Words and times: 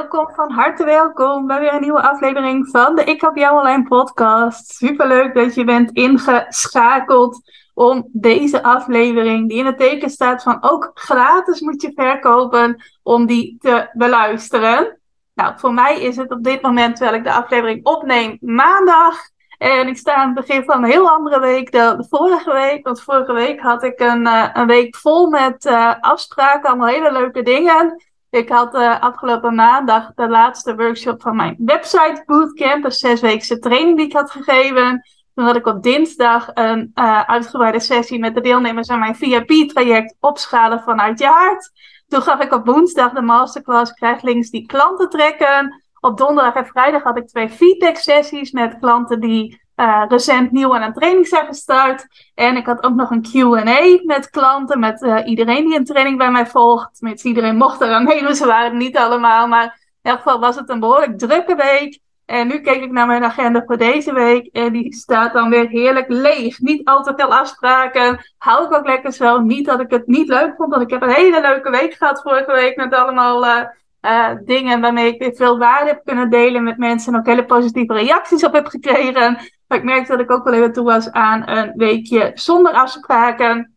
Welkom, 0.00 0.34
van 0.34 0.50
harte 0.50 0.84
welkom 0.84 1.46
bij 1.46 1.60
weer 1.60 1.74
een 1.74 1.80
nieuwe 1.80 2.02
aflevering 2.02 2.68
van 2.68 2.94
de 2.94 3.04
Ik 3.04 3.20
Heb 3.20 3.36
Jou 3.36 3.58
Online 3.58 3.82
podcast. 3.82 4.72
Superleuk 4.72 5.34
dat 5.34 5.54
je 5.54 5.64
bent 5.64 5.90
ingeschakeld 5.90 7.40
om 7.74 8.08
deze 8.12 8.62
aflevering, 8.62 9.48
die 9.48 9.58
in 9.58 9.66
het 9.66 9.78
teken 9.78 10.10
staat 10.10 10.42
van 10.42 10.58
ook 10.60 10.90
gratis 10.94 11.60
moet 11.60 11.82
je 11.82 11.92
verkopen, 11.94 12.84
om 13.02 13.26
die 13.26 13.56
te 13.58 13.90
beluisteren. 13.92 15.00
Nou, 15.34 15.52
voor 15.56 15.74
mij 15.74 16.00
is 16.00 16.16
het 16.16 16.30
op 16.30 16.44
dit 16.44 16.62
moment, 16.62 16.96
terwijl 16.96 17.16
ik 17.16 17.24
de 17.24 17.32
aflevering 17.32 17.84
opneem, 17.84 18.36
maandag. 18.40 19.16
En 19.58 19.88
ik 19.88 19.96
sta 19.96 20.14
aan 20.14 20.36
het 20.36 20.46
begin 20.46 20.64
van 20.64 20.84
een 20.84 20.90
heel 20.90 21.10
andere 21.10 21.40
week 21.40 21.72
dan 21.72 21.96
de 21.96 22.06
vorige 22.08 22.52
week. 22.52 22.84
Want 22.84 23.02
vorige 23.02 23.32
week 23.32 23.60
had 23.60 23.82
ik 23.82 24.00
een, 24.00 24.26
uh, 24.26 24.48
een 24.52 24.66
week 24.66 24.96
vol 24.96 25.30
met 25.30 25.64
uh, 25.64 25.94
afspraken, 26.00 26.68
allemaal 26.68 26.88
hele 26.88 27.12
leuke 27.12 27.42
dingen. 27.42 28.09
Ik 28.30 28.48
had 28.48 28.74
uh, 28.74 29.00
afgelopen 29.00 29.54
maandag 29.54 30.12
de 30.14 30.28
laatste 30.28 30.76
workshop 30.76 31.22
van 31.22 31.36
mijn 31.36 31.56
website 31.58 32.22
bootcamp, 32.26 32.84
een 32.84 32.92
zesweekse 32.92 33.58
training 33.58 33.96
die 33.96 34.06
ik 34.06 34.12
had 34.12 34.30
gegeven. 34.30 35.02
Toen 35.34 35.44
had 35.44 35.56
ik 35.56 35.66
op 35.66 35.82
dinsdag 35.82 36.50
een 36.54 36.90
uh, 36.94 37.20
uitgebreide 37.20 37.80
sessie 37.80 38.18
met 38.18 38.34
de 38.34 38.40
deelnemers 38.40 38.88
aan 38.88 38.98
mijn 38.98 39.16
VIP-traject 39.16 40.16
opschalen 40.20 40.80
vanuit 40.80 41.18
je 41.18 41.26
hart. 41.26 41.70
Toen 42.08 42.22
gaf 42.22 42.40
ik 42.42 42.52
op 42.52 42.66
woensdag 42.66 43.12
de 43.12 43.22
masterclass 43.22 43.92
Krijg 43.92 44.22
links 44.22 44.50
die 44.50 44.66
klanten 44.66 45.08
trekken. 45.08 45.82
Op 46.00 46.18
donderdag 46.18 46.54
en 46.54 46.66
vrijdag 46.66 47.02
had 47.02 47.16
ik 47.16 47.26
twee 47.26 47.48
feedback 47.48 47.96
sessies 47.96 48.50
met 48.50 48.78
klanten 48.78 49.20
die 49.20 49.59
uh, 49.80 50.02
recent 50.08 50.52
nieuw 50.52 50.74
aan 50.74 50.82
een 50.82 50.92
training 50.92 51.26
zijn 51.26 51.46
gestart. 51.46 52.06
En 52.34 52.56
ik 52.56 52.66
had 52.66 52.82
ook 52.82 52.94
nog 52.94 53.10
een 53.10 53.22
Q&A 53.22 54.00
met 54.04 54.30
klanten, 54.30 54.78
met 54.78 55.02
uh, 55.02 55.18
iedereen 55.24 55.64
die 55.64 55.76
een 55.76 55.84
training 55.84 56.18
bij 56.18 56.30
mij 56.30 56.46
volgt. 56.46 56.96
Tenminste, 56.96 57.28
iedereen 57.28 57.56
mocht 57.56 57.80
er 57.80 57.92
aan 57.92 58.04
meedoen, 58.04 58.34
ze 58.34 58.46
waren 58.46 58.76
niet 58.76 58.96
allemaal. 58.96 59.46
Maar 59.46 59.78
in 60.02 60.10
elk 60.10 60.20
geval 60.20 60.40
was 60.40 60.56
het 60.56 60.68
een 60.68 60.80
behoorlijk 60.80 61.18
drukke 61.18 61.54
week. 61.54 62.00
En 62.26 62.46
nu 62.46 62.60
keek 62.60 62.82
ik 62.82 62.90
naar 62.90 63.06
mijn 63.06 63.24
agenda 63.24 63.62
voor 63.66 63.76
deze 63.76 64.12
week 64.12 64.46
en 64.46 64.72
die 64.72 64.94
staat 64.94 65.32
dan 65.32 65.50
weer 65.50 65.68
heerlijk 65.68 66.08
leeg. 66.08 66.58
Niet 66.58 66.84
al 66.84 67.02
te 67.02 67.12
veel 67.16 67.34
afspraken, 67.34 68.32
hou 68.38 68.64
ik 68.64 68.74
ook 68.74 68.86
lekker 68.86 69.12
zo. 69.12 69.40
Niet 69.40 69.66
dat 69.66 69.80
ik 69.80 69.90
het 69.90 70.06
niet 70.06 70.28
leuk 70.28 70.54
vond, 70.56 70.70
want 70.70 70.82
ik 70.82 70.90
heb 70.90 71.02
een 71.02 71.14
hele 71.14 71.40
leuke 71.40 71.70
week 71.70 71.94
gehad 71.94 72.22
vorige 72.22 72.52
week 72.52 72.76
met 72.76 72.94
allemaal... 72.94 73.68
Uh, 74.06 74.30
dingen 74.44 74.80
waarmee 74.80 75.14
ik 75.14 75.18
weer 75.18 75.34
veel 75.34 75.58
waarde 75.58 75.86
heb 75.86 76.04
kunnen 76.04 76.30
delen 76.30 76.62
met 76.62 76.78
mensen 76.78 77.12
en 77.12 77.18
ook 77.18 77.26
hele 77.26 77.44
positieve 77.44 77.92
reacties 77.92 78.44
op 78.44 78.52
heb 78.52 78.66
gekregen. 78.66 79.38
Maar 79.70 79.78
ik 79.78 79.84
merkte 79.84 80.12
dat 80.12 80.20
ik 80.20 80.30
ook 80.30 80.44
wel 80.44 80.52
even 80.52 80.72
toe 80.72 80.84
was 80.84 81.10
aan 81.10 81.48
een 81.48 81.72
weekje 81.76 82.30
zonder 82.34 82.72
afspraken. 82.72 83.76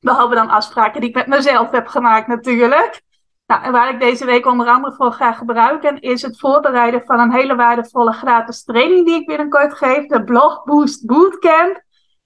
Behalve 0.00 0.34
dan 0.34 0.48
afspraken 0.48 1.00
die 1.00 1.08
ik 1.10 1.16
met 1.16 1.26
mezelf 1.26 1.70
heb 1.70 1.86
gemaakt 1.86 2.26
natuurlijk. 2.26 3.02
Nou, 3.46 3.62
en 3.62 3.72
waar 3.72 3.88
ik 3.88 4.00
deze 4.00 4.24
week 4.24 4.46
onder 4.46 4.66
andere 4.66 4.94
voor 4.94 5.12
ga 5.12 5.32
gebruiken, 5.32 6.00
is 6.00 6.22
het 6.22 6.38
voorbereiden 6.38 7.02
van 7.04 7.20
een 7.20 7.32
hele 7.32 7.54
waardevolle 7.54 8.12
gratis 8.12 8.64
training 8.64 9.06
die 9.06 9.20
ik 9.20 9.26
binnenkort 9.26 9.74
geef, 9.74 10.06
de 10.06 10.24
Blog 10.24 10.64
Boost 10.64 11.06
Bootcamp. 11.06 11.82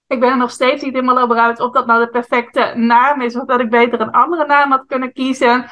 Ik 0.07 0.19
ben 0.19 0.29
er 0.29 0.37
nog 0.37 0.51
steeds 0.51 0.83
niet 0.83 0.93
helemaal 0.93 1.19
over 1.19 1.37
uit 1.37 1.59
of 1.59 1.71
dat 1.71 1.85
nou 1.85 2.05
de 2.05 2.09
perfecte 2.09 2.73
naam 2.75 3.21
is, 3.21 3.35
of 3.35 3.45
dat 3.45 3.59
ik 3.59 3.69
beter 3.69 4.01
een 4.01 4.11
andere 4.11 4.45
naam 4.45 4.71
had 4.71 4.85
kunnen 4.85 5.13
kiezen. 5.13 5.65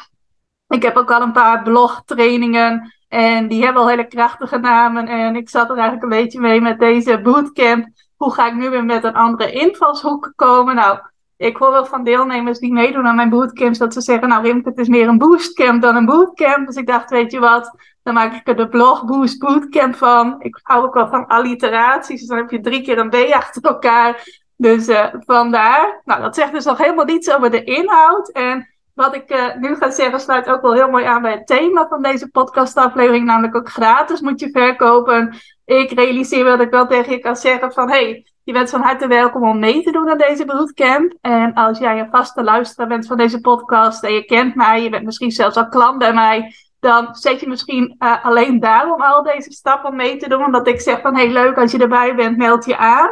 Ik 0.67 0.81
heb 0.81 0.95
ook 0.95 1.11
al 1.11 1.21
een 1.21 1.31
paar 1.31 1.63
blogtrainingen 1.63 2.93
en 3.11 3.47
die 3.47 3.63
hebben 3.63 3.81
al 3.81 3.89
hele 3.89 4.07
krachtige 4.07 4.57
namen. 4.57 5.07
En 5.07 5.35
ik 5.35 5.49
zat 5.49 5.69
er 5.69 5.77
eigenlijk 5.77 6.03
een 6.03 6.21
beetje 6.21 6.39
mee 6.39 6.61
met 6.61 6.79
deze 6.79 7.21
bootcamp. 7.21 7.87
Hoe 8.15 8.33
ga 8.33 8.47
ik 8.47 8.53
nu 8.53 8.69
weer 8.69 8.85
met 8.85 9.03
een 9.03 9.13
andere 9.13 9.51
invalshoek 9.51 10.33
komen? 10.35 10.75
Nou, 10.75 10.99
ik 11.37 11.57
hoor 11.57 11.71
wel 11.71 11.85
van 11.85 12.03
deelnemers 12.03 12.59
die 12.59 12.73
meedoen 12.73 13.07
aan 13.07 13.15
mijn 13.15 13.29
bootcamps 13.29 13.77
dat 13.77 13.93
ze 13.93 14.01
zeggen, 14.01 14.27
nou 14.27 14.43
Rimke, 14.43 14.69
het 14.69 14.77
is 14.77 14.87
meer 14.87 15.07
een 15.07 15.17
boostcamp 15.17 15.81
dan 15.81 15.95
een 15.95 16.05
bootcamp. 16.05 16.67
Dus 16.67 16.75
ik 16.75 16.87
dacht, 16.87 17.09
weet 17.09 17.31
je 17.31 17.39
wat, 17.39 17.75
dan 18.03 18.13
maak 18.13 18.33
ik 18.33 18.47
er 18.47 18.55
de 18.55 18.67
blog 18.67 19.05
boost 19.05 19.39
bootcamp 19.39 19.95
van. 19.95 20.35
Ik 20.39 20.59
hou 20.61 20.85
ook 20.85 20.93
wel 20.93 21.07
van 21.07 21.27
alliteraties, 21.27 22.19
dus 22.19 22.27
dan 22.27 22.37
heb 22.37 22.49
je 22.49 22.61
drie 22.61 22.81
keer 22.81 22.97
een 22.97 23.09
B 23.09 23.15
achter 23.15 23.61
elkaar. 23.61 24.41
Dus 24.55 24.87
uh, 24.87 25.05
vandaar. 25.25 26.01
Nou, 26.05 26.21
dat 26.21 26.35
zegt 26.35 26.53
dus 26.53 26.65
nog 26.65 26.77
helemaal 26.77 27.05
niets 27.05 27.31
over 27.31 27.51
de 27.51 27.63
inhoud. 27.63 28.31
En 28.31 28.67
wat 28.93 29.15
ik 29.15 29.31
uh, 29.31 29.55
nu 29.55 29.75
ga 29.75 29.89
zeggen 29.89 30.19
sluit 30.19 30.49
ook 30.49 30.61
wel 30.61 30.73
heel 30.73 30.89
mooi 30.89 31.05
aan 31.05 31.21
bij 31.21 31.31
het 31.31 31.47
thema 31.47 31.87
van 31.87 32.01
deze 32.01 32.29
podcastaflevering, 32.29 33.25
namelijk 33.25 33.55
ook 33.55 33.69
gratis 33.69 34.21
moet 34.21 34.39
je 34.39 34.49
verkopen. 34.51 35.35
Ik 35.65 35.91
realiseer 35.91 36.43
wel 36.43 36.57
dat 36.57 36.65
ik 36.65 36.71
wel 36.71 36.87
tegen 36.87 37.11
je 37.11 37.19
kan 37.19 37.35
zeggen 37.35 37.71
van, 37.71 37.89
hey, 37.89 38.25
je 38.43 38.53
bent 38.53 38.69
van 38.69 38.81
harte 38.81 39.07
welkom 39.07 39.49
om 39.49 39.59
mee 39.59 39.83
te 39.83 39.91
doen 39.91 40.09
aan 40.09 40.17
deze 40.17 40.45
bootcamp. 40.45 41.13
En 41.21 41.53
als 41.53 41.79
jij 41.79 41.99
een 41.99 42.09
vaste 42.11 42.43
luisteraar 42.43 42.87
bent 42.87 43.07
van 43.07 43.17
deze 43.17 43.41
podcast 43.41 44.03
en 44.03 44.13
je 44.13 44.25
kent 44.25 44.55
mij, 44.55 44.83
je 44.83 44.89
bent 44.89 45.05
misschien 45.05 45.31
zelfs 45.31 45.57
al 45.57 45.69
klant 45.69 45.97
bij 45.97 46.13
mij, 46.13 46.53
dan 46.79 47.15
zet 47.15 47.39
je 47.39 47.47
misschien 47.47 47.95
uh, 47.99 48.25
alleen 48.25 48.59
daarom 48.59 49.01
al 49.01 49.23
deze 49.23 49.51
stappen 49.51 49.95
mee 49.95 50.17
te 50.17 50.29
doen. 50.29 50.45
Omdat 50.45 50.67
ik 50.67 50.81
zeg 50.81 51.01
van, 51.01 51.15
hey, 51.15 51.29
leuk 51.29 51.57
als 51.57 51.71
je 51.71 51.77
erbij 51.77 52.15
bent, 52.15 52.37
meld 52.37 52.65
je 52.65 52.77
aan. 52.77 53.09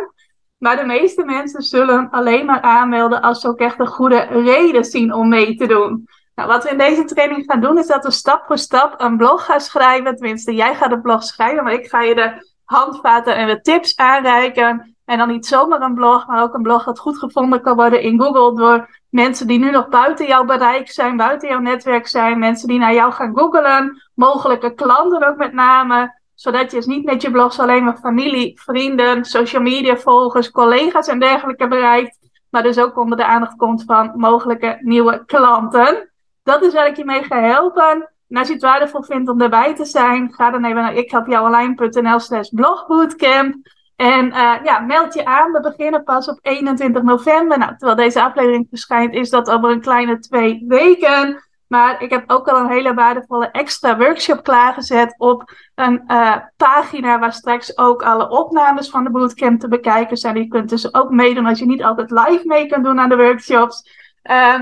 Maar 0.59 0.75
de 0.75 0.85
meeste 0.85 1.25
mensen 1.25 1.61
zullen 1.61 2.09
alleen 2.09 2.45
maar 2.45 2.61
aanmelden 2.61 3.21
als 3.21 3.41
ze 3.41 3.47
ook 3.47 3.59
echt 3.59 3.79
een 3.79 3.87
goede 3.87 4.19
reden 4.19 4.85
zien 4.85 5.13
om 5.13 5.29
mee 5.29 5.55
te 5.55 5.67
doen. 5.67 6.07
Nou, 6.35 6.47
wat 6.47 6.63
we 6.63 6.69
in 6.69 6.77
deze 6.77 7.03
training 7.03 7.43
gaan 7.45 7.61
doen, 7.61 7.77
is 7.77 7.87
dat 7.87 8.03
we 8.03 8.11
stap 8.11 8.45
voor 8.45 8.57
stap 8.57 9.01
een 9.01 9.17
blog 9.17 9.45
gaan 9.45 9.61
schrijven. 9.61 10.15
Tenminste, 10.15 10.55
jij 10.55 10.75
gaat 10.75 10.89
de 10.89 11.01
blog 11.01 11.23
schrijven, 11.23 11.63
maar 11.63 11.73
ik 11.73 11.87
ga 11.87 12.01
je 12.01 12.15
de 12.15 12.53
handvaten 12.65 13.35
en 13.35 13.47
de 13.47 13.61
tips 13.61 13.97
aanreiken. 13.97 14.95
En 15.05 15.17
dan 15.17 15.27
niet 15.27 15.45
zomaar 15.45 15.81
een 15.81 15.93
blog, 15.93 16.27
maar 16.27 16.43
ook 16.43 16.53
een 16.53 16.61
blog 16.61 16.83
dat 16.83 16.99
goed 16.99 17.17
gevonden 17.17 17.61
kan 17.61 17.75
worden 17.75 18.01
in 18.01 18.21
Google 18.21 18.55
door 18.55 19.01
mensen 19.09 19.47
die 19.47 19.59
nu 19.59 19.71
nog 19.71 19.89
buiten 19.89 20.27
jouw 20.27 20.45
bereik 20.45 20.91
zijn, 20.91 21.17
buiten 21.17 21.49
jouw 21.49 21.59
netwerk 21.59 22.07
zijn, 22.07 22.39
mensen 22.39 22.67
die 22.67 22.79
naar 22.79 22.93
jou 22.93 23.11
gaan 23.11 23.37
googelen, 23.37 24.01
mogelijke 24.13 24.73
klanten 24.73 25.27
ook 25.27 25.37
met 25.37 25.53
name 25.53 26.18
zodat 26.39 26.71
je 26.71 26.77
dus 26.77 26.85
niet 26.85 27.05
met 27.05 27.21
je 27.21 27.31
blogs 27.31 27.59
alleen 27.59 27.83
maar 27.83 27.97
familie, 27.97 28.59
vrienden, 28.59 29.25
social 29.25 29.61
media 29.61 29.97
volgers, 29.97 30.51
collega's 30.51 31.07
en 31.07 31.19
dergelijke 31.19 31.67
bereikt. 31.67 32.17
Maar 32.49 32.63
dus 32.63 32.79
ook 32.79 32.97
onder 32.97 33.17
de 33.17 33.25
aandacht 33.25 33.55
komt 33.55 33.83
van 33.83 34.11
mogelijke 34.15 34.77
nieuwe 34.81 35.25
klanten. 35.25 36.09
Dat 36.43 36.63
is 36.63 36.73
waar 36.73 36.87
ik 36.87 36.95
je 36.95 37.05
mee 37.05 37.23
ga 37.23 37.41
helpen. 37.41 38.09
En 38.29 38.37
als 38.37 38.47
je 38.47 38.53
het 38.53 38.61
waardevol 38.61 39.03
vindt 39.03 39.29
om 39.29 39.41
erbij 39.41 39.75
te 39.75 39.85
zijn, 39.85 40.33
ga 40.33 40.51
dan 40.51 40.65
even 40.65 40.81
naar 40.81 40.95
ikhelpjouonline.nl 40.95 42.19
slash 42.19 42.49
blogbootcamp. 42.49 43.55
En 43.95 44.25
uh, 44.25 44.55
ja, 44.63 44.79
meld 44.79 45.13
je 45.13 45.25
aan. 45.25 45.51
We 45.51 45.59
beginnen 45.59 46.03
pas 46.03 46.27
op 46.27 46.39
21 46.41 47.03
november. 47.03 47.57
Nou, 47.57 47.71
terwijl 47.77 47.95
deze 47.95 48.23
aflevering 48.23 48.67
verschijnt, 48.69 49.13
is 49.13 49.29
dat 49.29 49.49
over 49.49 49.69
een 49.69 49.81
kleine 49.81 50.19
twee 50.19 50.65
weken. 50.67 51.48
Maar 51.69 52.01
ik 52.01 52.09
heb 52.09 52.31
ook 52.31 52.47
al 52.47 52.59
een 52.59 52.69
hele 52.69 52.93
waardevolle 52.93 53.51
extra 53.51 53.97
workshop 53.97 54.43
klaargezet 54.43 55.15
op 55.17 55.51
een 55.75 56.03
uh, 56.07 56.35
pagina 56.57 57.19
waar 57.19 57.33
straks 57.33 57.77
ook 57.77 58.03
alle 58.03 58.29
opnames 58.29 58.89
van 58.89 59.03
de 59.03 59.09
bootcamp 59.09 59.59
te 59.59 59.67
bekijken 59.67 60.17
zijn. 60.17 60.35
Je 60.35 60.47
kunt 60.47 60.69
dus 60.69 60.93
ook 60.93 61.09
meedoen 61.09 61.45
als 61.45 61.59
je 61.59 61.65
niet 61.65 61.83
altijd 61.83 62.11
live 62.11 62.41
mee 62.43 62.67
kan 62.67 62.83
doen 62.83 62.99
aan 62.99 63.09
de 63.09 63.15
workshops. 63.15 63.89
Uh, 64.23 64.53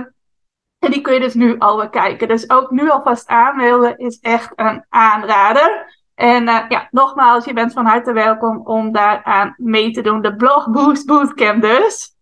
en 0.80 0.92
die 0.92 1.02
kun 1.02 1.14
je 1.14 1.20
dus 1.20 1.34
nu 1.34 1.58
al 1.60 1.78
bekijken. 1.78 2.28
Dus 2.28 2.50
ook 2.50 2.72
nu 2.72 2.90
alvast 2.90 3.28
aanmelden 3.28 3.98
is 3.98 4.20
echt 4.20 4.52
een 4.56 4.86
aanrader. 4.90 5.96
En 6.16 6.44
uh, 6.44 6.66
ja, 6.70 6.88
nogmaals, 6.92 7.46
je 7.46 7.54
bent 7.54 7.74
van 7.74 7.86
harte 7.86 8.14
welkom 8.14 8.62
om 8.66 8.92
daaraan 8.92 9.54
mee 9.58 9.92
te 9.92 10.02
doen. 10.02 10.22
De 10.22 10.36
Blog 10.36 10.70
Boost 10.70 11.06
Bootcamp 11.06 11.62
dus. 11.62 12.17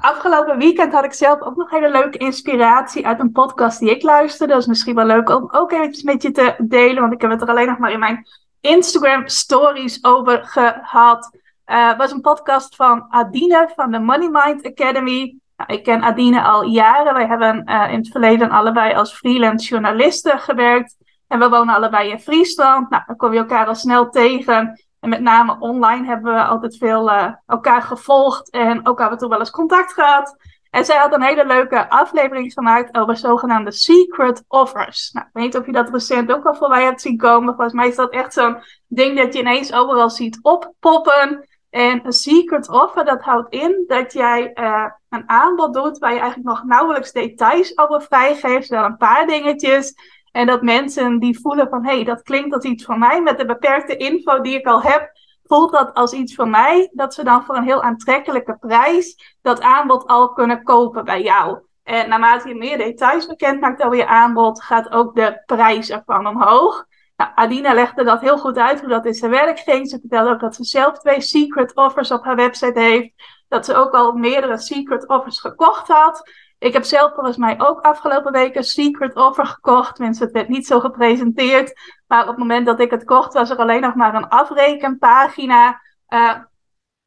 Afgelopen 0.00 0.58
weekend 0.58 0.92
had 0.92 1.04
ik 1.04 1.12
zelf 1.12 1.40
ook 1.40 1.56
nog 1.56 1.70
hele 1.70 1.90
leuke 1.90 2.18
inspiratie 2.18 3.06
uit 3.06 3.20
een 3.20 3.32
podcast 3.32 3.78
die 3.78 3.90
ik 3.90 4.02
luisterde. 4.02 4.52
Dat 4.52 4.62
is 4.62 4.68
misschien 4.68 4.94
wel 4.94 5.06
leuk 5.06 5.28
om 5.28 5.48
ook 5.50 5.72
eventjes 5.72 6.02
met 6.02 6.22
je 6.22 6.30
te 6.30 6.54
delen, 6.58 7.00
want 7.00 7.12
ik 7.12 7.20
heb 7.20 7.30
het 7.30 7.42
er 7.42 7.48
alleen 7.48 7.66
nog 7.66 7.78
maar 7.78 7.92
in 7.92 7.98
mijn 7.98 8.26
Instagram 8.60 9.28
stories 9.28 10.04
over 10.04 10.44
gehad. 10.44 11.30
Het 11.64 11.76
uh, 11.76 11.98
was 11.98 12.12
een 12.12 12.20
podcast 12.20 12.76
van 12.76 13.06
Adine 13.08 13.70
van 13.74 13.90
de 13.90 13.98
Money 13.98 14.28
Mind 14.28 14.66
Academy. 14.66 15.36
Nou, 15.56 15.72
ik 15.72 15.82
ken 15.82 16.02
Adine 16.02 16.42
al 16.42 16.64
jaren. 16.64 17.14
Wij 17.14 17.26
hebben 17.26 17.62
uh, 17.70 17.92
in 17.92 17.98
het 17.98 18.08
verleden 18.08 18.50
allebei 18.50 18.94
als 18.94 19.14
freelance 19.14 19.68
journalisten 19.68 20.38
gewerkt. 20.38 20.96
En 21.28 21.38
we 21.38 21.48
wonen 21.48 21.74
allebei 21.74 22.10
in 22.10 22.20
Friesland. 22.20 22.90
Nou, 22.90 23.02
dan 23.06 23.16
kom 23.16 23.32
je 23.32 23.38
elkaar 23.38 23.66
al 23.66 23.74
snel 23.74 24.10
tegen. 24.10 24.80
En 25.02 25.08
met 25.08 25.20
name 25.20 25.56
online 25.58 26.06
hebben 26.06 26.34
we 26.34 26.44
altijd 26.44 26.76
veel 26.76 27.10
uh, 27.10 27.32
elkaar 27.46 27.82
gevolgd 27.82 28.50
en 28.50 28.86
ook 28.86 29.00
af 29.00 29.10
en 29.10 29.18
toe 29.18 29.28
wel 29.28 29.38
eens 29.38 29.50
contact 29.50 29.92
gehad. 29.92 30.36
En 30.70 30.84
zij 30.84 30.96
had 30.96 31.12
een 31.12 31.22
hele 31.22 31.46
leuke 31.46 31.90
aflevering 31.90 32.52
gemaakt 32.52 32.96
over 32.96 33.16
zogenaamde 33.16 33.72
secret 33.72 34.44
offers. 34.48 35.10
Nou, 35.12 35.26
ik 35.26 35.32
weet 35.32 35.44
niet 35.44 35.56
of 35.56 35.66
je 35.66 35.72
dat 35.72 35.90
recent 35.90 36.32
ook 36.32 36.46
al 36.46 36.54
voorbij 36.54 36.84
hebt 36.84 37.00
zien 37.00 37.16
komen. 37.16 37.54
Volgens 37.54 37.72
mij 37.72 37.88
is 37.88 37.96
dat 37.96 38.12
echt 38.12 38.32
zo'n 38.32 38.56
ding 38.86 39.16
dat 39.16 39.32
je 39.32 39.40
ineens 39.40 39.72
overal 39.72 40.10
ziet 40.10 40.38
oppoppen. 40.42 41.48
En 41.70 42.06
een 42.06 42.12
secret 42.12 42.68
offer, 42.68 43.04
dat 43.04 43.22
houdt 43.22 43.54
in 43.54 43.84
dat 43.86 44.12
jij 44.12 44.50
uh, 44.54 44.86
een 45.08 45.28
aanbod 45.28 45.74
doet 45.74 45.98
waar 45.98 46.12
je 46.12 46.20
eigenlijk 46.20 46.48
nog 46.48 46.64
nauwelijks 46.64 47.12
details 47.12 47.78
over 47.78 48.02
vrijgeeft. 48.02 48.68
Wel 48.68 48.84
een 48.84 48.96
paar 48.96 49.26
dingetjes. 49.26 49.94
En 50.32 50.46
dat 50.46 50.62
mensen 50.62 51.18
die 51.18 51.40
voelen 51.40 51.68
van, 51.68 51.84
hé, 51.84 51.94
hey, 51.94 52.04
dat 52.04 52.22
klinkt 52.22 52.54
als 52.54 52.64
iets 52.64 52.84
van 52.84 52.98
mij. 52.98 53.22
Met 53.22 53.38
de 53.38 53.44
beperkte 53.44 53.96
info 53.96 54.40
die 54.40 54.58
ik 54.58 54.66
al 54.66 54.82
heb, 54.82 55.10
voelt 55.44 55.72
dat 55.72 55.94
als 55.94 56.12
iets 56.12 56.34
van 56.34 56.50
mij. 56.50 56.90
Dat 56.92 57.14
ze 57.14 57.24
dan 57.24 57.44
voor 57.44 57.56
een 57.56 57.64
heel 57.64 57.82
aantrekkelijke 57.82 58.56
prijs 58.60 59.36
dat 59.42 59.60
aanbod 59.60 60.06
al 60.06 60.32
kunnen 60.32 60.62
kopen 60.62 61.04
bij 61.04 61.22
jou. 61.22 61.58
En 61.82 62.08
naarmate 62.08 62.48
je 62.48 62.54
meer 62.54 62.78
details 62.78 63.26
bekend 63.26 63.60
maakt 63.60 63.82
over 63.82 63.96
je 63.96 64.06
aanbod, 64.06 64.62
gaat 64.62 64.92
ook 64.92 65.14
de 65.14 65.42
prijs 65.46 65.90
ervan 65.90 66.26
omhoog. 66.26 66.86
Nou, 67.16 67.30
Adina 67.34 67.74
legde 67.74 68.04
dat 68.04 68.20
heel 68.20 68.38
goed 68.38 68.58
uit 68.58 68.80
hoe 68.80 68.88
dat 68.88 69.06
in 69.06 69.14
zijn 69.14 69.30
werk 69.30 69.58
ging. 69.58 69.88
Ze 69.88 69.98
vertelde 70.00 70.30
ook 70.30 70.40
dat 70.40 70.54
ze 70.54 70.64
zelf 70.64 70.98
twee 70.98 71.20
secret 71.20 71.74
offers 71.74 72.10
op 72.10 72.24
haar 72.24 72.36
website 72.36 72.80
heeft. 72.80 73.12
Dat 73.48 73.64
ze 73.64 73.74
ook 73.74 73.92
al 73.94 74.12
meerdere 74.12 74.58
secret 74.58 75.08
offers 75.08 75.40
gekocht 75.40 75.88
had. 75.88 76.30
Ik 76.62 76.72
heb 76.72 76.84
zelf 76.84 77.14
volgens 77.14 77.36
mij 77.36 77.60
ook 77.60 77.80
afgelopen 77.80 78.32
week 78.32 78.54
een 78.54 78.64
secret 78.64 79.16
offer 79.16 79.46
gekocht. 79.46 79.98
Mensen, 79.98 80.24
het 80.24 80.34
werd 80.34 80.48
niet 80.48 80.66
zo 80.66 80.80
gepresenteerd. 80.80 81.72
Maar 82.06 82.22
op 82.22 82.28
het 82.28 82.38
moment 82.38 82.66
dat 82.66 82.80
ik 82.80 82.90
het 82.90 83.04
kocht, 83.04 83.32
was 83.32 83.50
er 83.50 83.56
alleen 83.56 83.80
nog 83.80 83.94
maar 83.94 84.14
een 84.14 84.28
afrekenpagina. 84.28 85.80
Uh, 86.08 86.34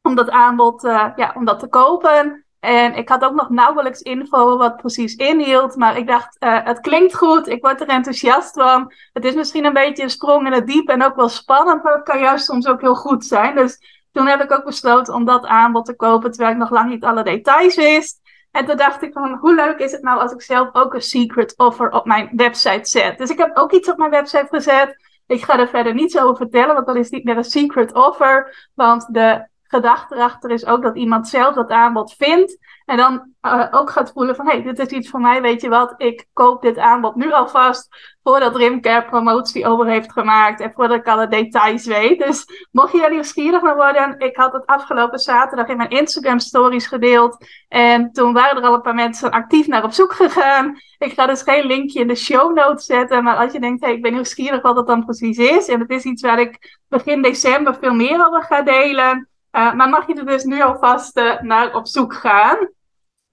om 0.02 0.14
dat 0.14 0.30
aanbod 0.30 0.84
uh, 0.84 1.08
ja, 1.16 1.32
om 1.36 1.44
dat 1.44 1.58
te 1.58 1.68
kopen. 1.68 2.44
En 2.60 2.94
ik 2.94 3.08
had 3.08 3.24
ook 3.24 3.34
nog 3.34 3.48
nauwelijks 3.48 4.00
info 4.00 4.56
wat 4.56 4.76
precies 4.76 5.14
inhield. 5.14 5.76
Maar 5.76 5.96
ik 5.96 6.06
dacht, 6.06 6.36
uh, 6.40 6.64
het 6.64 6.80
klinkt 6.80 7.16
goed. 7.16 7.48
Ik 7.48 7.62
word 7.62 7.80
er 7.80 7.88
enthousiast 7.88 8.54
van. 8.54 8.92
Het 9.12 9.24
is 9.24 9.34
misschien 9.34 9.64
een 9.64 9.72
beetje 9.72 10.02
een 10.02 10.10
sprong 10.10 10.46
in 10.46 10.52
het 10.52 10.66
diep 10.66 10.88
en 10.88 11.02
ook 11.02 11.16
wel 11.16 11.28
spannend. 11.28 11.82
Maar 11.82 11.94
het 11.94 12.04
kan 12.04 12.18
juist 12.18 12.44
soms 12.44 12.66
ook 12.66 12.80
heel 12.80 12.94
goed 12.94 13.24
zijn. 13.24 13.54
Dus 13.54 13.78
toen 14.12 14.26
heb 14.26 14.42
ik 14.42 14.52
ook 14.52 14.64
besloten 14.64 15.14
om 15.14 15.24
dat 15.24 15.44
aanbod 15.46 15.84
te 15.84 15.96
kopen. 15.96 16.30
Terwijl 16.30 16.52
ik 16.52 16.58
nog 16.58 16.70
lang 16.70 16.90
niet 16.90 17.04
alle 17.04 17.22
details 17.22 17.76
wist. 17.76 18.24
En 18.50 18.66
toen 18.66 18.76
dacht 18.76 19.02
ik 19.02 19.12
van, 19.12 19.32
hoe 19.34 19.54
leuk 19.54 19.78
is 19.78 19.92
het 19.92 20.02
nou 20.02 20.20
als 20.20 20.32
ik 20.32 20.42
zelf 20.42 20.68
ook 20.72 20.94
een 20.94 21.02
secret 21.02 21.54
offer 21.56 21.90
op 21.90 22.04
mijn 22.04 22.30
website 22.32 22.88
zet. 22.88 23.18
Dus 23.18 23.30
ik 23.30 23.38
heb 23.38 23.56
ook 23.56 23.72
iets 23.72 23.90
op 23.90 23.96
mijn 23.98 24.10
website 24.10 24.46
gezet. 24.50 24.96
Ik 25.26 25.44
ga 25.44 25.58
er 25.58 25.68
verder 25.68 25.94
niets 25.94 26.18
over 26.18 26.36
vertellen, 26.36 26.74
want 26.74 26.86
dan 26.86 26.96
is 26.96 27.04
het 27.04 27.14
niet 27.14 27.24
meer 27.24 27.36
een 27.36 27.44
secret 27.44 27.92
offer. 27.92 28.68
Want 28.74 29.14
de 29.14 29.46
gedachte 29.68 30.14
erachter 30.14 30.50
is 30.50 30.66
ook 30.66 30.82
dat 30.82 30.96
iemand 30.96 31.28
zelf 31.28 31.54
dat 31.54 31.70
aanbod 31.70 32.14
vindt. 32.18 32.58
En 32.84 32.96
dan 32.96 33.34
uh, 33.42 33.66
ook 33.70 33.90
gaat 33.90 34.12
voelen 34.12 34.36
van, 34.36 34.46
hé, 34.46 34.52
hey, 34.52 34.62
dit 34.62 34.78
is 34.78 34.88
iets 34.88 35.10
voor 35.10 35.20
mij, 35.20 35.42
weet 35.42 35.60
je 35.60 35.68
wat, 35.68 35.94
ik 35.96 36.26
koop 36.32 36.62
dit 36.62 36.78
aanbod 36.78 37.14
nu 37.14 37.32
alvast, 37.32 38.16
voordat 38.22 38.56
Rimcare 38.56 39.04
promotie 39.04 39.66
over 39.66 39.86
heeft 39.86 40.12
gemaakt 40.12 40.60
en 40.60 40.72
voordat 40.74 40.98
ik 40.98 41.06
alle 41.06 41.28
details 41.28 41.86
weet. 41.86 42.18
Dus 42.18 42.44
mocht 42.70 42.92
je 42.92 43.04
er 43.04 43.10
nieuwsgierig 43.10 43.62
naar 43.62 43.76
worden, 43.76 44.18
ik 44.18 44.36
had 44.36 44.52
het 44.52 44.66
afgelopen 44.66 45.18
zaterdag 45.18 45.66
in 45.66 45.76
mijn 45.76 45.90
Instagram 45.90 46.38
stories 46.38 46.86
gedeeld 46.86 47.46
en 47.68 48.12
toen 48.12 48.32
waren 48.32 48.56
er 48.56 48.68
al 48.68 48.74
een 48.74 48.82
paar 48.82 48.94
mensen 48.94 49.30
actief 49.30 49.66
naar 49.66 49.84
op 49.84 49.92
zoek 49.92 50.12
gegaan. 50.12 50.76
Ik 50.98 51.12
ga 51.12 51.26
dus 51.26 51.42
geen 51.42 51.66
linkje 51.66 52.00
in 52.00 52.08
de 52.08 52.14
show 52.14 52.54
notes 52.54 52.84
zetten, 52.84 53.24
maar 53.24 53.36
als 53.36 53.52
je 53.52 53.60
denkt, 53.60 53.80
hé, 53.80 53.86
hey, 53.86 53.96
ik 53.96 54.02
ben 54.02 54.12
nieuwsgierig 54.12 54.62
wat 54.62 54.76
het 54.76 54.86
dan 54.86 55.04
precies 55.04 55.38
is 55.38 55.68
en 55.68 55.80
het 55.80 55.90
is 55.90 56.04
iets 56.04 56.22
waar 56.22 56.40
ik 56.40 56.78
begin 56.88 57.22
december 57.22 57.74
veel 57.74 57.94
meer 57.94 58.26
over 58.26 58.42
ga 58.42 58.62
delen, 58.62 59.28
uh, 59.56 59.72
maar 59.72 59.88
mag 59.88 60.06
je 60.06 60.14
er 60.14 60.26
dus 60.26 60.44
nu 60.44 60.62
alvast 60.62 61.18
uh, 61.18 61.40
naar 61.40 61.74
op 61.74 61.86
zoek 61.86 62.14
gaan. 62.14 62.68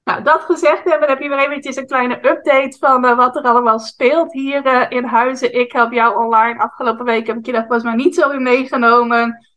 Nou, 0.03 0.23
dat 0.23 0.41
gezegd 0.41 0.83
hebben, 0.83 1.09
heb 1.09 1.19
je 1.19 1.29
weer 1.29 1.39
eventjes 1.39 1.75
een 1.75 1.87
kleine 1.87 2.15
update 2.15 2.77
van 2.79 3.05
uh, 3.05 3.15
wat 3.15 3.35
er 3.35 3.43
allemaal 3.43 3.79
speelt 3.79 4.33
hier 4.33 4.91
in 4.91 5.03
Huizen. 5.03 5.53
Ik 5.53 5.71
help 5.71 5.91
jou 5.91 6.25
online. 6.25 6.59
Afgelopen 6.59 7.05
week 7.05 7.27
heb 7.27 7.37
ik 7.37 7.45
je 7.45 7.51
daar 7.51 7.61
volgens 7.61 7.83
mij 7.83 7.95
niet 7.95 8.15
zo 8.15 8.29
in 8.29 8.43
meegenomen. 8.43 9.47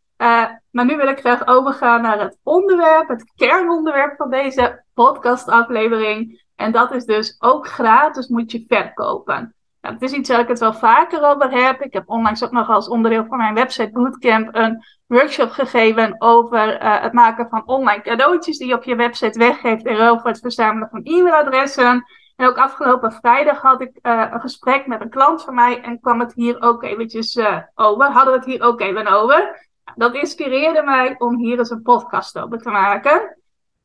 maar 0.71 0.85
nu 0.85 0.97
wil 0.97 1.09
ik 1.09 1.19
graag 1.19 1.47
overgaan 1.47 2.03
naar 2.03 2.21
het 2.21 2.39
onderwerp, 2.43 3.09
het 3.09 3.33
kernonderwerp 3.37 4.17
van 4.17 4.31
deze 4.31 4.85
podcastaflevering. 4.95 6.45
En 6.57 6.73
dat 6.73 6.93
is 6.93 7.05
dus 7.05 7.37
ook 7.39 7.67
gratis 7.69 8.29
moet 8.29 8.53
je 8.53 8.65
verkopen. 8.69 9.56
Nou, 9.87 9.99
het 9.99 10.11
is 10.11 10.19
iets 10.19 10.29
waar 10.29 10.41
ik 10.41 10.49
het 10.49 10.59
wel 10.59 10.75
vaker 10.75 11.23
over 11.23 11.51
heb. 11.51 11.83
Ik 11.83 11.93
heb 11.93 12.09
onlangs 12.09 12.45
ook 12.45 12.51
nog 12.51 12.69
als 12.69 12.89
onderdeel 12.89 13.25
van 13.25 13.39
mijn 13.39 13.55
website 13.55 13.91
Bootcamp 13.91 14.49
een 14.53 14.85
workshop 15.07 15.51
gegeven 15.51 16.15
over 16.19 16.83
uh, 16.83 17.03
het 17.03 17.13
maken 17.13 17.49
van 17.49 17.67
online 17.67 18.03
cadeautjes 18.03 18.59
die 18.59 18.69
je 18.69 18.75
op 18.75 18.83
je 18.83 18.97
website 18.97 19.39
weggeeft 19.39 19.87
ruil 19.87 20.19
voor 20.19 20.31
het 20.31 20.41
verzamelen 20.41 20.89
van 20.89 21.01
e-mailadressen. 21.03 22.05
En 22.37 22.47
ook 22.47 22.57
afgelopen 22.57 23.13
vrijdag 23.13 23.61
had 23.61 23.81
ik 23.81 23.99
uh, 24.03 24.27
een 24.31 24.41
gesprek 24.41 24.87
met 24.87 25.01
een 25.01 25.11
klant 25.11 25.43
van 25.43 25.55
mij 25.55 25.81
en 25.81 26.01
kwam 26.01 26.21
het 26.21 26.35
hier 26.35 26.63
ook 26.63 26.83
eventjes 26.83 27.37
uh, 27.37 27.59
over. 27.75 28.07
Hadden 28.07 28.33
we 28.33 28.39
het 28.39 28.49
hier 28.49 28.63
ook 28.63 28.81
even 28.81 29.07
over. 29.07 29.69
Dat 29.95 30.15
inspireerde 30.15 30.83
mij 30.83 31.15
om 31.19 31.37
hier 31.37 31.59
eens 31.59 31.71
een 31.71 31.83
podcast 31.83 32.39
over 32.39 32.59
te 32.59 32.71
maken. 32.71 33.37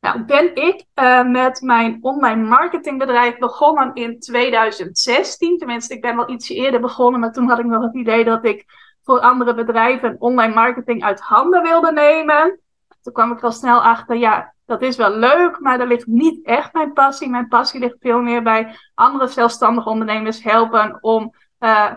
Nou, 0.02 0.24
ben 0.24 0.56
ik 0.56 0.86
uh, 0.96 1.24
met 1.24 1.62
mijn 1.62 1.98
online 2.02 2.44
marketingbedrijf 2.44 3.38
begonnen 3.38 3.94
in 3.94 4.20
2016. 4.20 5.58
Tenminste, 5.58 5.94
ik 5.94 6.02
ben 6.02 6.16
wel 6.16 6.30
ietsje 6.30 6.54
eerder 6.54 6.80
begonnen, 6.80 7.20
maar 7.20 7.32
toen 7.32 7.50
had 7.50 7.60
ik 7.60 7.66
nog 7.66 7.84
het 7.84 7.96
idee 7.96 8.24
dat 8.24 8.46
ik 8.46 8.66
voor 9.04 9.20
andere 9.20 9.54
bedrijven 9.54 10.16
online 10.20 10.54
marketing 10.54 11.04
uit 11.04 11.20
handen 11.20 11.62
wilde 11.62 11.92
nemen. 11.92 12.60
Toen 13.02 13.14
kwam 13.14 13.32
ik 13.32 13.44
al 13.44 13.52
snel 13.52 13.84
achter, 13.84 14.16
ja, 14.16 14.54
dat 14.66 14.82
is 14.82 14.96
wel 14.96 15.16
leuk, 15.16 15.60
maar 15.60 15.78
dat 15.78 15.88
ligt 15.88 16.08
niet 16.08 16.46
echt 16.46 16.74
mijn 16.74 16.94
passie. 16.94 17.30
Mijn 17.30 17.48
passie 17.48 17.80
ligt 17.80 17.98
veel 18.00 18.22
meer 18.22 18.44
bij 18.44 18.76
andere 18.96 19.28
zelfstandige 19.28 19.90
ondernemers 19.90 20.44
helpen 20.44 20.98
om 21.02 21.34
uh, 21.60 21.92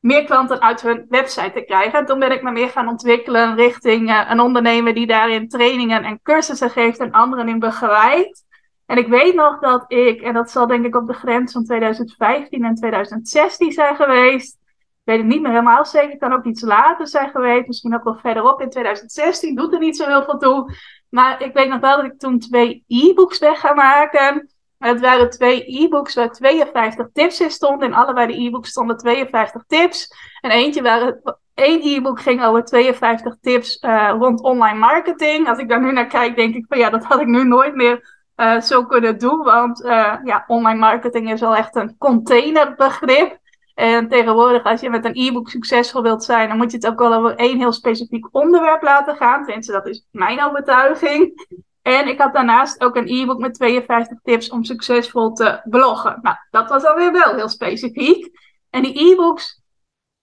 meer 0.00 0.24
klanten 0.24 0.60
uit 0.60 0.80
hun 0.80 1.06
website 1.08 1.52
te 1.52 1.64
krijgen. 1.64 1.98
En 1.98 2.06
toen 2.06 2.18
ben 2.18 2.32
ik 2.32 2.42
me 2.42 2.50
meer 2.50 2.68
gaan 2.68 2.88
ontwikkelen 2.88 3.54
richting 3.54 4.10
uh, 4.10 4.26
een 4.30 4.40
ondernemer 4.40 4.94
die 4.94 5.06
daarin 5.06 5.48
trainingen 5.48 6.04
en 6.04 6.22
cursussen 6.22 6.70
geeft 6.70 6.98
en 6.98 7.12
anderen 7.12 7.48
in 7.48 7.58
begeleidt. 7.58 8.46
En 8.86 8.98
ik 8.98 9.08
weet 9.08 9.34
nog 9.34 9.58
dat 9.58 9.84
ik, 9.88 10.20
en 10.20 10.34
dat 10.34 10.50
zal 10.50 10.66
denk 10.66 10.84
ik 10.84 10.96
op 10.96 11.06
de 11.06 11.12
grens 11.12 11.52
van 11.52 11.64
2015 11.64 12.64
en 12.64 12.74
2016 12.74 13.72
zijn 13.72 13.96
geweest. 13.96 14.56
Ik 14.78 15.14
weet 15.14 15.18
het 15.18 15.26
niet 15.26 15.42
meer 15.42 15.50
helemaal 15.50 15.84
zeker, 15.84 16.10
het 16.10 16.18
kan 16.18 16.32
ook 16.32 16.44
iets 16.44 16.62
later 16.62 17.06
zijn 17.06 17.30
geweest, 17.30 17.66
misschien 17.66 17.94
ook 17.94 18.04
wel 18.04 18.18
verderop 18.18 18.60
in 18.60 18.70
2016, 18.70 19.54
doet 19.54 19.72
er 19.72 19.78
niet 19.78 19.96
zo 19.96 20.06
heel 20.06 20.24
veel 20.24 20.38
toe. 20.38 20.74
Maar 21.08 21.42
ik 21.42 21.52
weet 21.52 21.68
nog 21.68 21.80
wel 21.80 21.96
dat 21.96 22.04
ik 22.04 22.18
toen 22.18 22.38
twee 22.38 22.84
e-books 22.86 23.38
weg 23.38 23.60
ga 23.60 23.74
maken. 23.74 24.48
Het 24.78 25.00
waren 25.00 25.30
twee 25.30 25.82
e-books 25.82 26.14
waar 26.14 26.32
52 26.32 27.08
tips 27.12 27.40
in 27.40 27.50
stonden. 27.50 27.88
In 27.88 27.94
allebei 27.94 28.26
de 28.26 28.40
e-books 28.42 28.70
stonden 28.70 28.96
52 28.96 29.64
tips. 29.66 30.14
En 30.40 30.50
eentje 30.50 30.82
waren, 30.82 31.20
één 31.54 31.80
e-book 31.82 32.20
ging 32.20 32.44
over 32.44 32.64
52 32.64 33.36
tips 33.40 33.82
uh, 33.82 34.14
rond 34.18 34.42
online 34.42 34.78
marketing. 34.78 35.48
Als 35.48 35.58
ik 35.58 35.68
daar 35.68 35.80
nu 35.80 35.92
naar 35.92 36.06
kijk, 36.06 36.36
denk 36.36 36.54
ik 36.54 36.64
van 36.68 36.78
ja, 36.78 36.90
dat 36.90 37.04
had 37.04 37.20
ik 37.20 37.26
nu 37.26 37.44
nooit 37.44 37.74
meer 37.74 38.18
uh, 38.36 38.60
zo 38.60 38.84
kunnen 38.84 39.18
doen. 39.18 39.42
Want 39.42 39.84
uh, 39.84 40.14
ja, 40.24 40.44
online 40.46 40.78
marketing 40.78 41.32
is 41.32 41.40
wel 41.40 41.56
echt 41.56 41.76
een 41.76 41.96
containerbegrip. 41.98 43.38
En 43.74 44.08
tegenwoordig, 44.08 44.64
als 44.64 44.80
je 44.80 44.90
met 44.90 45.04
een 45.04 45.14
e-book 45.14 45.48
succesvol 45.48 46.02
wilt 46.02 46.24
zijn, 46.24 46.48
dan 46.48 46.56
moet 46.56 46.70
je 46.70 46.76
het 46.76 46.86
ook 46.86 46.98
wel 46.98 47.14
over 47.14 47.36
één 47.36 47.58
heel 47.58 47.72
specifiek 47.72 48.28
onderwerp 48.30 48.82
laten 48.82 49.16
gaan. 49.16 49.44
Tenminste, 49.44 49.72
dat 49.72 49.86
is 49.86 50.06
mijn 50.10 50.42
overtuiging. 50.42 51.46
En 51.88 52.08
ik 52.08 52.20
had 52.20 52.32
daarnaast 52.32 52.80
ook 52.80 52.96
een 52.96 53.08
e-book 53.08 53.38
met 53.38 53.54
52 53.54 54.18
tips 54.22 54.50
om 54.50 54.64
succesvol 54.64 55.32
te 55.32 55.60
bloggen. 55.64 56.18
Nou, 56.22 56.36
dat 56.50 56.68
was 56.68 56.84
alweer 56.84 57.12
wel 57.12 57.34
heel 57.34 57.48
specifiek. 57.48 58.30
En 58.70 58.82
die 58.82 59.12
e-books, 59.12 59.62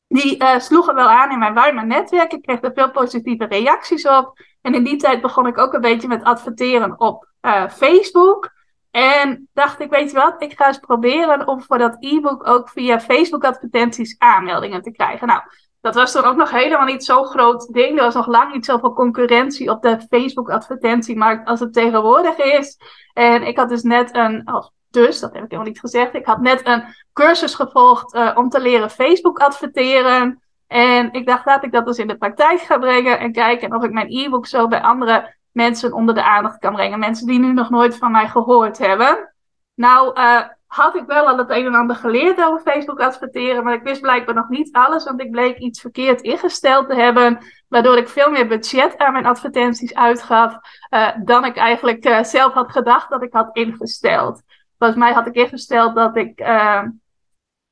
die 0.07 0.41
uh, 0.41 0.59
sloegen 0.59 0.95
wel 0.95 1.09
aan 1.09 1.31
in 1.31 1.39
mijn 1.39 1.53
warme 1.53 1.85
netwerk. 1.85 2.33
Ik 2.33 2.41
kreeg 2.41 2.61
er 2.61 2.71
veel 2.73 2.91
positieve 2.91 3.45
reacties 3.45 4.07
op. 4.07 4.39
En 4.61 4.73
in 4.73 4.83
die 4.83 4.95
tijd 4.95 5.21
begon 5.21 5.47
ik 5.47 5.57
ook 5.57 5.73
een 5.73 5.81
beetje 5.81 6.07
met 6.07 6.23
adverteren 6.23 6.99
op 6.99 7.27
uh, 7.41 7.69
Facebook. 7.69 8.53
En 8.91 9.49
dacht 9.53 9.79
ik, 9.79 9.89
weet 9.89 10.11
je 10.11 10.17
wat, 10.17 10.41
ik 10.41 10.53
ga 10.57 10.67
eens 10.67 10.79
proberen 10.79 11.47
om 11.47 11.61
voor 11.61 11.77
dat 11.77 11.97
e-book 11.99 12.47
ook 12.47 12.69
via 12.69 12.99
Facebook 12.99 13.43
advertenties 13.43 14.15
aanmeldingen 14.17 14.81
te 14.81 14.91
krijgen. 14.91 15.27
Nou, 15.27 15.41
dat 15.85 15.95
was 15.95 16.13
dan 16.13 16.23
ook 16.23 16.35
nog 16.35 16.51
helemaal 16.51 16.85
niet 16.85 17.05
zo'n 17.05 17.25
groot 17.25 17.73
ding. 17.73 17.97
Er 17.97 18.03
was 18.03 18.13
nog 18.13 18.27
lang 18.27 18.53
niet 18.53 18.65
zoveel 18.65 18.93
concurrentie 18.93 19.69
op 19.69 19.81
de 19.81 19.99
Facebook 20.09 20.49
advertentiemarkt 20.49 21.47
als 21.47 21.59
het 21.59 21.73
tegenwoordig 21.73 22.37
is. 22.37 22.77
En 23.13 23.43
ik 23.43 23.57
had 23.57 23.69
dus 23.69 23.81
net 23.81 24.15
een, 24.15 24.49
dus, 24.89 25.19
dat 25.19 25.33
heb 25.33 25.43
ik 25.43 25.49
helemaal 25.49 25.71
niet 25.71 25.79
gezegd. 25.79 26.13
Ik 26.13 26.25
had 26.25 26.41
net 26.41 26.67
een 26.67 26.83
cursus 27.13 27.55
gevolgd 27.55 28.15
uh, 28.15 28.31
om 28.35 28.49
te 28.49 28.61
leren 28.61 28.89
Facebook 28.89 29.39
adverteren. 29.39 30.41
En 30.67 31.13
ik 31.13 31.25
dacht, 31.25 31.45
laat 31.45 31.63
ik 31.63 31.71
dat 31.71 31.85
dus 31.85 31.97
in 31.97 32.07
de 32.07 32.17
praktijk 32.17 32.59
gaan 32.59 32.79
brengen 32.79 33.19
en 33.19 33.31
kijken 33.31 33.75
of 33.75 33.83
ik 33.83 33.91
mijn 33.91 34.09
e-book 34.09 34.47
zo 34.47 34.67
bij 34.67 34.81
andere 34.81 35.35
mensen 35.51 35.93
onder 35.93 36.15
de 36.15 36.23
aandacht 36.23 36.59
kan 36.59 36.73
brengen. 36.73 36.99
Mensen 36.99 37.27
die 37.27 37.39
nu 37.39 37.53
nog 37.53 37.69
nooit 37.69 37.97
van 37.97 38.11
mij 38.11 38.27
gehoord 38.27 38.77
hebben. 38.77 39.33
Nou, 39.75 40.19
uh, 40.19 40.41
had 40.75 40.95
ik 40.95 41.05
wel 41.05 41.27
al 41.27 41.37
het 41.37 41.49
een 41.49 41.65
en 41.65 41.75
ander 41.75 41.95
geleerd 41.95 42.43
over 42.43 42.59
Facebook 42.59 42.99
adverteren, 42.99 43.63
maar 43.63 43.73
ik 43.73 43.83
wist 43.83 44.01
blijkbaar 44.01 44.35
nog 44.35 44.49
niet 44.49 44.73
alles, 44.73 45.03
want 45.03 45.21
ik 45.21 45.31
bleek 45.31 45.57
iets 45.57 45.81
verkeerd 45.81 46.21
ingesteld 46.21 46.89
te 46.89 46.95
hebben, 46.95 47.39
waardoor 47.67 47.97
ik 47.97 48.09
veel 48.09 48.31
meer 48.31 48.47
budget 48.47 48.97
aan 48.97 49.13
mijn 49.13 49.25
advertenties 49.25 49.93
uitgaf 49.93 50.57
uh, 50.89 51.09
dan 51.23 51.45
ik 51.45 51.55
eigenlijk 51.57 52.05
uh, 52.05 52.23
zelf 52.23 52.53
had 52.53 52.71
gedacht 52.71 53.09
dat 53.09 53.23
ik 53.23 53.33
had 53.33 53.55
ingesteld. 53.55 54.41
Volgens 54.77 54.99
mij 54.99 55.13
had 55.13 55.27
ik 55.27 55.35
ingesteld 55.35 55.95
dat 55.95 56.15
ik 56.15 56.39
uh, 56.41 56.81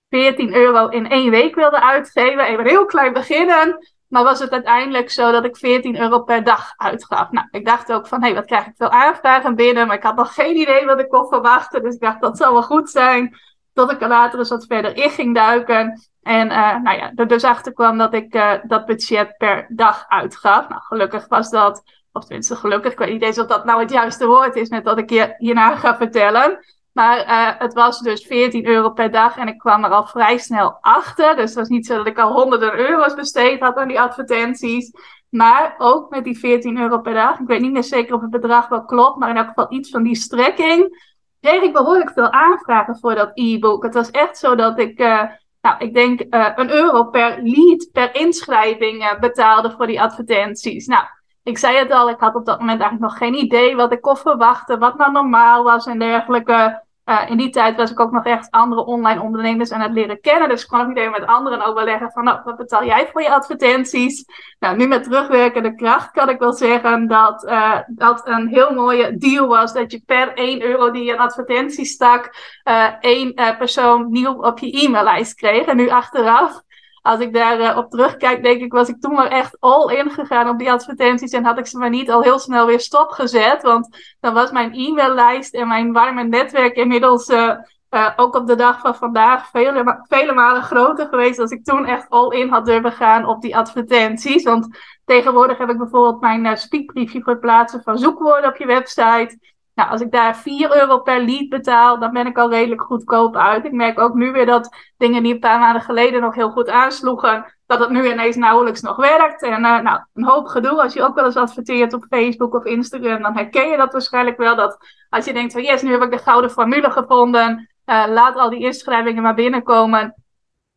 14 0.10 0.54
euro 0.54 0.88
in 0.88 1.10
één 1.10 1.32
week 1.32 1.56
wilde 1.56 1.82
uitgeven, 1.82 2.46
even 2.46 2.68
heel 2.68 2.86
klein 2.86 3.14
beginnen. 3.14 3.93
Maar 4.14 4.24
was 4.24 4.40
het 4.40 4.52
uiteindelijk 4.52 5.10
zo 5.12 5.32
dat 5.32 5.46
ik 5.46 5.58
14 5.58 6.00
euro 6.00 6.20
per 6.20 6.44
dag 6.44 6.74
uitgaf. 6.78 7.32
Nou, 7.32 7.48
ik 7.52 7.66
dacht 7.66 7.92
ook 7.92 8.08
van, 8.08 8.20
hé, 8.20 8.26
hey, 8.26 8.36
wat 8.36 8.46
krijg 8.46 8.66
ik 8.66 8.74
veel 8.76 8.90
aanvragen 8.90 9.56
binnen? 9.56 9.88
Maar 9.88 9.96
ik 9.96 10.04
had 10.04 10.16
nog 10.16 10.34
geen 10.34 10.56
idee 10.56 10.86
wat 10.86 11.00
ik 11.00 11.10
kon 11.10 11.28
verwachten. 11.28 11.84
Dus 11.84 11.94
ik 11.94 12.02
dacht, 12.02 12.22
dat 12.22 12.38
zal 12.38 12.54
wel 12.54 12.64
goed 12.64 12.90
zijn. 12.90 13.38
Tot 13.74 13.92
ik 13.92 14.02
er 14.02 14.08
later 14.08 14.40
eens 14.40 14.50
wat 14.50 14.66
verder 14.66 14.96
in 14.96 15.10
ging 15.10 15.36
duiken. 15.36 16.02
En 16.22 16.48
uh, 16.48 16.76
nou 16.82 16.98
ja, 16.98 17.12
er 17.16 17.28
dus 17.28 17.44
achter 17.44 17.74
kwam 17.74 17.98
dat 17.98 18.14
ik 18.14 18.36
uh, 18.36 18.54
dat 18.64 18.86
budget 18.86 19.38
per 19.38 19.66
dag 19.70 20.06
uitgaf. 20.08 20.70
Nou, 20.70 20.82
gelukkig 20.82 21.28
was 21.28 21.50
dat, 21.50 21.84
of 22.12 22.26
tenminste 22.26 22.56
gelukkig, 22.56 22.92
ik 22.92 22.98
weet 22.98 23.12
niet 23.12 23.24
eens 23.24 23.40
of 23.40 23.48
dat 23.48 23.66
nou 23.66 23.80
het 23.80 23.92
juiste 23.92 24.26
woord 24.26 24.56
is 24.56 24.70
met 24.70 24.84
wat 24.84 24.98
ik 24.98 25.10
je 25.10 25.34
hierna 25.38 25.76
ga 25.76 25.98
vertellen. 25.98 26.60
Maar 26.94 27.18
uh, 27.28 27.60
het 27.60 27.74
was 27.74 28.00
dus 28.00 28.26
14 28.26 28.66
euro 28.66 28.90
per 28.90 29.12
dag 29.12 29.38
en 29.38 29.48
ik 29.48 29.58
kwam 29.58 29.84
er 29.84 29.90
al 29.90 30.06
vrij 30.06 30.38
snel 30.38 30.78
achter. 30.82 31.36
Dus 31.36 31.46
het 31.46 31.54
was 31.54 31.68
niet 31.68 31.86
zo 31.86 31.98
dat 31.98 32.08
ik 32.08 32.20
al 32.20 32.34
honderden 32.34 32.80
euro's 32.80 33.14
besteed 33.14 33.60
had 33.60 33.76
aan 33.76 33.88
die 33.88 34.00
advertenties. 34.00 34.92
Maar 35.30 35.76
ook 35.78 36.10
met 36.10 36.24
die 36.24 36.38
14 36.38 36.78
euro 36.78 37.00
per 37.00 37.14
dag, 37.14 37.40
ik 37.40 37.48
weet 37.48 37.62
niet 37.62 37.72
meer 37.72 37.84
zeker 37.84 38.16
of 38.16 38.22
het 38.22 38.30
bedrag 38.30 38.68
wel 38.68 38.86
klopt, 38.86 39.18
maar 39.18 39.30
in 39.30 39.38
elk 39.38 39.48
geval 39.48 39.66
iets 39.70 39.90
van 39.90 40.04
die 40.04 40.16
strekking, 40.16 41.12
kreeg 41.42 41.62
ik 41.62 41.74
behoorlijk 41.74 42.12
veel 42.12 42.32
aanvragen 42.32 43.00
voor 43.00 43.16
dat 43.16 43.32
e-book. 43.34 43.84
Het 43.84 43.94
was 43.94 44.12
echt 44.12 44.38
zo 44.38 44.56
dat 44.56 44.80
ik, 44.80 45.00
uh, 45.00 45.24
nou, 45.62 45.78
ik 45.78 45.94
denk 45.94 46.22
uh, 46.30 46.50
een 46.56 46.72
euro 46.72 47.04
per 47.04 47.40
lead, 47.42 47.90
per 47.92 48.16
inschrijving 48.16 49.18
betaalde 49.20 49.72
voor 49.72 49.88
die 49.88 50.02
advertenties. 50.02 50.88
Nou, 50.88 51.04
ik 51.44 51.58
zei 51.58 51.78
het 51.78 51.92
al, 51.92 52.10
ik 52.10 52.20
had 52.20 52.36
op 52.36 52.46
dat 52.46 52.60
moment 52.60 52.82
eigenlijk 52.82 53.12
nog 53.12 53.22
geen 53.22 53.44
idee 53.44 53.76
wat 53.76 53.92
ik 53.92 54.02
kon 54.02 54.18
verwachten, 54.18 54.80
wat 54.80 54.98
nou 54.98 55.12
normaal 55.12 55.64
was 55.64 55.86
en 55.86 56.00
dergelijke. 56.00 56.83
Uh, 57.06 57.22
in 57.30 57.38
die 57.38 57.50
tijd 57.50 57.76
was 57.76 57.92
ik 57.92 58.00
ook 58.00 58.12
nog 58.12 58.26
echt 58.26 58.52
andere 58.52 58.86
online 58.86 59.22
ondernemers 59.22 59.72
aan 59.72 59.82
het 59.82 59.92
leren 59.92 60.22
kennen. 60.22 60.50
Dus 60.50 60.62
ik 60.62 60.68
kon 60.68 60.82
ook 60.82 60.88
niet 60.88 60.98
even 60.98 61.12
met 61.12 61.26
anderen 61.26 61.66
overleggen 61.66 62.12
van, 62.12 62.24
nou, 62.24 62.40
wat 62.44 62.58
betaal 62.58 62.86
jij 62.86 63.10
voor 63.12 63.22
je 63.22 63.34
advertenties? 63.34 64.26
Nou, 64.60 64.78
nu 64.78 64.88
met 64.88 65.04
terugwerkende 65.04 65.76
kracht 65.76 66.12
kan 66.12 66.30
ik 66.30 66.40
wel 66.40 66.54
zeggen 66.54 67.08
dat 67.08 67.44
uh, 67.44 67.78
dat 67.88 68.28
een 68.28 68.48
heel 68.48 68.74
mooie 68.74 69.18
deal 69.18 69.48
was. 69.48 69.74
Dat 69.74 69.92
je 69.92 70.02
per 70.06 70.34
1 70.34 70.62
euro 70.62 70.92
die 70.92 71.04
je 71.04 71.14
een 71.14 71.20
advertentie 71.20 71.86
stak, 71.86 72.36
uh, 72.64 72.88
één 73.00 73.34
persoon 73.58 74.12
nieuw 74.12 74.34
op 74.34 74.60
je 74.60 74.86
e-maillijst 74.86 75.36
kreeg. 75.36 75.66
En 75.66 75.78
nu 75.78 75.90
achteraf 75.90 76.62
als 77.04 77.20
ik 77.20 77.34
daar 77.34 77.60
uh, 77.60 77.78
op 77.78 77.90
terugkijk, 77.90 78.44
denk 78.44 78.62
ik, 78.62 78.72
was 78.72 78.90
ik 78.90 79.02
toen 79.02 79.14
maar 79.14 79.28
echt 79.28 79.58
all 79.60 79.96
in 79.96 80.10
gegaan 80.12 80.50
op 80.50 80.60
die 80.60 80.72
advertenties 80.72 81.32
en 81.32 81.46
had 81.46 81.58
ik 81.58 81.66
ze 81.66 81.78
maar 81.78 81.90
niet 81.90 82.12
al 82.12 82.22
heel 82.22 82.40
snel 82.40 82.66
weer 82.66 82.80
stopgezet. 82.80 83.62
Want 83.62 84.16
dan 84.20 84.34
was 84.34 84.52
mijn 84.52 84.74
e-maillijst 84.74 85.54
en 85.54 85.68
mijn 85.68 85.94
warme 85.94 86.24
netwerk 86.24 86.76
inmiddels 86.76 87.30
uh, 87.30 87.56
uh, 87.90 88.10
ook 88.16 88.36
op 88.36 88.48
de 88.48 88.56
dag 88.56 88.80
van 88.80 88.96
vandaag 88.96 89.50
vele, 89.50 90.04
vele 90.08 90.34
malen 90.34 90.64
groter 90.64 91.08
geweest 91.08 91.40
als 91.40 91.52
ik 91.52 91.64
toen 91.64 91.86
echt 91.86 92.10
all 92.10 92.30
in 92.30 92.50
had 92.50 92.66
durven 92.66 92.92
gaan 92.92 93.26
op 93.26 93.42
die 93.42 93.58
advertenties. 93.58 94.44
Want 94.44 94.68
tegenwoordig 95.06 95.58
heb 95.58 95.70
ik 95.70 95.78
bijvoorbeeld 95.78 96.22
mijn 96.22 96.58
speakbriefje 96.58 97.22
voor 97.22 97.32
het 97.32 97.42
plaatsen 97.42 97.84
van 97.84 97.98
zoekwoorden 97.98 98.50
op 98.50 98.58
je 98.58 98.66
website. 98.66 99.38
Nou, 99.76 99.90
als 99.90 100.02
ik 100.02 100.12
daar 100.12 100.38
4 100.38 100.76
euro 100.76 101.00
per 101.00 101.22
lead 101.22 101.50
betaal, 101.50 102.00
dan 102.00 102.12
ben 102.12 102.26
ik 102.26 102.38
al 102.38 102.50
redelijk 102.50 102.82
goedkoop 102.82 103.36
uit. 103.36 103.66
Ik 103.66 103.72
merk 103.72 104.00
ook 104.00 104.14
nu 104.14 104.32
weer 104.32 104.46
dat 104.46 104.76
dingen 104.98 105.24
die 105.24 105.34
een 105.34 105.40
paar 105.40 105.60
maanden 105.60 105.82
geleden 105.82 106.22
nog 106.22 106.36
heel 106.36 106.50
goed 106.50 106.70
aansloegen, 106.70 107.54
dat 107.66 107.80
het 107.80 107.90
nu 107.90 108.12
ineens 108.12 108.36
nauwelijks 108.36 108.82
nog 108.82 108.96
werkt. 108.96 109.44
En 109.44 109.64
uh, 109.64 109.80
nou, 109.80 110.00
een 110.14 110.24
hoop 110.24 110.48
gedoe. 110.48 110.82
Als 110.82 110.94
je 110.94 111.04
ook 111.04 111.16
wel 111.16 111.26
eens 111.26 111.36
adverteert 111.36 111.94
op 111.94 112.06
Facebook 112.10 112.54
of 112.54 112.66
Instagram, 112.66 113.22
dan 113.22 113.36
herken 113.36 113.70
je 113.70 113.78
dat 113.78 113.92
waarschijnlijk 113.92 114.38
wel. 114.38 114.56
Dat 114.56 114.78
als 115.10 115.26
je 115.26 115.34
denkt 115.34 115.54
van 115.54 115.64
yes, 115.64 115.82
nu 115.82 115.92
heb 115.92 116.02
ik 116.02 116.12
de 116.12 116.18
gouden 116.18 116.52
formule 116.52 116.92
gevonden, 116.92 117.70
uh, 117.86 118.06
laat 118.08 118.36
al 118.36 118.50
die 118.50 118.64
inschrijvingen 118.64 119.24
maar 119.24 119.36
binnenkomen. 119.36 120.24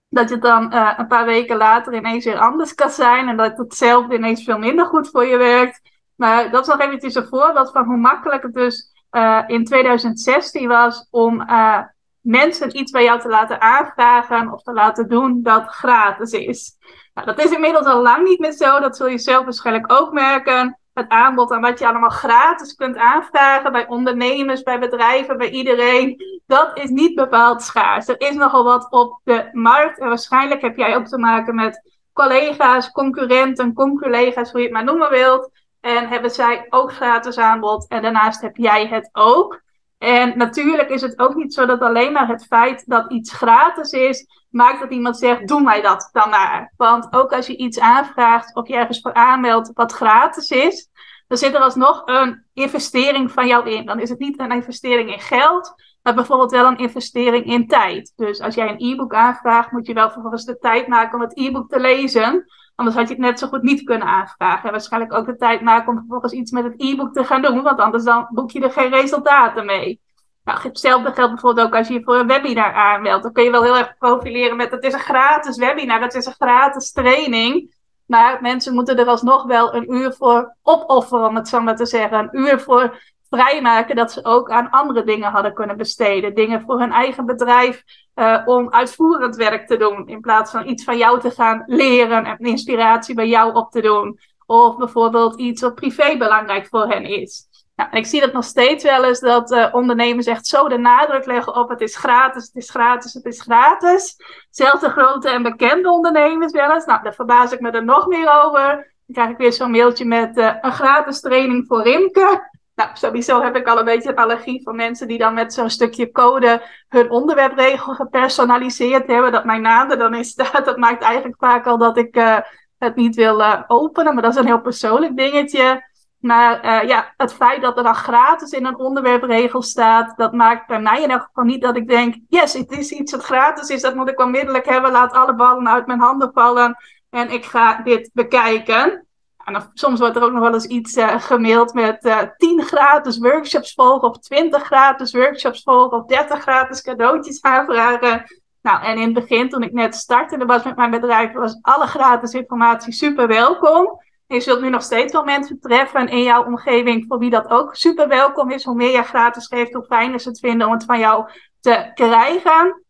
Dat 0.08 0.28
je 0.28 0.38
dan 0.38 0.74
uh, 0.74 0.92
een 0.96 1.06
paar 1.06 1.24
weken 1.24 1.56
later 1.56 1.94
ineens 1.94 2.24
weer 2.24 2.38
anders 2.38 2.74
kan 2.74 2.90
zijn 2.90 3.28
en 3.28 3.36
dat 3.36 3.56
hetzelfde 3.56 4.14
ineens 4.14 4.44
veel 4.44 4.58
minder 4.58 4.86
goed 4.86 5.10
voor 5.10 5.24
je 5.24 5.36
werkt. 5.36 5.80
Maar 6.16 6.50
dat 6.50 6.62
is 6.62 6.68
nog 6.68 6.80
eventjes 6.80 7.14
een 7.14 7.26
voorbeeld 7.26 7.70
van 7.70 7.84
hoe 7.84 7.96
makkelijk 7.96 8.42
het 8.42 8.54
dus 8.54 8.92
uh, 9.10 9.42
in 9.46 9.64
2016 9.64 10.68
was 10.68 11.08
om 11.10 11.40
uh, 11.40 11.78
mensen 12.20 12.78
iets 12.78 12.90
bij 12.90 13.04
jou 13.04 13.20
te 13.20 13.28
laten 13.28 13.60
aanvragen 13.60 14.52
of 14.52 14.62
te 14.62 14.72
laten 14.72 15.08
doen 15.08 15.42
dat 15.42 15.66
gratis 15.66 16.32
is. 16.32 16.76
Nou, 17.14 17.26
dat 17.26 17.38
is 17.38 17.50
inmiddels 17.50 17.86
al 17.86 18.02
lang 18.02 18.28
niet 18.28 18.38
meer 18.38 18.52
zo. 18.52 18.80
Dat 18.80 18.96
zul 18.96 19.06
je 19.06 19.18
zelf 19.18 19.44
waarschijnlijk 19.44 19.92
ook 19.92 20.12
merken. 20.12 20.78
Het 20.92 21.08
aanbod 21.08 21.50
aan 21.52 21.60
wat 21.60 21.78
je 21.78 21.88
allemaal 21.88 22.10
gratis 22.10 22.74
kunt 22.74 22.96
aanvragen 22.96 23.72
bij 23.72 23.86
ondernemers, 23.86 24.62
bij 24.62 24.78
bedrijven, 24.78 25.36
bij 25.36 25.50
iedereen. 25.50 26.16
Dat 26.46 26.78
is 26.78 26.90
niet 26.90 27.14
bepaald 27.14 27.62
schaars. 27.62 28.08
Er 28.08 28.20
is 28.20 28.34
nogal 28.34 28.64
wat 28.64 28.90
op 28.90 29.20
de 29.24 29.48
markt. 29.52 29.98
En 29.98 30.08
waarschijnlijk 30.08 30.60
heb 30.60 30.76
jij 30.76 30.96
ook 30.96 31.06
te 31.06 31.18
maken 31.18 31.54
met 31.54 31.98
collega's, 32.12 32.90
concurrenten, 32.90 33.72
conculega's, 33.74 34.50
hoe 34.50 34.60
je 34.60 34.66
het 34.66 34.74
maar 34.74 34.84
noemen 34.84 35.10
wilt 35.10 35.50
en 35.86 36.08
hebben 36.08 36.30
zij 36.30 36.66
ook 36.70 36.92
gratis 36.92 37.38
aanbod. 37.38 37.88
En 37.88 38.02
daarnaast 38.02 38.40
heb 38.40 38.56
jij 38.56 38.86
het 38.86 39.08
ook. 39.12 39.60
En 39.98 40.38
natuurlijk 40.38 40.88
is 40.88 41.02
het 41.02 41.18
ook 41.18 41.34
niet 41.34 41.54
zo 41.54 41.66
dat 41.66 41.80
alleen 41.80 42.12
maar 42.12 42.28
het 42.28 42.46
feit 42.46 42.82
dat 42.86 43.12
iets 43.12 43.32
gratis 43.32 43.90
is, 43.90 44.26
maakt 44.50 44.80
dat 44.80 44.90
iemand 44.90 45.18
zegt: 45.18 45.48
Doe 45.48 45.62
mij 45.62 45.80
dat 45.82 46.08
dan 46.12 46.30
maar. 46.30 46.72
Want 46.76 47.08
ook 47.10 47.32
als 47.32 47.46
je 47.46 47.56
iets 47.56 47.78
aanvraagt 47.78 48.54
of 48.54 48.68
je 48.68 48.74
ergens 48.74 49.00
voor 49.00 49.14
aanmeldt 49.14 49.70
wat 49.74 49.92
gratis 49.92 50.50
is, 50.50 50.88
dan 51.28 51.38
zit 51.38 51.54
er 51.54 51.60
alsnog 51.60 52.02
een 52.04 52.44
investering 52.52 53.32
van 53.32 53.46
jou 53.46 53.70
in. 53.70 53.86
Dan 53.86 54.00
is 54.00 54.08
het 54.08 54.18
niet 54.18 54.38
een 54.38 54.52
investering 54.52 55.12
in 55.12 55.20
geld, 55.20 55.74
maar 56.02 56.14
bijvoorbeeld 56.14 56.50
wel 56.50 56.66
een 56.66 56.78
investering 56.78 57.44
in 57.44 57.66
tijd. 57.66 58.12
Dus 58.16 58.40
als 58.40 58.54
jij 58.54 58.68
een 58.68 58.92
e-book 58.92 59.14
aanvraagt, 59.14 59.72
moet 59.72 59.86
je 59.86 59.94
wel 59.94 60.10
vervolgens 60.10 60.44
de 60.44 60.58
tijd 60.58 60.86
maken 60.86 61.14
om 61.14 61.20
het 61.20 61.38
e-book 61.38 61.68
te 61.68 61.80
lezen. 61.80 62.44
Anders 62.76 62.96
had 62.96 63.08
je 63.08 63.14
het 63.14 63.22
net 63.22 63.38
zo 63.38 63.46
goed 63.46 63.62
niet 63.62 63.84
kunnen 63.84 64.06
aanvragen. 64.06 64.64
En 64.64 64.70
waarschijnlijk 64.70 65.12
ook 65.12 65.26
de 65.26 65.36
tijd 65.36 65.60
maken 65.60 65.88
om 65.88 65.98
vervolgens 65.98 66.32
iets 66.32 66.50
met 66.50 66.64
het 66.64 66.74
e-book 66.76 67.12
te 67.12 67.24
gaan 67.24 67.42
doen. 67.42 67.62
Want 67.62 67.78
anders 67.78 68.04
dan 68.04 68.26
boek 68.30 68.50
je 68.50 68.60
er 68.60 68.70
geen 68.70 68.90
resultaten 68.90 69.66
mee. 69.66 70.00
Nou, 70.44 70.60
hetzelfde 70.62 71.12
geldt 71.12 71.32
bijvoorbeeld 71.32 71.66
ook 71.66 71.74
als 71.74 71.88
je 71.88 71.94
je 71.94 72.02
voor 72.02 72.16
een 72.16 72.26
webinar 72.26 72.72
aanmeldt. 72.72 73.22
Dan 73.22 73.32
kun 73.32 73.44
je 73.44 73.50
wel 73.50 73.62
heel 73.62 73.76
erg 73.76 73.98
profileren 73.98 74.56
met 74.56 74.70
het 74.70 74.84
is 74.84 74.92
een 74.92 74.98
gratis 74.98 75.56
webinar, 75.56 76.00
het 76.00 76.14
is 76.14 76.26
een 76.26 76.32
gratis 76.32 76.92
training. 76.92 77.74
Maar 78.06 78.38
mensen 78.40 78.74
moeten 78.74 78.98
er 78.98 79.06
alsnog 79.06 79.44
wel 79.44 79.74
een 79.74 79.92
uur 79.92 80.12
voor 80.12 80.56
opofferen, 80.62 81.26
om 81.26 81.36
het 81.36 81.48
zo 81.48 81.60
maar 81.60 81.76
te 81.76 81.86
zeggen. 81.86 82.18
Een 82.18 82.38
uur 82.40 82.60
voor 82.60 83.02
vrijmaken 83.30 83.96
dat 83.96 84.12
ze 84.12 84.24
ook 84.24 84.50
aan 84.50 84.70
andere 84.70 85.04
dingen 85.04 85.30
hadden 85.30 85.54
kunnen 85.54 85.76
besteden. 85.76 86.34
Dingen 86.34 86.60
voor 86.60 86.80
hun 86.80 86.92
eigen 86.92 87.26
bedrijf 87.26 87.82
uh, 88.14 88.42
om 88.44 88.70
uitvoerend 88.70 89.36
werk 89.36 89.66
te 89.66 89.76
doen. 89.76 90.08
In 90.08 90.20
plaats 90.20 90.50
van 90.50 90.68
iets 90.68 90.84
van 90.84 90.96
jou 90.96 91.20
te 91.20 91.30
gaan 91.30 91.62
leren 91.66 92.24
en 92.24 92.38
inspiratie 92.38 93.14
bij 93.14 93.28
jou 93.28 93.54
op 93.54 93.70
te 93.70 93.80
doen. 93.80 94.18
Of 94.46 94.76
bijvoorbeeld 94.76 95.40
iets 95.40 95.62
wat 95.62 95.74
privé 95.74 96.16
belangrijk 96.16 96.66
voor 96.66 96.88
hen 96.88 97.04
is. 97.04 97.48
Nou, 97.76 97.90
en 97.90 97.98
ik 97.98 98.06
zie 98.06 98.20
dat 98.20 98.32
nog 98.32 98.44
steeds 98.44 98.84
wel 98.84 99.04
eens 99.04 99.20
dat 99.20 99.50
uh, 99.50 99.68
ondernemers 99.72 100.26
echt 100.26 100.46
zo 100.46 100.68
de 100.68 100.78
nadruk 100.78 101.26
leggen 101.26 101.54
op 101.54 101.68
het 101.68 101.80
is 101.80 101.96
gratis, 101.96 102.46
het 102.46 102.54
is 102.54 102.70
gratis, 102.70 103.12
het 103.12 103.24
is 103.24 103.40
gratis. 103.40 104.16
Zelfs 104.50 104.80
de 104.80 104.88
grote 104.88 105.28
en 105.28 105.42
bekende 105.42 105.90
ondernemers 105.90 106.52
wel 106.52 106.72
eens. 106.72 106.84
Nou, 106.84 107.02
daar 107.02 107.14
verbaas 107.14 107.52
ik 107.52 107.60
me 107.60 107.70
er 107.70 107.84
nog 107.84 108.06
meer 108.06 108.42
over. 108.44 108.94
Dan 109.06 109.14
krijg 109.14 109.30
ik 109.30 109.36
weer 109.36 109.52
zo'n 109.52 109.70
mailtje 109.70 110.04
met 110.04 110.36
uh, 110.36 110.54
een 110.60 110.72
gratis 110.72 111.20
training 111.20 111.66
voor 111.66 111.82
Rimke. 111.82 112.50
Nou, 112.76 112.90
sowieso 112.94 113.42
heb 113.42 113.56
ik 113.56 113.66
al 113.66 113.78
een 113.78 113.84
beetje 113.84 114.08
een 114.08 114.16
allergie 114.16 114.62
van 114.62 114.76
mensen 114.76 115.08
die 115.08 115.18
dan 115.18 115.34
met 115.34 115.54
zo'n 115.54 115.70
stukje 115.70 116.10
code 116.10 116.62
hun 116.88 117.10
onderwerpregel 117.10 117.94
gepersonaliseerd 117.94 119.06
hebben. 119.06 119.32
Dat 119.32 119.44
mijn 119.44 119.62
naam 119.62 119.90
er 119.90 119.98
dan 119.98 120.14
in 120.14 120.24
staat. 120.24 120.64
Dat 120.64 120.76
maakt 120.76 121.02
eigenlijk 121.02 121.36
vaak 121.38 121.66
al 121.66 121.78
dat 121.78 121.96
ik 121.96 122.16
uh, 122.16 122.38
het 122.78 122.96
niet 122.96 123.14
wil 123.14 123.40
uh, 123.40 123.62
openen. 123.66 124.14
Maar 124.14 124.22
dat 124.22 124.32
is 124.32 124.38
een 124.38 124.46
heel 124.46 124.60
persoonlijk 124.60 125.16
dingetje. 125.16 125.84
Maar 126.18 126.64
uh, 126.64 126.88
ja, 126.88 127.14
het 127.16 127.34
feit 127.34 127.62
dat 127.62 127.76
er 127.76 127.82
dan 127.82 127.94
gratis 127.94 128.50
in 128.50 128.66
een 128.66 128.78
onderwerpregel 128.78 129.62
staat, 129.62 130.16
dat 130.16 130.32
maakt 130.32 130.66
bij 130.66 130.80
mij 130.80 131.02
in 131.02 131.10
elk 131.10 131.22
geval 131.22 131.44
niet 131.44 131.62
dat 131.62 131.76
ik 131.76 131.88
denk: 131.88 132.14
yes, 132.28 132.52
het 132.52 132.70
is 132.70 132.90
iets 132.90 133.12
wat 133.12 133.24
gratis 133.24 133.68
is, 133.68 133.82
dat 133.82 133.94
moet 133.94 134.08
ik 134.08 134.20
onmiddellijk 134.20 134.66
hebben. 134.66 134.92
Laat 134.92 135.12
alle 135.12 135.34
ballen 135.34 135.68
uit 135.68 135.86
mijn 135.86 136.00
handen 136.00 136.30
vallen 136.32 136.76
en 137.10 137.30
ik 137.30 137.44
ga 137.44 137.82
dit 137.82 138.10
bekijken. 138.12 139.05
En 139.46 139.70
soms 139.74 140.00
wordt 140.00 140.16
er 140.16 140.22
ook 140.22 140.32
nog 140.32 140.40
wel 140.40 140.54
eens 140.54 140.66
iets 140.66 140.96
uh, 140.96 141.20
gemaild 141.20 141.74
met 141.74 142.04
uh, 142.04 142.20
eh, 142.20 142.28
10 142.36 142.62
gratis 142.62 143.18
workshops 143.18 143.74
volgen, 143.74 144.08
of 144.08 144.18
20 144.18 144.62
gratis 144.62 145.12
workshops 145.12 145.62
volgen, 145.62 145.98
of 145.98 146.06
30 146.06 146.40
gratis 146.40 146.82
cadeautjes 146.82 147.42
aanvragen. 147.42 148.24
Nou, 148.62 148.82
en 148.82 148.96
in 148.96 149.04
het 149.04 149.12
begin, 149.12 149.48
toen 149.48 149.62
ik 149.62 149.72
net 149.72 149.94
startte 149.94 150.46
was 150.46 150.64
met 150.64 150.76
mijn 150.76 150.90
bedrijf, 150.90 151.32
was 151.32 151.58
alle 151.62 151.86
gratis 151.86 152.32
informatie 152.32 152.92
super 152.92 153.26
welkom. 153.26 154.00
je 154.26 154.40
zult 154.40 154.60
nu 154.60 154.68
nog 154.68 154.82
steeds 154.82 155.12
wel 155.12 155.24
mensen 155.24 155.60
treffen 155.60 156.08
in 156.08 156.22
jouw 156.22 156.44
omgeving 156.44 157.04
voor 157.08 157.18
wie 157.18 157.30
dat 157.30 157.50
ook 157.50 157.74
super 157.74 158.08
welkom 158.08 158.50
is. 158.50 158.64
Hoe 158.64 158.74
meer 158.74 158.92
je 158.92 159.02
gratis 159.02 159.46
geeft, 159.46 159.72
hoe 159.72 159.84
fijner 159.84 160.20
ze 160.20 160.28
het 160.28 160.38
vinden 160.38 160.66
om 160.66 160.72
het 160.72 160.84
van 160.84 160.98
jou 160.98 161.30
te 161.60 161.90
krijgen. 161.94 162.84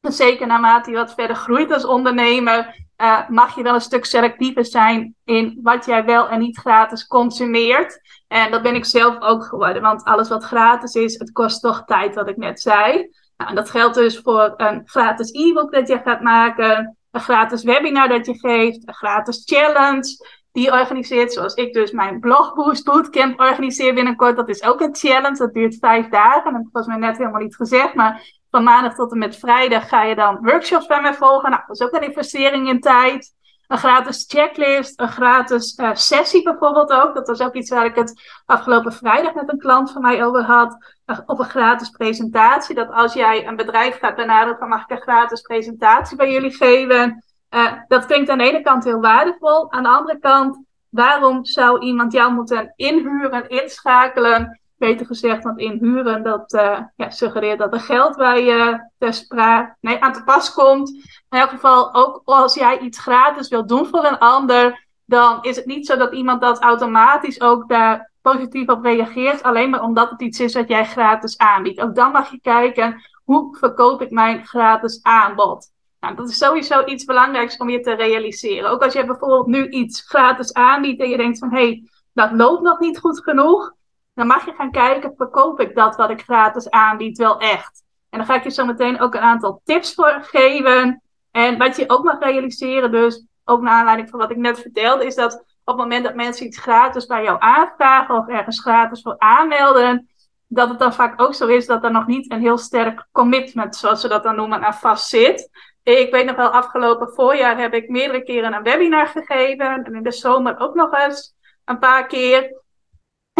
Zeker 0.00 0.46
naarmate 0.46 0.90
je 0.90 0.96
wat 0.96 1.14
verder 1.14 1.36
groeit 1.36 1.72
als 1.72 1.84
ondernemer, 1.84 2.88
uh, 3.00 3.28
mag 3.28 3.54
je 3.54 3.62
wel 3.62 3.74
een 3.74 3.80
stuk 3.80 4.04
selectiever 4.04 4.64
zijn 4.64 5.14
in 5.24 5.58
wat 5.62 5.84
jij 5.84 6.04
wel 6.04 6.28
en 6.28 6.38
niet 6.38 6.58
gratis 6.58 7.06
consumeert. 7.06 8.00
En 8.28 8.50
dat 8.50 8.62
ben 8.62 8.74
ik 8.74 8.84
zelf 8.84 9.20
ook 9.20 9.44
geworden, 9.44 9.82
want 9.82 10.04
alles 10.04 10.28
wat 10.28 10.44
gratis 10.44 10.94
is, 10.94 11.18
het 11.18 11.32
kost 11.32 11.60
toch 11.60 11.84
tijd, 11.84 12.14
wat 12.14 12.28
ik 12.28 12.36
net 12.36 12.60
zei. 12.60 13.10
Nou, 13.36 13.54
dat 13.54 13.70
geldt 13.70 13.94
dus 13.94 14.18
voor 14.18 14.54
een 14.56 14.82
gratis 14.84 15.32
e-book 15.32 15.72
dat 15.72 15.88
je 15.88 16.00
gaat 16.04 16.20
maken, 16.20 16.98
een 17.10 17.20
gratis 17.20 17.62
webinar 17.62 18.08
dat 18.08 18.26
je 18.26 18.38
geeft, 18.38 18.88
een 18.88 18.94
gratis 18.94 19.42
challenge 19.44 20.38
die 20.52 20.72
organiseert, 20.72 21.32
zoals 21.32 21.54
ik 21.54 21.72
dus 21.72 21.90
mijn 21.90 22.20
blogboost 22.20 22.84
bootcamp 22.84 23.40
organiseer 23.40 23.94
binnenkort. 23.94 24.36
Dat 24.36 24.48
is 24.48 24.62
ook 24.62 24.80
een 24.80 24.96
challenge, 24.96 25.36
dat 25.36 25.52
duurt 25.52 25.76
vijf 25.78 26.08
dagen. 26.08 26.52
Dat 26.52 26.68
was 26.72 26.86
me 26.86 26.96
net 26.96 27.18
helemaal 27.18 27.40
niet 27.40 27.56
gezegd, 27.56 27.94
maar 27.94 28.39
van 28.50 28.62
maandag 28.62 28.94
tot 28.94 29.12
en 29.12 29.18
met 29.18 29.36
vrijdag 29.36 29.88
ga 29.88 30.02
je 30.02 30.14
dan 30.14 30.38
workshops 30.42 30.86
bij 30.86 31.00
mij 31.00 31.14
volgen. 31.14 31.50
Nou, 31.50 31.62
dat 31.66 31.80
is 31.80 31.86
ook 31.86 31.92
een 31.92 32.08
investering 32.08 32.68
in 32.68 32.80
tijd. 32.80 33.38
Een 33.66 33.78
gratis 33.78 34.24
checklist, 34.28 35.00
een 35.00 35.08
gratis 35.08 35.78
uh, 35.78 35.90
sessie 35.94 36.42
bijvoorbeeld 36.42 36.90
ook. 36.90 37.14
Dat 37.14 37.26
was 37.26 37.40
ook 37.40 37.54
iets 37.54 37.70
waar 37.70 37.84
ik 37.84 37.94
het 37.94 38.40
afgelopen 38.46 38.92
vrijdag 38.92 39.34
met 39.34 39.52
een 39.52 39.58
klant 39.58 39.92
van 39.92 40.02
mij 40.02 40.24
over 40.24 40.42
had. 40.42 40.94
Uh, 41.06 41.18
op 41.26 41.38
een 41.38 41.44
gratis 41.44 41.90
presentatie. 41.90 42.74
Dat 42.74 42.90
als 42.90 43.12
jij 43.12 43.46
een 43.46 43.56
bedrijf 43.56 43.98
gaat 43.98 44.16
benaderen, 44.16 44.58
dan 44.58 44.68
mag 44.68 44.82
ik 44.82 44.90
een 44.90 45.02
gratis 45.02 45.40
presentatie 45.40 46.16
bij 46.16 46.32
jullie 46.32 46.54
geven. 46.54 47.24
Uh, 47.50 47.72
dat 47.88 48.06
klinkt 48.06 48.30
aan 48.30 48.38
de 48.38 48.44
ene 48.44 48.62
kant 48.62 48.84
heel 48.84 49.00
waardevol. 49.00 49.72
Aan 49.72 49.82
de 49.82 49.88
andere 49.88 50.18
kant, 50.18 50.64
waarom 50.88 51.44
zou 51.44 51.80
iemand 51.80 52.12
jou 52.12 52.32
moeten 52.32 52.72
inhuren, 52.76 53.48
inschakelen 53.48 54.60
beter 54.80 55.06
gezegd, 55.06 55.44
want 55.44 55.58
inhuren, 55.58 56.22
dat 56.22 56.52
uh, 56.52 56.78
ja, 56.96 57.10
suggereert 57.10 57.58
dat 57.58 57.72
er 57.72 57.80
geld 57.80 58.16
bij 58.16 58.44
je 58.44 58.88
uh, 59.28 59.60
nee, 59.80 60.02
aan 60.02 60.12
te 60.12 60.24
pas 60.24 60.52
komt. 60.52 60.90
In 61.28 61.38
elk 61.38 61.50
geval, 61.50 61.94
ook 61.94 62.22
als 62.24 62.54
jij 62.54 62.78
iets 62.78 62.98
gratis 62.98 63.48
wilt 63.48 63.68
doen 63.68 63.86
voor 63.86 64.04
een 64.04 64.18
ander, 64.18 64.86
dan 65.04 65.38
is 65.42 65.56
het 65.56 65.66
niet 65.66 65.86
zo 65.86 65.96
dat 65.96 66.12
iemand 66.12 66.40
dat 66.40 66.62
automatisch 66.62 67.40
ook 67.40 67.68
daar 67.68 68.10
positief 68.22 68.68
op 68.68 68.84
reageert, 68.84 69.42
alleen 69.42 69.70
maar 69.70 69.82
omdat 69.82 70.10
het 70.10 70.20
iets 70.22 70.40
is 70.40 70.54
wat 70.54 70.68
jij 70.68 70.84
gratis 70.84 71.38
aanbiedt. 71.38 71.80
Ook 71.80 71.94
dan 71.94 72.12
mag 72.12 72.30
je 72.30 72.40
kijken, 72.40 73.00
hoe 73.24 73.56
verkoop 73.56 74.02
ik 74.02 74.10
mijn 74.10 74.46
gratis 74.46 75.02
aanbod? 75.02 75.70
Nou, 76.00 76.14
dat 76.14 76.28
is 76.28 76.38
sowieso 76.38 76.84
iets 76.84 77.04
belangrijks 77.04 77.56
om 77.56 77.70
je 77.70 77.80
te 77.80 77.94
realiseren. 77.94 78.70
Ook 78.70 78.82
als 78.82 78.92
je 78.92 79.04
bijvoorbeeld 79.04 79.46
nu 79.46 79.68
iets 79.68 80.00
gratis 80.00 80.52
aanbiedt 80.52 81.00
en 81.00 81.08
je 81.08 81.16
denkt 81.16 81.38
van, 81.38 81.50
hé, 81.50 81.66
hey, 81.66 81.88
dat 82.12 82.32
loopt 82.32 82.62
nog 82.62 82.78
niet 82.78 82.98
goed 82.98 83.22
genoeg 83.22 83.78
dan 84.20 84.28
mag 84.28 84.44
je 84.44 84.52
gaan 84.52 84.70
kijken, 84.70 85.12
verkoop 85.16 85.60
ik 85.60 85.74
dat 85.74 85.96
wat 85.96 86.10
ik 86.10 86.22
gratis 86.22 86.70
aanbied 86.70 87.18
wel 87.18 87.38
echt? 87.38 87.82
En 88.10 88.18
dan 88.18 88.26
ga 88.26 88.34
ik 88.34 88.42
je 88.42 88.50
zo 88.50 88.64
meteen 88.64 89.00
ook 89.00 89.14
een 89.14 89.20
aantal 89.20 89.60
tips 89.64 89.94
voor 89.94 90.18
geven. 90.22 91.02
En 91.30 91.58
wat 91.58 91.76
je 91.76 91.88
ook 91.88 92.04
mag 92.04 92.18
realiseren, 92.18 92.90
dus 92.90 93.26
ook 93.44 93.60
naar 93.60 93.72
aanleiding 93.72 94.10
van 94.10 94.18
wat 94.18 94.30
ik 94.30 94.36
net 94.36 94.60
vertelde, 94.60 95.06
is 95.06 95.14
dat 95.14 95.34
op 95.34 95.44
het 95.64 95.76
moment 95.76 96.04
dat 96.04 96.14
mensen 96.14 96.46
iets 96.46 96.58
gratis 96.58 97.06
bij 97.06 97.22
jou 97.22 97.36
aanvragen 97.40 98.14
of 98.14 98.28
ergens 98.28 98.60
gratis 98.60 99.02
voor 99.02 99.14
aanmelden, 99.18 100.08
dat 100.46 100.68
het 100.68 100.78
dan 100.78 100.94
vaak 100.94 101.20
ook 101.20 101.34
zo 101.34 101.46
is 101.46 101.66
dat 101.66 101.84
er 101.84 101.90
nog 101.90 102.06
niet 102.06 102.30
een 102.30 102.40
heel 102.40 102.58
sterk 102.58 103.06
commitment, 103.12 103.76
zoals 103.76 104.00
ze 104.00 104.08
dat 104.08 104.22
dan 104.22 104.36
noemen, 104.36 104.64
aan 104.64 104.74
vast 104.74 105.08
zit. 105.08 105.50
Ik 105.82 106.10
weet 106.10 106.26
nog 106.26 106.36
wel, 106.36 106.48
afgelopen 106.48 107.12
voorjaar 107.14 107.58
heb 107.58 107.74
ik 107.74 107.88
meerdere 107.88 108.22
keren 108.22 108.52
een 108.52 108.62
webinar 108.62 109.06
gegeven 109.06 109.84
en 109.84 109.94
in 109.94 110.02
de 110.02 110.12
zomer 110.12 110.58
ook 110.58 110.74
nog 110.74 110.92
eens 110.92 111.34
een 111.64 111.78
paar 111.78 112.06
keer. 112.06 112.59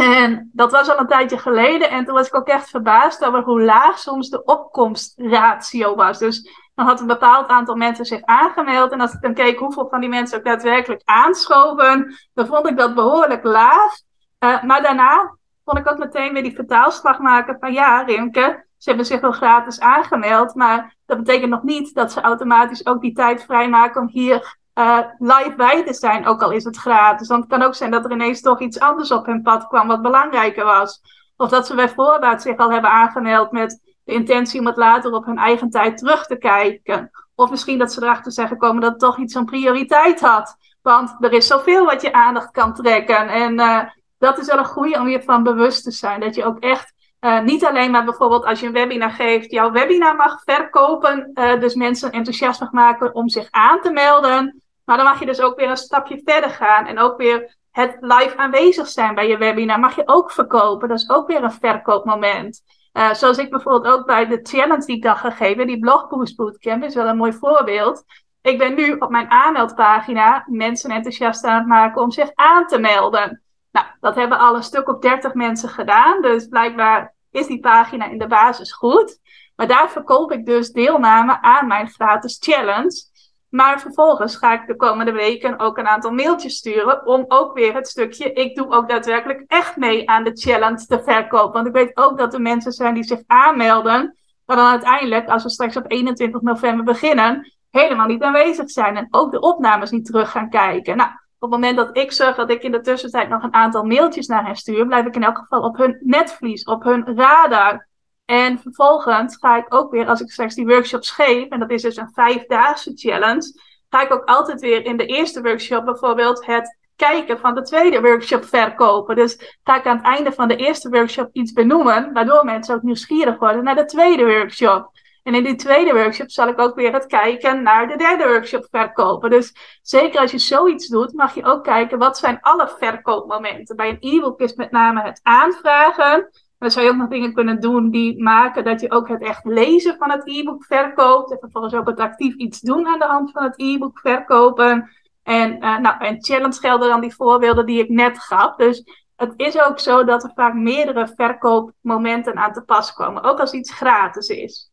En 0.01 0.51
dat 0.53 0.73
was 0.73 0.89
al 0.89 0.99
een 0.99 1.07
tijdje 1.07 1.39
geleden. 1.39 1.91
En 1.91 2.05
toen 2.05 2.15
was 2.15 2.27
ik 2.27 2.35
ook 2.35 2.49
echt 2.49 2.71
verbaasd 2.71 3.25
over 3.25 3.43
hoe 3.43 3.63
laag 3.63 3.99
soms 3.99 4.29
de 4.29 4.45
opkomstratio 4.45 5.95
was. 5.95 6.19
Dus 6.19 6.51
dan 6.75 6.87
had 6.87 7.01
een 7.01 7.07
bepaald 7.07 7.49
aantal 7.49 7.75
mensen 7.75 8.05
zich 8.05 8.23
aangemeld. 8.23 8.93
En 8.93 9.01
als 9.01 9.13
ik 9.13 9.21
dan 9.21 9.35
keek 9.35 9.59
hoeveel 9.59 9.89
van 9.89 10.01
die 10.01 10.09
mensen 10.09 10.39
ook 10.39 10.45
daadwerkelijk 10.45 11.03
aanschoven, 11.05 12.15
dan 12.35 12.47
vond 12.47 12.69
ik 12.69 12.77
dat 12.77 12.95
behoorlijk 12.95 13.45
laag. 13.45 13.93
Uh, 14.39 14.63
maar 14.63 14.83
daarna 14.83 15.37
kon 15.65 15.77
ik 15.77 15.91
ook 15.91 15.99
meteen 15.99 16.33
weer 16.33 16.43
die 16.43 16.55
vertaalslag 16.55 17.19
maken 17.19 17.57
van 17.61 17.73
ja, 17.73 18.03
Rimke, 18.03 18.65
ze 18.77 18.89
hebben 18.89 19.07
zich 19.07 19.21
wel 19.21 19.33
gratis 19.33 19.81
aangemeld. 19.81 20.55
Maar 20.55 20.95
dat 21.07 21.19
betekent 21.19 21.51
nog 21.51 21.63
niet 21.63 21.95
dat 21.95 22.13
ze 22.13 22.21
automatisch 22.21 22.87
ook 22.87 23.01
die 23.01 23.13
tijd 23.13 23.45
vrijmaken 23.45 24.01
om 24.01 24.09
hier 24.09 24.59
uh, 24.81 24.99
live 25.19 25.55
bij 25.57 25.85
te 25.85 25.95
zijn, 25.95 26.27
ook 26.27 26.43
al 26.43 26.51
is 26.51 26.65
het 26.65 26.77
gratis. 26.77 27.29
Want 27.29 27.41
het 27.41 27.51
kan 27.53 27.63
ook 27.63 27.75
zijn 27.75 27.91
dat 27.91 28.05
er 28.05 28.13
ineens 28.13 28.41
toch 28.41 28.61
iets 28.61 28.81
anders 28.81 29.11
op 29.11 29.27
hun 29.27 29.43
pad 29.43 29.67
kwam 29.67 29.89
wat 29.89 30.03
belangrijker 30.03 30.65
was. 30.65 31.01
Of 31.37 31.49
dat 31.49 31.67
ze 31.67 31.75
bij 31.75 31.89
voorbaat 31.89 32.43
zich 32.43 32.57
al 32.57 32.71
hebben 32.71 32.91
aangemeld 32.91 33.51
met 33.51 33.81
de 34.05 34.13
intentie 34.13 34.61
om 34.61 34.67
het 34.67 34.77
later 34.77 35.13
op 35.13 35.27
hun 35.27 35.39
eigen 35.39 35.71
tijd 35.71 35.99
terug 35.99 36.27
te 36.27 36.37
kijken. 36.37 37.11
Of 37.35 37.51
misschien 37.51 37.79
dat 37.79 37.93
ze 37.93 38.03
erachter 38.03 38.33
zijn 38.33 38.49
gekomen 38.49 38.81
dat 38.81 38.91
het 38.91 39.01
toch 39.01 39.19
iets 39.19 39.35
een 39.35 39.45
prioriteit 39.45 40.21
had. 40.21 40.57
Want 40.83 41.17
er 41.21 41.33
is 41.33 41.47
zoveel 41.47 41.85
wat 41.85 42.03
je 42.03 42.13
aandacht 42.13 42.51
kan 42.51 42.75
trekken. 42.75 43.29
En 43.29 43.61
uh, 43.61 43.81
dat 44.19 44.39
is 44.39 44.47
wel 44.47 44.59
een 44.59 44.65
goede 44.65 44.99
om 44.99 45.09
je 45.09 45.23
van 45.23 45.43
bewust 45.43 45.85
te 45.85 45.91
zijn. 45.91 46.21
Dat 46.21 46.35
je 46.35 46.45
ook 46.45 46.59
echt 46.59 46.93
uh, 47.21 47.41
niet 47.41 47.65
alleen 47.65 47.91
maar 47.91 48.05
bijvoorbeeld 48.05 48.45
als 48.45 48.61
je 48.61 48.67
een 48.67 48.73
webinar 48.73 49.11
geeft, 49.11 49.51
jouw 49.51 49.71
webinar 49.71 50.17
mag 50.17 50.43
verkopen. 50.45 51.31
Dus 51.35 51.75
mensen 51.75 52.11
enthousiast 52.11 52.61
mag 52.61 52.73
maken 52.73 53.15
om 53.15 53.29
zich 53.29 53.49
aan 53.51 53.81
te 53.81 53.91
melden. 53.91 54.63
Maar 54.91 54.99
dan 54.99 55.09
mag 55.09 55.19
je 55.19 55.27
dus 55.27 55.41
ook 55.41 55.57
weer 55.57 55.71
een 55.71 55.77
stapje 55.77 56.21
verder 56.25 56.51
gaan. 56.51 56.87
En 56.87 56.99
ook 56.99 57.17
weer 57.17 57.57
het 57.71 57.97
live 58.01 58.37
aanwezig 58.37 58.89
zijn 58.89 59.15
bij 59.15 59.29
je 59.29 59.37
webinar 59.37 59.81
mag 59.81 59.97
je 59.97 60.03
ook 60.05 60.31
verkopen. 60.31 60.89
Dat 60.89 60.99
is 60.99 61.11
ook 61.11 61.27
weer 61.27 61.43
een 61.43 61.53
verkoopmoment. 61.53 62.63
Uh, 62.93 63.13
zoals 63.13 63.39
ik 63.39 63.51
bijvoorbeeld 63.51 63.95
ook 63.95 64.07
bij 64.07 64.27
de 64.27 64.41
challenge 64.43 64.87
die 64.87 64.97
ik 64.97 65.03
dag 65.03 65.21
gegeven, 65.21 65.67
die 65.67 65.79
Blogboost 65.79 66.37
Bootcamp, 66.37 66.83
is 66.83 66.95
wel 66.95 67.07
een 67.07 67.17
mooi 67.17 67.33
voorbeeld. 67.33 68.05
Ik 68.43 68.59
ben 68.59 68.75
nu 68.75 68.93
op 68.93 69.11
mijn 69.11 69.31
aanmeldpagina 69.31 70.45
mensen 70.47 70.91
enthousiast 70.91 71.45
aan 71.45 71.59
het 71.59 71.67
maken 71.67 72.03
om 72.03 72.11
zich 72.11 72.31
aan 72.35 72.67
te 72.67 72.79
melden. 72.79 73.43
Nou, 73.71 73.87
dat 74.01 74.15
hebben 74.15 74.39
al 74.39 74.57
een 74.57 74.63
stuk 74.63 74.89
of 74.89 74.99
30 74.99 75.35
mensen 75.35 75.69
gedaan. 75.69 76.23
Dus 76.23 76.47
blijkbaar 76.47 77.15
is 77.31 77.47
die 77.47 77.61
pagina 77.61 78.07
in 78.07 78.19
de 78.19 78.27
basis 78.27 78.73
goed. 78.73 79.21
Maar 79.57 79.69
daar 79.69 79.91
verkoop 79.91 80.33
ik 80.33 80.47
dus 80.47 80.73
deelname 80.73 81.43
aan 81.43 81.67
mijn 81.67 81.89
gratis 81.89 82.37
challenge. 82.41 83.10
Maar 83.51 83.81
vervolgens 83.81 84.37
ga 84.37 84.53
ik 84.53 84.67
de 84.67 84.77
komende 84.77 85.13
weken 85.13 85.59
ook 85.59 85.79
een 85.79 85.89
aantal 85.89 86.13
mailtjes 86.13 86.57
sturen 86.57 87.07
om 87.07 87.25
ook 87.29 87.55
weer 87.55 87.75
het 87.75 87.89
stukje, 87.89 88.33
ik 88.33 88.57
doe 88.57 88.71
ook 88.71 88.89
daadwerkelijk 88.89 89.45
echt 89.47 89.77
mee 89.77 90.09
aan 90.09 90.25
de 90.25 90.37
challenge 90.37 90.87
te 90.87 91.03
verkopen. 91.03 91.53
Want 91.53 91.67
ik 91.67 91.73
weet 91.73 91.97
ook 91.97 92.19
dat 92.19 92.35
er 92.35 92.41
mensen 92.41 92.73
zijn 92.73 92.95
die 92.95 93.05
zich 93.05 93.21
aanmelden, 93.27 94.17
maar 94.47 94.57
dan 94.57 94.71
uiteindelijk, 94.71 95.29
als 95.29 95.43
we 95.43 95.51
straks 95.51 95.77
op 95.77 95.91
21 95.91 96.41
november 96.41 96.85
beginnen, 96.85 97.53
helemaal 97.71 98.07
niet 98.07 98.23
aanwezig 98.23 98.71
zijn 98.71 98.97
en 98.97 99.07
ook 99.11 99.31
de 99.31 99.41
opnames 99.41 99.91
niet 99.91 100.05
terug 100.05 100.31
gaan 100.31 100.51
kijken. 100.51 100.97
Nou, 100.97 101.11
op 101.11 101.51
het 101.51 101.61
moment 101.61 101.77
dat 101.77 101.97
ik 101.97 102.13
zorg 102.13 102.37
dat 102.37 102.51
ik 102.51 102.63
in 102.63 102.73
de 102.73 102.81
tussentijd 102.81 103.29
nog 103.29 103.43
een 103.43 103.55
aantal 103.55 103.85
mailtjes 103.85 104.27
naar 104.27 104.47
hen 104.47 104.57
stuur, 104.57 104.87
blijf 104.87 105.07
ik 105.07 105.15
in 105.15 105.25
elk 105.25 105.39
geval 105.39 105.63
op 105.63 105.77
hun 105.77 105.99
netvlies, 106.01 106.65
op 106.65 106.83
hun 106.83 107.17
radar. 107.17 107.89
En 108.31 108.59
vervolgens 108.59 109.37
ga 109.37 109.57
ik 109.57 109.75
ook 109.75 109.91
weer, 109.91 110.07
als 110.07 110.21
ik 110.21 110.31
straks 110.31 110.55
die 110.55 110.67
workshops 110.67 111.11
geef, 111.11 111.49
en 111.49 111.59
dat 111.59 111.71
is 111.71 111.83
dus 111.83 111.97
een 111.97 112.11
vijfdaagse 112.13 112.93
challenge, 112.95 113.61
ga 113.89 114.03
ik 114.03 114.13
ook 114.13 114.25
altijd 114.25 114.61
weer 114.61 114.85
in 114.85 114.97
de 114.97 115.07
eerste 115.07 115.43
workshop 115.43 115.85
bijvoorbeeld 115.85 116.47
het 116.47 116.79
kijken 116.97 117.39
van 117.39 117.55
de 117.55 117.63
tweede 117.63 118.01
workshop 118.01 118.45
verkopen. 118.45 119.17
Dus 119.17 119.59
ga 119.65 119.77
ik 119.77 119.87
aan 119.87 119.97
het 119.97 120.07
einde 120.07 120.33
van 120.33 120.49
de 120.49 120.57
eerste 120.57 120.89
workshop 120.89 121.29
iets 121.33 121.53
benoemen, 121.53 122.13
waardoor 122.13 122.45
mensen 122.45 122.75
ook 122.75 122.83
nieuwsgierig 122.83 123.39
worden 123.39 123.65
naar 123.65 123.75
de 123.75 123.85
tweede 123.85 124.25
workshop. 124.25 124.91
En 125.23 125.35
in 125.35 125.45
die 125.45 125.57
tweede 125.57 125.93
workshop 125.93 126.31
zal 126.31 126.49
ik 126.49 126.61
ook 126.61 126.75
weer 126.75 126.93
het 126.93 127.07
kijken 127.07 127.63
naar 127.63 127.89
de 127.89 127.97
derde 127.97 128.25
workshop 128.25 128.67
verkopen. 128.71 129.31
Dus 129.31 129.55
zeker 129.83 130.21
als 130.21 130.31
je 130.31 130.39
zoiets 130.39 130.89
doet, 130.89 131.13
mag 131.13 131.35
je 131.35 131.45
ook 131.45 131.65
kijken 131.65 131.99
wat 131.99 132.19
zijn 132.19 132.39
alle 132.41 132.75
verkoopmomenten. 132.79 133.77
Bij 133.77 133.89
een 133.89 134.17
e-book 134.17 134.41
is 134.41 134.55
met 134.55 134.71
name 134.71 135.03
het 135.03 135.21
aanvragen. 135.23 136.31
Dan 136.61 136.71
zou 136.71 136.85
je 136.85 136.93
ook 136.93 136.99
nog 136.99 137.09
dingen 137.09 137.35
kunnen 137.35 137.61
doen 137.61 137.91
die 137.91 138.23
maken 138.23 138.65
dat 138.65 138.81
je 138.81 138.91
ook 138.91 139.09
het 139.09 139.23
echt 139.23 139.45
lezen 139.45 139.97
van 139.99 140.11
het 140.11 140.23
e-book 140.25 140.65
verkoopt. 140.65 141.31
En 141.31 141.39
vervolgens 141.39 141.75
ook 141.75 141.89
het 141.89 142.01
actief 142.01 142.35
iets 142.35 142.61
doen 142.61 142.87
aan 142.87 142.99
de 142.99 143.05
hand 143.05 143.31
van 143.31 143.43
het 143.43 143.55
e-book 143.57 143.99
verkopen. 143.99 144.91
En 145.23 145.53
uh, 145.55 145.79
nou, 145.79 145.99
en 145.99 146.25
challenge 146.25 146.61
gelden 146.61 146.89
dan 146.89 147.01
die 147.01 147.15
voorbeelden 147.15 147.67
die 147.67 147.83
ik 147.83 147.89
net 147.89 148.19
gaf. 148.19 148.57
Dus 148.57 148.85
het 149.17 149.33
is 149.37 149.61
ook 149.61 149.79
zo 149.79 150.05
dat 150.05 150.25
er 150.25 150.33
vaak 150.35 150.55
meerdere 150.55 151.13
verkoopmomenten 151.15 152.37
aan 152.37 152.53
te 152.53 152.63
pas 152.63 152.93
komen. 152.93 153.23
Ook 153.23 153.41
als 153.41 153.53
iets 153.53 153.73
gratis 153.73 154.29
is. 154.29 154.71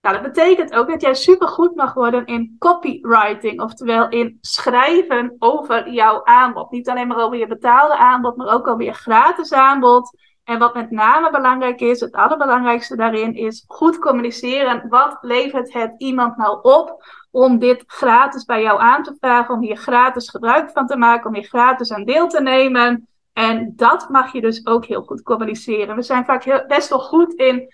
Nou, 0.00 0.14
dat 0.22 0.32
betekent 0.32 0.74
ook 0.74 0.88
dat 0.88 1.00
jij 1.00 1.14
supergoed 1.14 1.74
mag 1.74 1.94
worden 1.94 2.26
in 2.26 2.56
copywriting, 2.58 3.60
oftewel 3.60 4.08
in 4.08 4.38
schrijven 4.40 5.36
over 5.38 5.90
jouw 5.90 6.24
aanbod. 6.24 6.70
Niet 6.70 6.88
alleen 6.88 7.06
maar 7.06 7.24
over 7.24 7.38
je 7.38 7.46
betaalde 7.46 7.96
aanbod, 7.96 8.36
maar 8.36 8.54
ook 8.54 8.66
over 8.66 8.84
je 8.84 8.92
gratis 8.92 9.52
aanbod. 9.52 10.10
En 10.46 10.58
wat 10.58 10.74
met 10.74 10.90
name 10.90 11.30
belangrijk 11.30 11.80
is, 11.80 12.00
het 12.00 12.12
allerbelangrijkste 12.12 12.96
daarin, 12.96 13.34
is 13.34 13.64
goed 13.66 13.98
communiceren. 13.98 14.88
Wat 14.88 15.18
levert 15.20 15.72
het 15.72 15.94
iemand 15.98 16.36
nou 16.36 16.58
op 16.62 17.04
om 17.30 17.58
dit 17.58 17.84
gratis 17.86 18.44
bij 18.44 18.62
jou 18.62 18.80
aan 18.80 19.02
te 19.02 19.16
vragen, 19.20 19.54
om 19.54 19.60
hier 19.60 19.76
gratis 19.76 20.30
gebruik 20.30 20.70
van 20.70 20.86
te 20.86 20.96
maken, 20.96 21.28
om 21.28 21.34
hier 21.34 21.48
gratis 21.48 21.92
aan 21.92 22.04
deel 22.04 22.28
te 22.28 22.42
nemen? 22.42 23.08
En 23.32 23.72
dat 23.76 24.08
mag 24.08 24.32
je 24.32 24.40
dus 24.40 24.66
ook 24.66 24.84
heel 24.84 25.02
goed 25.02 25.22
communiceren. 25.22 25.96
We 25.96 26.02
zijn 26.02 26.24
vaak 26.24 26.44
heel, 26.44 26.66
best 26.66 26.88
wel 26.88 27.00
goed 27.00 27.34
in 27.34 27.56
uh, 27.60 27.66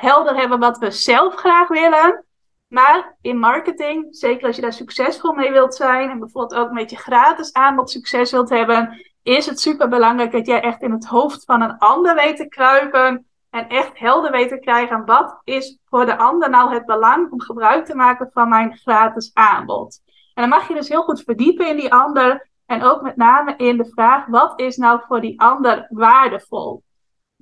helder 0.00 0.36
hebben 0.36 0.58
wat 0.58 0.78
we 0.78 0.90
zelf 0.90 1.34
graag 1.34 1.68
willen. 1.68 2.24
Maar 2.68 3.16
in 3.20 3.38
marketing, 3.38 4.06
zeker 4.10 4.46
als 4.46 4.56
je 4.56 4.62
daar 4.62 4.72
succesvol 4.72 5.32
mee 5.32 5.52
wilt 5.52 5.74
zijn 5.74 6.10
en 6.10 6.18
bijvoorbeeld 6.18 6.60
ook 6.60 6.70
met 6.70 6.90
je 6.90 6.96
gratis 6.96 7.52
aanbod 7.52 7.90
succes 7.90 8.30
wilt 8.30 8.48
hebben, 8.48 9.11
is 9.22 9.46
het 9.46 9.60
super 9.60 9.88
belangrijk 9.88 10.32
dat 10.32 10.46
jij 10.46 10.60
echt 10.60 10.82
in 10.82 10.92
het 10.92 11.06
hoofd 11.06 11.44
van 11.44 11.62
een 11.62 11.78
ander 11.78 12.14
weet 12.14 12.36
te 12.36 12.48
kruipen 12.48 13.26
en 13.50 13.68
echt 13.68 13.98
helder 13.98 14.30
weet 14.30 14.48
te 14.48 14.58
krijgen 14.58 15.04
wat 15.04 15.40
is 15.44 15.78
voor 15.84 16.06
de 16.06 16.18
ander 16.18 16.50
nou 16.50 16.74
het 16.74 16.86
belang 16.86 17.30
om 17.30 17.40
gebruik 17.40 17.84
te 17.84 17.94
maken 17.94 18.30
van 18.32 18.48
mijn 18.48 18.76
gratis 18.76 19.30
aanbod. 19.34 20.00
En 20.34 20.42
dan 20.42 20.48
mag 20.48 20.68
je 20.68 20.74
dus 20.74 20.88
heel 20.88 21.02
goed 21.02 21.22
verdiepen 21.22 21.68
in 21.68 21.76
die 21.76 21.92
ander 21.92 22.50
en 22.66 22.82
ook 22.82 23.02
met 23.02 23.16
name 23.16 23.56
in 23.56 23.76
de 23.76 23.90
vraag 23.94 24.26
wat 24.26 24.60
is 24.60 24.76
nou 24.76 25.00
voor 25.06 25.20
die 25.20 25.40
ander 25.40 25.86
waardevol. 25.90 26.82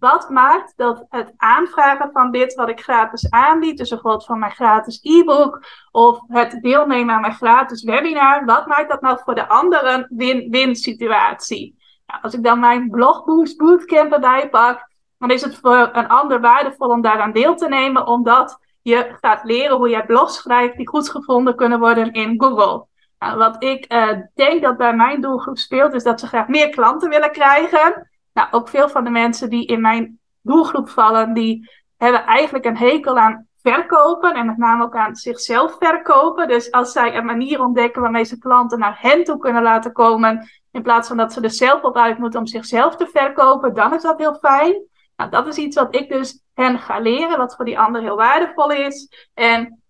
Wat 0.00 0.30
maakt 0.30 0.72
dat 0.76 1.06
het 1.08 1.32
aanvragen 1.36 2.10
van 2.12 2.30
dit 2.30 2.54
wat 2.54 2.68
ik 2.68 2.80
gratis 2.80 3.30
aanbied, 3.30 3.78
dus 3.78 3.88
bijvoorbeeld 3.88 4.24
van 4.24 4.38
mijn 4.38 4.52
gratis 4.52 5.00
e-book 5.02 5.64
of 5.90 6.20
het 6.28 6.58
deelnemen 6.62 7.14
aan 7.14 7.20
mijn 7.20 7.34
gratis 7.34 7.82
webinar, 7.82 8.44
wat 8.44 8.66
maakt 8.66 8.90
dat 8.90 9.00
nou 9.00 9.18
voor 9.24 9.34
de 9.34 9.48
anderen 9.48 10.06
win-win 10.10 10.76
situatie? 10.76 11.78
Nou, 12.06 12.22
als 12.22 12.34
ik 12.34 12.42
dan 12.42 12.60
mijn 12.60 12.90
Blogboost 12.90 13.56
Bootcamp 13.56 14.12
erbij 14.12 14.48
pak, 14.48 14.88
dan 15.18 15.30
is 15.30 15.42
het 15.42 15.58
voor 15.58 15.90
een 15.92 16.08
ander 16.08 16.40
waardevol 16.40 16.88
om 16.88 17.00
daaraan 17.00 17.32
deel 17.32 17.54
te 17.54 17.68
nemen, 17.68 18.06
omdat 18.06 18.58
je 18.82 19.16
gaat 19.20 19.44
leren 19.44 19.76
hoe 19.76 19.88
jij 19.88 20.06
blogs 20.06 20.36
schrijft 20.36 20.76
die 20.76 20.88
goed 20.88 21.10
gevonden 21.10 21.56
kunnen 21.56 21.78
worden 21.78 22.12
in 22.12 22.42
Google. 22.42 22.86
Nou, 23.18 23.38
wat 23.38 23.62
ik 23.62 23.92
uh, 23.92 24.08
denk 24.34 24.62
dat 24.62 24.76
bij 24.76 24.94
mijn 24.94 25.20
doelgroep 25.20 25.58
speelt, 25.58 25.94
is 25.94 26.02
dat 26.02 26.20
ze 26.20 26.26
graag 26.26 26.48
meer 26.48 26.68
klanten 26.68 27.08
willen 27.08 27.32
krijgen. 27.32 28.09
Nou, 28.32 28.48
ook 28.50 28.68
veel 28.68 28.88
van 28.88 29.04
de 29.04 29.10
mensen 29.10 29.50
die 29.50 29.66
in 29.66 29.80
mijn 29.80 30.18
doelgroep 30.42 30.88
vallen, 30.88 31.32
die 31.34 31.70
hebben 31.96 32.24
eigenlijk 32.24 32.64
een 32.64 32.76
hekel 32.76 33.18
aan 33.18 33.48
verkopen 33.62 34.34
en 34.34 34.46
met 34.46 34.56
name 34.56 34.84
ook 34.84 34.96
aan 34.96 35.16
zichzelf 35.16 35.76
verkopen. 35.78 36.48
Dus 36.48 36.70
als 36.70 36.92
zij 36.92 37.16
een 37.16 37.24
manier 37.24 37.60
ontdekken 37.60 38.02
waarmee 38.02 38.24
ze 38.24 38.38
klanten 38.38 38.78
naar 38.78 38.98
hen 39.00 39.24
toe 39.24 39.38
kunnen 39.38 39.62
laten 39.62 39.92
komen, 39.92 40.48
in 40.70 40.82
plaats 40.82 41.08
van 41.08 41.16
dat 41.16 41.32
ze 41.32 41.40
er 41.40 41.50
zelf 41.50 41.82
op 41.82 41.96
uit 41.96 42.18
moeten 42.18 42.40
om 42.40 42.46
zichzelf 42.46 42.96
te 42.96 43.06
verkopen, 43.06 43.74
dan 43.74 43.94
is 43.94 44.02
dat 44.02 44.18
heel 44.18 44.34
fijn. 44.34 44.82
Nou, 45.16 45.30
dat 45.30 45.46
is 45.46 45.56
iets 45.56 45.76
wat 45.76 45.94
ik 45.94 46.08
dus 46.08 46.42
hen 46.54 46.78
ga 46.78 46.98
leren, 46.98 47.38
wat 47.38 47.56
voor 47.56 47.64
die 47.64 47.78
ander 47.78 48.02
heel 48.02 48.16
waardevol 48.16 48.70
is. 48.70 49.28
En 49.34 49.82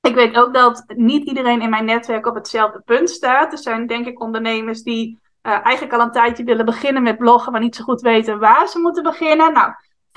ik 0.00 0.14
weet 0.14 0.36
ook 0.36 0.54
dat 0.54 0.84
niet 0.86 1.26
iedereen 1.26 1.62
in 1.62 1.70
mijn 1.70 1.84
netwerk 1.84 2.26
op 2.26 2.34
hetzelfde 2.34 2.82
punt 2.84 3.10
staat. 3.10 3.52
Er 3.52 3.58
zijn 3.58 3.86
denk 3.86 4.06
ik 4.06 4.20
ondernemers 4.20 4.82
die 4.82 5.20
eigenlijk 5.46 5.92
al 5.92 6.00
een 6.00 6.12
tijdje 6.12 6.44
willen 6.44 6.64
beginnen 6.64 7.02
met 7.02 7.18
bloggen, 7.18 7.52
maar 7.52 7.60
niet 7.60 7.76
zo 7.76 7.84
goed 7.84 8.00
weten 8.00 8.38
waar 8.38 8.68
ze 8.68 8.78
moeten 8.78 9.02
beginnen. 9.02 9.52
Nou, 9.52 9.72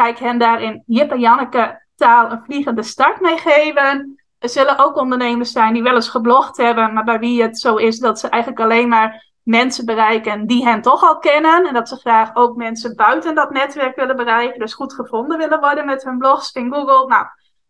ik 0.08 0.18
hen 0.18 0.38
daarin 0.38 0.84
Jip 0.86 1.12
en 1.12 1.20
Janneke 1.20 1.86
taal 1.96 2.32
een 2.32 2.44
vliegende 2.44 2.84
start 2.84 3.22
meegeven. 3.22 4.20
Er 4.39 4.50
zullen 4.50 4.78
ook 4.78 4.96
ondernemers 4.96 5.52
zijn 5.52 5.74
die 5.74 5.84
wel 5.84 5.96
eens 5.96 6.10
geblogd 6.10 6.58
hebben, 6.58 6.94
maar 6.94 7.04
bij 7.04 7.20
wie 7.20 7.42
het 7.42 7.60
zo 7.60 7.76
is 7.76 8.00
dat 8.00 8.20
ze 8.20 8.30
eigenlijk 8.30 8.62
alleen 8.62 8.88
maar 8.88 9.28
mensen 9.44 9.86
bereiken 9.86 10.48
die 10.48 10.65
hen 10.65 10.82
toch 10.82 11.04
al 11.04 11.18
kennen. 11.18 11.68
En 11.68 11.74
dat 11.74 11.89
ze 11.89 11.96
graag 11.96 12.36
ook 12.36 12.56
mensen 12.56 12.96
buiten 12.96 13.36
dat 13.36 13.52
netwerk 13.52 13.96
willen 13.96 14.15
bereiken. 14.15 14.60
Dus 14.60 14.74
goed 14.74 14.94
gevonden 14.94 15.38
willen 15.38 15.60
worden 15.60 15.86
met 15.86 16.04
hun 16.04 16.18
blogs 16.18 16.52
in 16.52 16.74
Google. 16.74 17.08
Nou, 17.08 17.26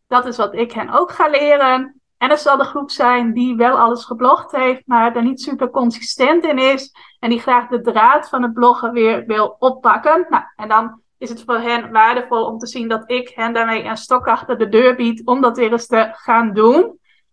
dat 0.08 0.26
is 0.26 0.38
wat 0.38 0.54
ik 0.54 0.72
hen 0.72 0.90
ook 0.90 1.12
ga 1.12 1.28
leren. 1.28 2.02
En 2.18 2.30
er 2.30 2.38
zal 2.38 2.58
de 2.58 2.64
groep 2.64 2.92
zijn 2.92 3.34
die 3.34 3.56
wel 3.56 3.78
alles 3.78 4.06
geblogd 4.06 4.52
heeft, 4.52 4.82
maar 4.86 5.16
er 5.16 5.24
niet 5.24 5.42
super 5.42 5.70
consistent 5.70 6.44
in 6.44 6.58
is. 6.58 6.92
En 7.20 7.30
die 7.30 7.40
graag 7.40 7.68
de 7.68 7.82
draad 7.82 8.30
van 8.30 8.44
het 8.44 8.54
bloggen 8.54 8.92
weer 8.92 9.26
wil 9.26 9.56
oppakken. 9.60 10.26
Nou, 10.30 10.44
en 10.56 10.68
dan 10.68 11.02
is 11.18 11.30
het 11.30 11.44
voor 11.44 11.58
hen 11.58 11.92
waardevol 11.92 12.46
om 12.46 12.58
te 12.58 12.68
zien 12.68 12.88
dat 12.88 13.04
ik 13.12 13.30
hen 13.30 13.54
daarmee 13.54 13.84
een 13.84 13.98
stok 13.98 14.28
achter 14.28 14.58
de 14.58 14.70
deur 14.70 14.96
bied 14.96 15.26
om 15.26 15.42
dat 15.42 15.58
weer 15.58 15.72
eens 15.72 15.88
te 15.88 16.10
gaan 16.12 16.54
doen. 16.54 16.82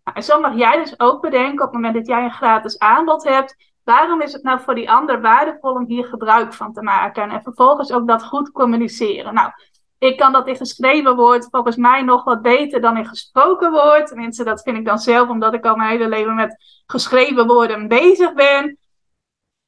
Nou, 0.04 0.16
en 0.16 0.22
zo 0.22 0.40
mag 0.40 0.56
jij 0.56 0.76
dus 0.76 1.00
ook 1.00 1.20
bedenken 1.20 1.66
op 1.66 1.72
het 1.72 1.80
moment 1.80 1.94
dat 1.94 2.06
jij 2.06 2.24
een 2.24 2.30
gratis 2.30 2.78
aanbod 2.78 3.24
hebt. 3.24 3.56
Waarom 3.84 4.20
is 4.20 4.32
het 4.32 4.42
nou 4.42 4.60
voor 4.60 4.74
die 4.74 4.90
ander 4.90 5.20
waardevol 5.20 5.72
om 5.72 5.84
hier 5.86 6.04
gebruik 6.04 6.54
van 6.54 6.72
te 6.72 6.82
maken? 6.82 7.30
En 7.30 7.42
vervolgens 7.42 7.92
ook 7.92 8.06
dat 8.06 8.24
goed 8.24 8.52
communiceren. 8.52 9.34
Nou, 9.34 9.50
ik 9.98 10.16
kan 10.16 10.32
dat 10.32 10.46
in 10.46 10.56
geschreven 10.56 11.16
woord 11.16 11.48
volgens 11.50 11.76
mij 11.76 12.02
nog 12.02 12.24
wat 12.24 12.42
beter 12.42 12.80
dan 12.80 12.96
in 12.96 13.06
gesproken 13.06 13.70
woord. 13.70 14.06
Tenminste, 14.06 14.44
dat 14.44 14.62
vind 14.62 14.76
ik 14.76 14.84
dan 14.84 14.98
zelf, 14.98 15.28
omdat 15.28 15.54
ik 15.54 15.64
al 15.64 15.76
mijn 15.76 15.90
hele 15.90 16.08
leven 16.08 16.34
met 16.34 16.82
geschreven 16.86 17.46
woorden 17.46 17.88
bezig 17.88 18.34
ben. 18.34 18.78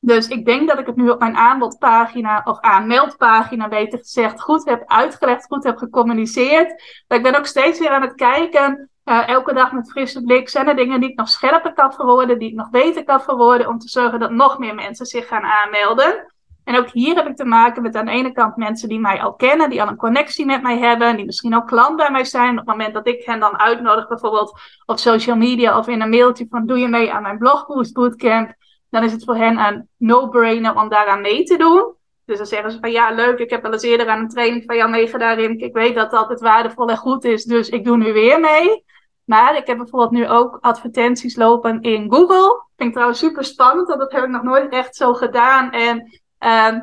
Dus 0.01 0.29
ik 0.29 0.45
denk 0.45 0.69
dat 0.69 0.79
ik 0.79 0.87
het 0.87 0.97
nu 0.97 1.11
op 1.11 1.19
mijn 1.19 1.37
aanbodpagina 1.37 2.43
of 2.45 2.61
aanmeldpagina, 2.61 3.69
beter 3.69 3.99
gezegd, 3.99 4.41
goed 4.41 4.65
heb 4.65 4.83
uitgelegd, 4.87 5.47
goed 5.47 5.65
heb 5.65 5.77
gecommuniceerd. 5.77 6.83
Maar 7.09 7.19
ik 7.19 7.25
ben 7.25 7.37
ook 7.37 7.47
steeds 7.47 7.79
weer 7.79 7.91
aan 7.91 8.03
het 8.03 8.15
kijken, 8.15 8.91
uh, 9.05 9.29
elke 9.29 9.55
dag 9.55 9.73
met 9.73 9.91
frisse 9.91 10.23
blik, 10.23 10.49
zijn 10.49 10.69
er 10.69 10.77
dingen 10.77 11.01
die 11.01 11.11
ik 11.11 11.19
nog 11.19 11.29
scherper 11.29 11.73
kan 11.73 11.93
verwoorden, 11.93 12.39
die 12.39 12.49
ik 12.49 12.55
nog 12.55 12.71
beter 12.71 13.05
kan 13.05 13.21
verwoorden, 13.21 13.69
om 13.69 13.79
te 13.79 13.89
zorgen 13.89 14.21
dat 14.21 14.31
nog 14.31 14.59
meer 14.59 14.75
mensen 14.75 15.07
zich 15.07 15.29
gaan 15.29 15.45
aanmelden. 15.45 16.33
En 16.65 16.77
ook 16.77 16.91
hier 16.91 17.15
heb 17.15 17.27
ik 17.27 17.37
te 17.37 17.45
maken 17.45 17.83
met 17.83 17.97
aan 17.97 18.05
de 18.05 18.11
ene 18.11 18.33
kant 18.33 18.57
mensen 18.57 18.89
die 18.89 19.01
mij 19.01 19.21
al 19.21 19.35
kennen, 19.35 19.71
die 19.71 19.83
al 19.83 19.89
een 19.89 19.97
connectie 19.97 20.47
met 20.47 20.63
mij 20.63 20.79
hebben, 20.79 21.17
die 21.17 21.25
misschien 21.25 21.57
ook 21.57 21.67
klant 21.67 21.97
bij 21.97 22.11
mij 22.11 22.25
zijn. 22.25 22.51
Op 22.51 22.57
het 22.57 22.67
moment 22.67 22.95
dat 22.95 23.07
ik 23.07 23.25
hen 23.25 23.41
dan 23.41 23.59
uitnodig, 23.59 24.09
bijvoorbeeld 24.09 24.61
op 24.87 24.99
social 24.99 25.37
media 25.37 25.79
of 25.79 25.89
in 25.89 26.01
een 26.01 26.09
mailtje 26.09 26.47
van 26.51 26.67
doe 26.67 26.79
je 26.79 26.89
mee 26.89 27.13
aan 27.13 27.23
mijn 27.23 27.39
Blogboost 27.39 27.93
Bootcamp, 27.93 28.55
dan 28.91 29.05
is 29.05 29.13
het 29.13 29.25
voor 29.25 29.37
hen 29.37 29.59
een 29.59 29.89
no-brainer 29.97 30.77
om 30.77 30.89
daaraan 30.89 31.21
mee 31.21 31.45
te 31.45 31.57
doen. 31.57 31.97
Dus 32.25 32.37
dan 32.37 32.47
zeggen 32.47 32.71
ze 32.71 32.79
van 32.81 32.91
ja, 32.91 33.11
leuk, 33.11 33.39
ik 33.39 33.51
heb 33.51 33.63
wel 33.63 33.73
eens 33.73 33.83
eerder 33.83 34.09
aan 34.09 34.21
een 34.21 34.29
training 34.29 34.65
van 34.67 34.77
jou 34.77 34.91
meegedaan, 34.91 35.39
Ik 35.39 35.73
weet 35.73 35.95
dat 35.95 36.11
dat 36.11 36.29
het 36.29 36.41
waardevol 36.41 36.89
en 36.89 36.97
goed 36.97 37.25
is, 37.25 37.45
dus 37.45 37.69
ik 37.69 37.85
doe 37.85 37.97
nu 37.97 38.13
weer 38.13 38.41
mee. 38.41 38.85
Maar 39.25 39.57
ik 39.57 39.67
heb 39.67 39.77
bijvoorbeeld 39.77 40.11
nu 40.11 40.29
ook 40.29 40.59
advertenties 40.61 41.37
lopen 41.37 41.81
in 41.81 42.13
Google. 42.13 42.63
Vind 42.77 42.89
ik 42.89 42.93
trouwens 42.93 43.19
super 43.19 43.45
spannend, 43.45 43.89
want 43.89 44.01
dat 44.01 44.13
heb 44.13 44.23
ik 44.23 44.29
nog 44.29 44.43
nooit 44.43 44.73
echt 44.73 44.97
zo 44.97 45.15
gedaan. 45.15 45.71
En 45.71 46.21
uh, 46.41 46.81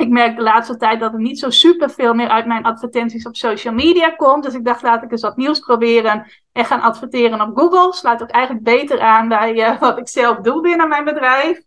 ik 0.00 0.08
merk 0.08 0.36
de 0.36 0.42
laatste 0.42 0.76
tijd 0.76 1.00
dat 1.00 1.12
er 1.12 1.20
niet 1.20 1.38
zo 1.38 1.50
super 1.50 1.90
veel 1.90 2.14
meer 2.14 2.28
uit 2.28 2.46
mijn 2.46 2.64
advertenties 2.64 3.26
op 3.26 3.36
social 3.36 3.74
media 3.74 4.10
komt. 4.10 4.44
Dus 4.44 4.54
ik 4.54 4.64
dacht, 4.64 4.82
laat 4.82 5.02
ik 5.02 5.10
eens 5.10 5.22
wat 5.22 5.36
nieuws 5.36 5.58
proberen 5.58 6.26
en 6.52 6.64
gaan 6.64 6.80
adverteren 6.80 7.40
op 7.40 7.58
Google. 7.58 7.92
Sluit 7.92 8.22
ook 8.22 8.30
eigenlijk 8.30 8.64
beter 8.64 9.00
aan 9.00 9.28
bij 9.28 9.54
uh, 9.54 9.80
wat 9.80 9.98
ik 9.98 10.08
zelf 10.08 10.36
doe 10.36 10.60
binnen 10.60 10.88
mijn 10.88 11.04
bedrijf. 11.04 11.62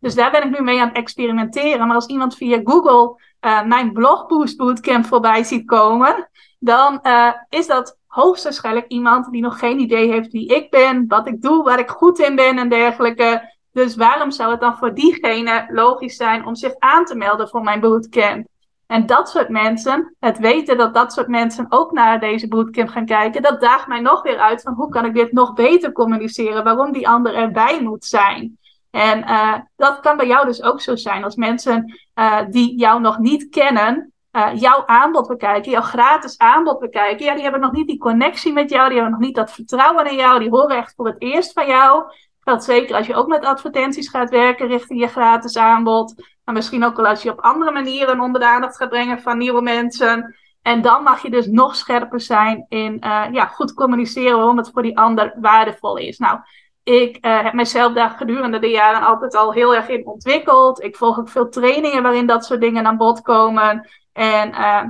Dus 0.00 0.14
daar 0.14 0.30
ben 0.30 0.42
ik 0.42 0.58
nu 0.58 0.64
mee 0.64 0.80
aan 0.80 0.88
het 0.88 0.96
experimenteren. 0.96 1.86
Maar 1.86 1.96
als 1.96 2.06
iemand 2.06 2.36
via 2.36 2.60
Google 2.64 3.20
uh, 3.40 3.64
mijn 3.64 3.92
Blogboost 3.92 4.56
Bootcamp 4.56 5.06
voorbij 5.06 5.44
ziet 5.44 5.66
komen, 5.66 6.28
dan 6.58 6.98
uh, 7.02 7.32
is 7.48 7.66
dat 7.66 7.98
hoogstwaarschijnlijk 8.06 8.86
iemand 8.88 9.30
die 9.30 9.42
nog 9.42 9.58
geen 9.58 9.78
idee 9.78 10.12
heeft 10.12 10.32
wie 10.32 10.54
ik 10.54 10.70
ben, 10.70 11.04
wat 11.08 11.26
ik 11.26 11.42
doe, 11.42 11.62
waar 11.62 11.78
ik 11.78 11.88
goed 11.88 12.18
in 12.18 12.36
ben 12.36 12.58
en 12.58 12.68
dergelijke. 12.68 13.54
Dus 13.76 13.96
waarom 13.96 14.30
zou 14.30 14.50
het 14.50 14.60
dan 14.60 14.76
voor 14.76 14.94
diegene 14.94 15.66
logisch 15.68 16.16
zijn 16.16 16.46
om 16.46 16.54
zich 16.54 16.74
aan 16.78 17.04
te 17.04 17.14
melden 17.14 17.48
voor 17.48 17.62
mijn 17.62 17.80
bootcamp? 17.80 18.46
En 18.86 19.06
dat 19.06 19.28
soort 19.28 19.48
mensen, 19.48 20.14
het 20.20 20.38
weten 20.38 20.76
dat 20.76 20.94
dat 20.94 21.12
soort 21.12 21.28
mensen 21.28 21.66
ook 21.68 21.92
naar 21.92 22.20
deze 22.20 22.48
bootcamp 22.48 22.88
gaan 22.88 23.06
kijken, 23.06 23.42
dat 23.42 23.60
daagt 23.60 23.86
mij 23.86 24.00
nog 24.00 24.22
weer 24.22 24.38
uit 24.38 24.62
van 24.62 24.74
hoe 24.74 24.88
kan 24.88 25.04
ik 25.04 25.14
dit 25.14 25.32
nog 25.32 25.52
beter 25.52 25.92
communiceren, 25.92 26.64
waarom 26.64 26.92
die 26.92 27.08
ander 27.08 27.34
erbij 27.34 27.82
moet 27.82 28.04
zijn. 28.04 28.58
En 28.90 29.18
uh, 29.18 29.54
dat 29.76 30.00
kan 30.00 30.16
bij 30.16 30.26
jou 30.26 30.46
dus 30.46 30.62
ook 30.62 30.80
zo 30.80 30.96
zijn. 30.96 31.24
Als 31.24 31.36
mensen 31.36 31.98
uh, 32.14 32.40
die 32.50 32.78
jou 32.78 33.00
nog 33.00 33.18
niet 33.18 33.48
kennen, 33.48 34.12
uh, 34.32 34.48
jouw 34.54 34.86
aanbod 34.86 35.28
bekijken, 35.28 35.70
jouw 35.70 35.82
gratis 35.82 36.38
aanbod 36.38 36.78
bekijken, 36.78 37.26
ja, 37.26 37.34
die 37.34 37.42
hebben 37.42 37.60
nog 37.60 37.72
niet 37.72 37.86
die 37.86 37.98
connectie 37.98 38.52
met 38.52 38.70
jou, 38.70 38.88
die 38.88 38.98
hebben 38.98 39.18
nog 39.18 39.26
niet 39.26 39.36
dat 39.36 39.52
vertrouwen 39.52 40.10
in 40.10 40.16
jou, 40.16 40.38
die 40.38 40.50
horen 40.50 40.76
echt 40.76 40.94
voor 40.96 41.06
het 41.06 41.22
eerst 41.22 41.52
van 41.52 41.66
jou. 41.66 42.04
Dat 42.46 42.64
zeker 42.64 42.96
als 42.96 43.06
je 43.06 43.14
ook 43.14 43.26
met 43.26 43.44
advertenties 43.44 44.08
gaat 44.08 44.30
werken 44.30 44.66
richting 44.66 45.00
je 45.00 45.06
gratis 45.06 45.56
aanbod. 45.56 46.14
Maar 46.44 46.54
misschien 46.54 46.84
ook 46.84 46.96
wel 46.96 47.06
als 47.06 47.22
je 47.22 47.30
op 47.30 47.40
andere 47.40 47.70
manieren 47.70 48.20
onder 48.20 48.40
de 48.40 48.46
aandacht 48.46 48.76
gaat 48.76 48.88
brengen 48.88 49.20
van 49.20 49.38
nieuwe 49.38 49.62
mensen. 49.62 50.36
En 50.62 50.82
dan 50.82 51.02
mag 51.02 51.22
je 51.22 51.30
dus 51.30 51.46
nog 51.46 51.76
scherper 51.76 52.20
zijn 52.20 52.66
in 52.68 53.00
uh, 53.04 53.24
ja, 53.32 53.46
goed 53.46 53.74
communiceren 53.74 54.36
waarom 54.36 54.56
het 54.56 54.70
voor 54.72 54.82
die 54.82 54.98
ander 54.98 55.34
waardevol 55.40 55.96
is. 55.96 56.18
Nou, 56.18 56.38
ik 56.82 57.26
uh, 57.26 57.42
heb 57.42 57.52
mezelf 57.52 57.92
daar 57.92 58.10
gedurende 58.10 58.58
de 58.58 58.70
jaren 58.70 59.06
altijd 59.06 59.34
al 59.34 59.52
heel 59.52 59.74
erg 59.74 59.88
in 59.88 60.06
ontwikkeld. 60.06 60.82
Ik 60.82 60.96
volg 60.96 61.18
ook 61.18 61.28
veel 61.28 61.48
trainingen 61.48 62.02
waarin 62.02 62.26
dat 62.26 62.44
soort 62.44 62.60
dingen 62.60 62.86
aan 62.86 62.96
bod 62.96 63.22
komen. 63.22 63.88
En 64.12 64.48
uh, 64.48 64.82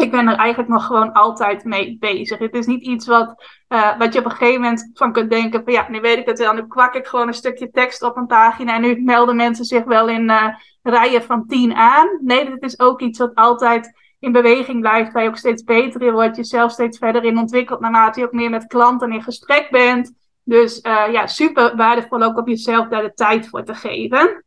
ik 0.00 0.10
ben 0.10 0.28
er 0.28 0.36
eigenlijk 0.36 0.68
nog 0.68 0.86
gewoon 0.86 1.12
altijd 1.12 1.64
mee 1.64 1.96
bezig. 1.98 2.38
Het 2.38 2.54
is 2.54 2.66
niet 2.66 2.82
iets 2.82 3.06
wat, 3.06 3.44
uh, 3.68 3.98
wat 3.98 4.12
je 4.12 4.18
op 4.18 4.24
een 4.24 4.30
gegeven 4.30 4.60
moment 4.60 4.90
van 4.94 5.12
kunt 5.12 5.30
denken: 5.30 5.64
van 5.64 5.72
ja, 5.72 5.86
nu 5.88 6.00
weet 6.00 6.18
ik 6.18 6.26
het 6.26 6.38
wel, 6.38 6.52
nu 6.52 6.66
kwak 6.66 6.94
ik 6.94 7.06
gewoon 7.06 7.26
een 7.26 7.34
stukje 7.34 7.70
tekst 7.70 8.02
op 8.02 8.16
een 8.16 8.26
pagina 8.26 8.74
en 8.74 8.80
nu 8.80 9.02
melden 9.02 9.36
mensen 9.36 9.64
zich 9.64 9.84
wel 9.84 10.08
in 10.08 10.30
uh, 10.30 10.46
rijen 10.82 11.22
van 11.22 11.46
tien 11.46 11.74
aan. 11.74 12.18
Nee, 12.20 12.44
dit 12.44 12.62
is 12.62 12.80
ook 12.80 13.00
iets 13.00 13.18
wat 13.18 13.34
altijd 13.34 13.98
in 14.18 14.32
beweging 14.32 14.80
blijft, 14.80 15.12
waar 15.12 15.22
je 15.22 15.28
ook 15.28 15.36
steeds 15.36 15.64
beter 15.64 16.02
in 16.02 16.12
wordt, 16.12 16.36
jezelf 16.36 16.72
steeds 16.72 16.98
verder 16.98 17.24
in 17.24 17.38
ontwikkelt 17.38 17.80
naarmate 17.80 18.20
je 18.20 18.26
ook 18.26 18.32
meer 18.32 18.50
met 18.50 18.66
klanten 18.66 19.12
in 19.12 19.22
gesprek 19.22 19.70
bent. 19.70 20.12
Dus 20.44 20.80
uh, 20.82 21.12
ja, 21.12 21.26
super 21.26 21.76
waardevol 21.76 22.22
ook 22.22 22.38
om 22.38 22.48
jezelf 22.48 22.88
daar 22.88 23.02
de 23.02 23.12
tijd 23.12 23.48
voor 23.48 23.64
te 23.64 23.74
geven. 23.74 24.44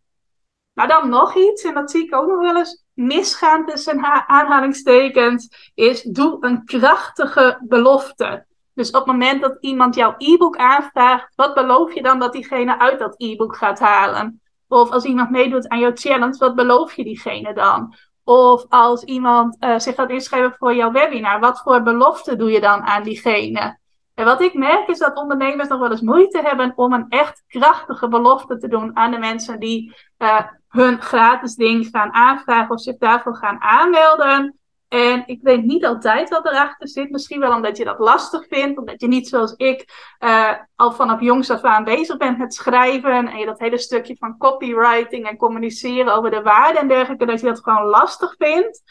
Nou, 0.73 0.89
dan 0.89 1.09
nog 1.09 1.35
iets, 1.35 1.63
en 1.63 1.73
dat 1.73 1.91
zie 1.91 2.03
ik 2.05 2.15
ook 2.15 2.27
nog 2.27 2.39
wel 2.39 2.57
eens 2.57 2.82
misgaan 2.93 3.65
tussen 3.65 4.03
aanhalingstekens, 4.27 5.71
is 5.75 6.01
doe 6.01 6.37
een 6.39 6.65
krachtige 6.65 7.59
belofte. 7.61 8.45
Dus 8.73 8.87
op 8.87 8.93
het 8.93 9.05
moment 9.05 9.41
dat 9.41 9.57
iemand 9.59 9.95
jouw 9.95 10.15
e-book 10.17 10.57
aanvraagt, 10.57 11.35
wat 11.35 11.53
beloof 11.53 11.93
je 11.93 12.01
dan 12.01 12.19
dat 12.19 12.33
diegene 12.33 12.79
uit 12.79 12.99
dat 12.99 13.15
e-book 13.17 13.55
gaat 13.55 13.79
halen? 13.79 14.41
Of 14.67 14.91
als 14.91 15.03
iemand 15.03 15.29
meedoet 15.29 15.67
aan 15.67 15.79
jouw 15.79 15.91
challenge, 15.93 16.37
wat 16.37 16.55
beloof 16.55 16.93
je 16.93 17.03
diegene 17.03 17.53
dan? 17.53 17.95
Of 18.23 18.65
als 18.69 19.03
iemand 19.03 19.57
uh, 19.59 19.79
zich 19.79 19.95
gaat 19.95 20.09
inschrijven 20.09 20.55
voor 20.57 20.75
jouw 20.75 20.91
webinar, 20.91 21.39
wat 21.39 21.61
voor 21.61 21.83
belofte 21.83 22.35
doe 22.35 22.51
je 22.51 22.59
dan 22.59 22.81
aan 22.81 23.03
diegene? 23.03 23.77
En 24.13 24.25
wat 24.25 24.41
ik 24.41 24.53
merk 24.53 24.87
is 24.87 24.99
dat 24.99 25.17
ondernemers 25.17 25.69
nog 25.69 25.79
wel 25.79 25.91
eens 25.91 26.01
moeite 26.01 26.41
hebben 26.41 26.73
om 26.75 26.93
een 26.93 27.05
echt 27.09 27.43
krachtige 27.47 28.07
belofte 28.07 28.57
te 28.57 28.67
doen 28.67 28.97
aan 28.97 29.11
de 29.11 29.17
mensen 29.17 29.59
die 29.59 29.95
uh, 30.17 30.41
hun 30.73 31.01
gratis 31.01 31.55
ding 31.55 31.87
gaan 31.91 32.13
aanvragen 32.13 32.75
of 32.75 32.81
zich 32.81 32.97
daarvoor 32.97 33.35
gaan 33.35 33.61
aanmelden. 33.61 34.59
En 34.87 35.23
ik 35.25 35.39
weet 35.41 35.63
niet 35.63 35.85
altijd 35.85 36.29
wat 36.29 36.45
erachter 36.45 36.87
zit. 36.87 37.09
Misschien 37.09 37.39
wel 37.39 37.55
omdat 37.55 37.77
je 37.77 37.83
dat 37.83 37.99
lastig 37.99 38.45
vindt. 38.47 38.79
Omdat 38.79 39.01
je 39.01 39.07
niet 39.07 39.27
zoals 39.27 39.53
ik 39.53 40.09
uh, 40.19 40.51
al 40.75 40.91
vanaf 40.91 41.21
jongs 41.21 41.49
af 41.49 41.61
aan 41.61 41.83
bezig 41.83 42.17
bent 42.17 42.37
met 42.37 42.53
schrijven. 42.53 43.27
En 43.27 43.37
je 43.37 43.45
dat 43.45 43.59
hele 43.59 43.77
stukje 43.77 44.15
van 44.19 44.37
copywriting 44.37 45.27
en 45.27 45.37
communiceren 45.37 46.15
over 46.15 46.31
de 46.31 46.41
waarde 46.41 46.79
en 46.79 46.87
dergelijke. 46.87 47.25
Dat 47.25 47.39
je 47.39 47.45
dat 47.45 47.63
gewoon 47.63 47.85
lastig 47.85 48.35
vindt. 48.37 48.81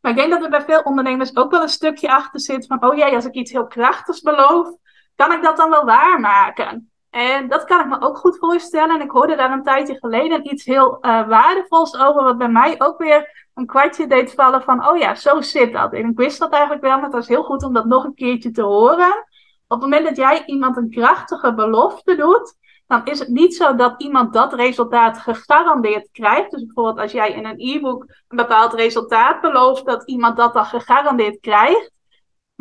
Maar 0.00 0.10
ik 0.10 0.16
denk 0.16 0.30
dat 0.30 0.42
er 0.42 0.50
bij 0.50 0.64
veel 0.64 0.80
ondernemers 0.80 1.36
ook 1.36 1.50
wel 1.50 1.62
een 1.62 1.68
stukje 1.68 2.14
achter 2.14 2.40
zit 2.40 2.66
van, 2.66 2.84
oh 2.84 2.96
jee, 2.96 3.14
als 3.14 3.24
ik 3.24 3.34
iets 3.34 3.52
heel 3.52 3.66
krachtigs 3.66 4.20
beloof, 4.20 4.68
kan 5.16 5.32
ik 5.32 5.42
dat 5.42 5.56
dan 5.56 5.70
wel 5.70 5.84
waarmaken? 5.84 6.91
En 7.12 7.48
dat 7.48 7.64
kan 7.64 7.80
ik 7.80 7.86
me 7.86 8.00
ook 8.00 8.16
goed 8.16 8.38
voorstellen. 8.38 8.94
En 8.94 9.00
ik 9.00 9.10
hoorde 9.10 9.36
daar 9.36 9.52
een 9.52 9.62
tijdje 9.62 9.98
geleden 9.98 10.50
iets 10.52 10.64
heel 10.64 10.98
uh, 11.00 11.28
waardevols 11.28 11.98
over, 11.98 12.22
wat 12.22 12.38
bij 12.38 12.48
mij 12.48 12.74
ook 12.78 12.98
weer 12.98 13.48
een 13.54 13.66
kwartje 13.66 14.06
deed 14.06 14.32
vallen 14.34 14.62
van, 14.62 14.88
oh 14.88 14.98
ja, 14.98 15.14
zo 15.14 15.40
zit 15.40 15.72
dat. 15.72 15.92
En 15.92 16.08
ik 16.08 16.16
wist 16.16 16.38
dat 16.38 16.52
eigenlijk 16.52 16.82
wel, 16.82 16.94
maar 16.94 17.04
het 17.04 17.12
was 17.12 17.28
heel 17.28 17.42
goed 17.42 17.62
om 17.62 17.72
dat 17.72 17.84
nog 17.84 18.04
een 18.04 18.14
keertje 18.14 18.50
te 18.50 18.62
horen. 18.62 19.26
Op 19.68 19.80
het 19.80 19.90
moment 19.90 20.04
dat 20.04 20.16
jij 20.16 20.42
iemand 20.46 20.76
een 20.76 20.90
krachtige 20.90 21.54
belofte 21.54 22.16
doet, 22.16 22.56
dan 22.86 23.04
is 23.04 23.18
het 23.18 23.28
niet 23.28 23.54
zo 23.54 23.74
dat 23.74 24.02
iemand 24.02 24.32
dat 24.32 24.54
resultaat 24.54 25.18
gegarandeerd 25.18 26.08
krijgt. 26.12 26.50
Dus 26.50 26.64
bijvoorbeeld 26.64 26.98
als 26.98 27.12
jij 27.12 27.32
in 27.32 27.44
een 27.44 27.60
e-book 27.76 28.02
een 28.28 28.36
bepaald 28.36 28.72
resultaat 28.72 29.40
belooft, 29.40 29.86
dat 29.86 30.08
iemand 30.08 30.36
dat 30.36 30.54
dan 30.54 30.64
gegarandeerd 30.64 31.40
krijgt. 31.40 31.90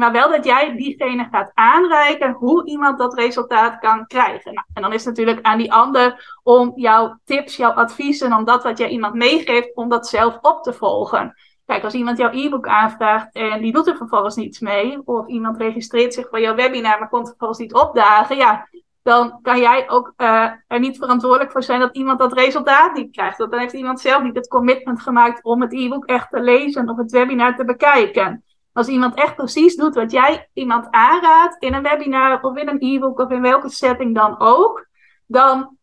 Maar 0.01 0.11
wel 0.11 0.29
dat 0.29 0.45
jij 0.45 0.75
diegene 0.75 1.27
gaat 1.31 1.51
aanreiken 1.53 2.31
hoe 2.31 2.65
iemand 2.65 2.97
dat 2.97 3.13
resultaat 3.13 3.79
kan 3.79 4.07
krijgen. 4.07 4.53
Nou, 4.53 4.65
en 4.73 4.81
dan 4.81 4.93
is 4.93 5.05
het 5.05 5.17
natuurlijk 5.17 5.45
aan 5.45 5.57
die 5.57 5.73
ander 5.73 6.37
om 6.43 6.71
jouw 6.75 7.19
tips, 7.25 7.55
jouw 7.55 7.71
adviezen, 7.71 8.33
om 8.33 8.45
dat 8.45 8.63
wat 8.63 8.77
jij 8.77 8.89
iemand 8.89 9.13
meegeeft, 9.13 9.75
om 9.75 9.89
dat 9.89 10.07
zelf 10.07 10.37
op 10.41 10.63
te 10.63 10.73
volgen. 10.73 11.35
Kijk, 11.65 11.83
als 11.83 11.93
iemand 11.93 12.17
jouw 12.17 12.31
e-book 12.31 12.67
aanvraagt 12.67 13.35
en 13.35 13.61
die 13.61 13.71
doet 13.71 13.87
er 13.87 13.97
vervolgens 13.97 14.35
niets 14.35 14.59
mee, 14.59 15.01
of 15.05 15.27
iemand 15.27 15.57
registreert 15.57 16.13
zich 16.13 16.29
voor 16.29 16.39
jouw 16.39 16.55
webinar, 16.55 16.99
maar 16.99 17.09
komt 17.09 17.27
vervolgens 17.27 17.59
niet 17.59 17.73
opdagen, 17.73 18.37
ja, 18.37 18.67
dan 19.03 19.39
kan 19.41 19.59
jij 19.59 19.89
ook 19.89 20.13
uh, 20.17 20.49
er 20.67 20.79
niet 20.79 20.97
verantwoordelijk 20.97 21.51
voor 21.51 21.63
zijn 21.63 21.79
dat 21.79 21.95
iemand 21.95 22.19
dat 22.19 22.33
resultaat 22.33 22.93
niet 22.93 23.11
krijgt. 23.11 23.37
Want 23.37 23.51
dan 23.51 23.59
heeft 23.59 23.73
iemand 23.73 23.99
zelf 23.99 24.23
niet 24.23 24.35
het 24.35 24.47
commitment 24.47 25.01
gemaakt 25.01 25.43
om 25.43 25.61
het 25.61 25.73
e-book 25.73 26.05
echt 26.05 26.29
te 26.29 26.39
lezen 26.39 26.89
of 26.89 26.97
het 26.97 27.11
webinar 27.11 27.55
te 27.55 27.65
bekijken. 27.65 28.43
Als 28.73 28.88
iemand 28.88 29.15
echt 29.15 29.36
precies 29.36 29.75
doet 29.75 29.95
wat 29.95 30.12
jij 30.12 30.49
iemand 30.53 30.88
aanraadt 30.89 31.55
in 31.60 31.73
een 31.73 31.84
webinar 31.84 32.41
of 32.41 32.57
in 32.57 32.67
een 32.67 32.95
e-book 32.95 33.19
of 33.19 33.29
in 33.29 33.41
welke 33.41 33.69
setting 33.69 34.15
dan 34.15 34.39
ook, 34.39 34.88
dan, 35.25 35.77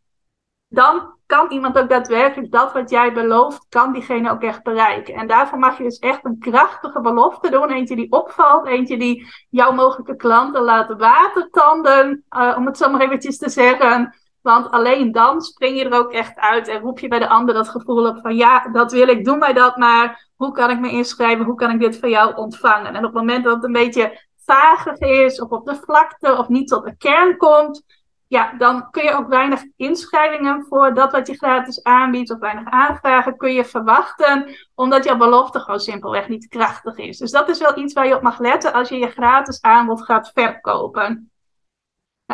dan 0.69 1.17
kan 1.29 1.51
iemand 1.51 1.79
ook 1.79 1.89
daadwerkelijk 1.89 2.53
dat 2.53 2.73
wat 2.73 2.91
jij 2.91 3.13
belooft, 3.13 3.67
kan 3.69 3.93
diegene 3.93 4.31
ook 4.31 4.43
echt 4.43 4.63
bereiken. 4.63 5.15
En 5.15 5.27
daarvoor 5.27 5.59
mag 5.59 5.79
je 5.79 5.85
dus 5.85 5.99
echt 5.99 6.25
een 6.25 6.39
krachtige 6.39 7.01
belofte 7.01 7.51
doen. 7.51 7.71
Eentje 7.71 7.97
die 7.97 8.13
opvalt, 8.13 8.67
eentje 8.67 8.99
die 8.99 9.27
jouw 9.51 9.73
mogelijke 9.73 10.17
klanten 10.17 10.63
laat 10.63 10.99
watertanden, 10.99 12.25
uh, 12.37 12.55
om 12.57 12.67
het 12.67 12.77
zo 12.77 12.91
maar 12.91 13.01
eventjes 13.01 13.39
te 13.39 13.49
zeggen. 13.49 14.15
Want 14.49 14.71
alleen 14.71 15.13
dan 15.13 15.41
spring 15.41 15.79
je 15.79 15.85
er 15.85 15.99
ook 15.99 16.13
echt 16.13 16.39
uit 16.39 16.69
en 16.69 16.81
roep 16.81 16.99
je 16.99 17.09
bij 17.09 17.19
de 17.19 17.29
ander 17.29 17.55
dat 17.55 17.69
gevoel 17.69 18.09
op 18.09 18.19
van 18.21 18.37
ja, 18.37 18.69
dat 18.69 18.93
wil 18.93 19.09
ik, 19.09 19.25
doe 19.25 19.37
mij 19.37 19.53
dat 19.53 19.77
maar. 19.77 20.31
Hoe 20.37 20.53
kan 20.53 20.71
ik 20.71 20.81
me 20.81 20.91
inschrijven? 20.91 21.45
Hoe 21.45 21.55
kan 21.55 21.71
ik 21.71 21.81
dit 21.81 21.99
van 21.99 22.09
jou 22.09 22.37
ontvangen? 22.37 22.95
En 22.95 22.97
op 22.97 23.03
het 23.03 23.13
moment 23.13 23.45
dat 23.45 23.55
het 23.55 23.65
een 23.65 23.73
beetje 23.73 24.27
vagig 24.45 24.99
is 24.99 25.41
of 25.41 25.51
op 25.51 25.67
de 25.67 25.75
vlakte 25.75 26.37
of 26.37 26.49
niet 26.49 26.69
tot 26.69 26.85
de 26.85 26.97
kern 26.97 27.37
komt, 27.37 27.83
ja, 28.27 28.53
dan 28.59 28.91
kun 28.91 29.05
je 29.05 29.15
ook 29.15 29.29
weinig 29.29 29.63
inschrijvingen 29.77 30.65
voor 30.69 30.95
dat 30.95 31.13
wat 31.13 31.27
je 31.27 31.37
gratis 31.37 31.83
aanbiedt 31.83 32.31
of 32.31 32.39
weinig 32.39 32.67
aanvragen 32.71 33.37
kun 33.37 33.53
je 33.53 33.65
verwachten, 33.65 34.57
omdat 34.75 35.05
jouw 35.05 35.17
belofte 35.17 35.61
gewoon 35.61 35.81
simpelweg 35.81 36.29
niet 36.29 36.49
krachtig 36.49 36.97
is. 36.97 37.19
Dus 37.19 37.31
dat 37.31 37.49
is 37.49 37.59
wel 37.59 37.79
iets 37.79 37.93
waar 37.93 38.07
je 38.07 38.17
op 38.17 38.23
mag 38.23 38.39
letten 38.39 38.73
als 38.73 38.89
je 38.89 38.99
je 38.99 39.11
gratis 39.11 39.63
aanbod 39.63 40.05
gaat 40.05 40.31
verkopen. 40.35 41.31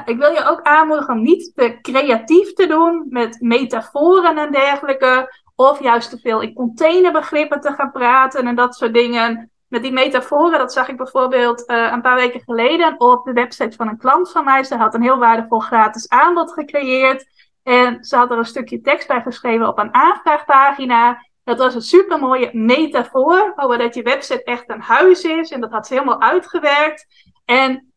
Ik 0.04 0.18
wil 0.18 0.30
je 0.30 0.44
ook 0.44 0.62
aanmoedigen 0.62 1.14
om 1.14 1.22
niet 1.22 1.52
te 1.54 1.78
creatief 1.80 2.52
te 2.52 2.66
doen 2.66 3.06
met 3.08 3.40
metaforen 3.40 4.38
en 4.38 4.52
dergelijke, 4.52 5.42
of 5.54 5.80
juist 5.82 6.10
te 6.10 6.18
veel 6.18 6.40
in 6.40 6.54
containerbegrippen 6.54 7.60
te 7.60 7.72
gaan 7.72 7.92
praten 7.92 8.46
en 8.46 8.54
dat 8.54 8.74
soort 8.74 8.94
dingen 8.94 9.50
met 9.68 9.82
die 9.82 9.92
metaforen, 9.92 10.58
dat 10.58 10.72
zag 10.72 10.88
ik 10.88 10.96
bijvoorbeeld 10.96 11.70
uh, 11.70 11.90
een 11.92 12.02
paar 12.02 12.16
weken 12.16 12.40
geleden 12.40 12.94
op 12.98 13.24
de 13.24 13.32
website 13.32 13.76
van 13.76 13.88
een 13.88 13.98
klant 13.98 14.30
van 14.30 14.44
mij. 14.44 14.64
Ze 14.64 14.76
had 14.76 14.94
een 14.94 15.02
heel 15.02 15.18
waardevol 15.18 15.58
gratis 15.58 16.08
aanbod 16.08 16.52
gecreëerd. 16.52 17.26
En 17.62 18.04
ze 18.04 18.16
had 18.16 18.30
er 18.30 18.38
een 18.38 18.44
stukje 18.44 18.80
tekst 18.80 19.08
bij 19.08 19.22
geschreven 19.22 19.68
op 19.68 19.78
een 19.78 19.94
aanvraagpagina. 19.94 21.24
Dat 21.44 21.58
was 21.58 21.74
een 21.74 21.82
supermooie 21.82 22.50
metafoor 22.52 23.52
over 23.56 23.78
dat 23.78 23.94
je 23.94 24.02
website 24.02 24.42
echt 24.42 24.70
een 24.70 24.80
huis 24.80 25.22
is. 25.22 25.50
En 25.50 25.60
dat 25.60 25.70
had 25.70 25.86
ze 25.86 25.94
helemaal 25.94 26.20
uitgewerkt. 26.20 27.06
En 27.44 27.93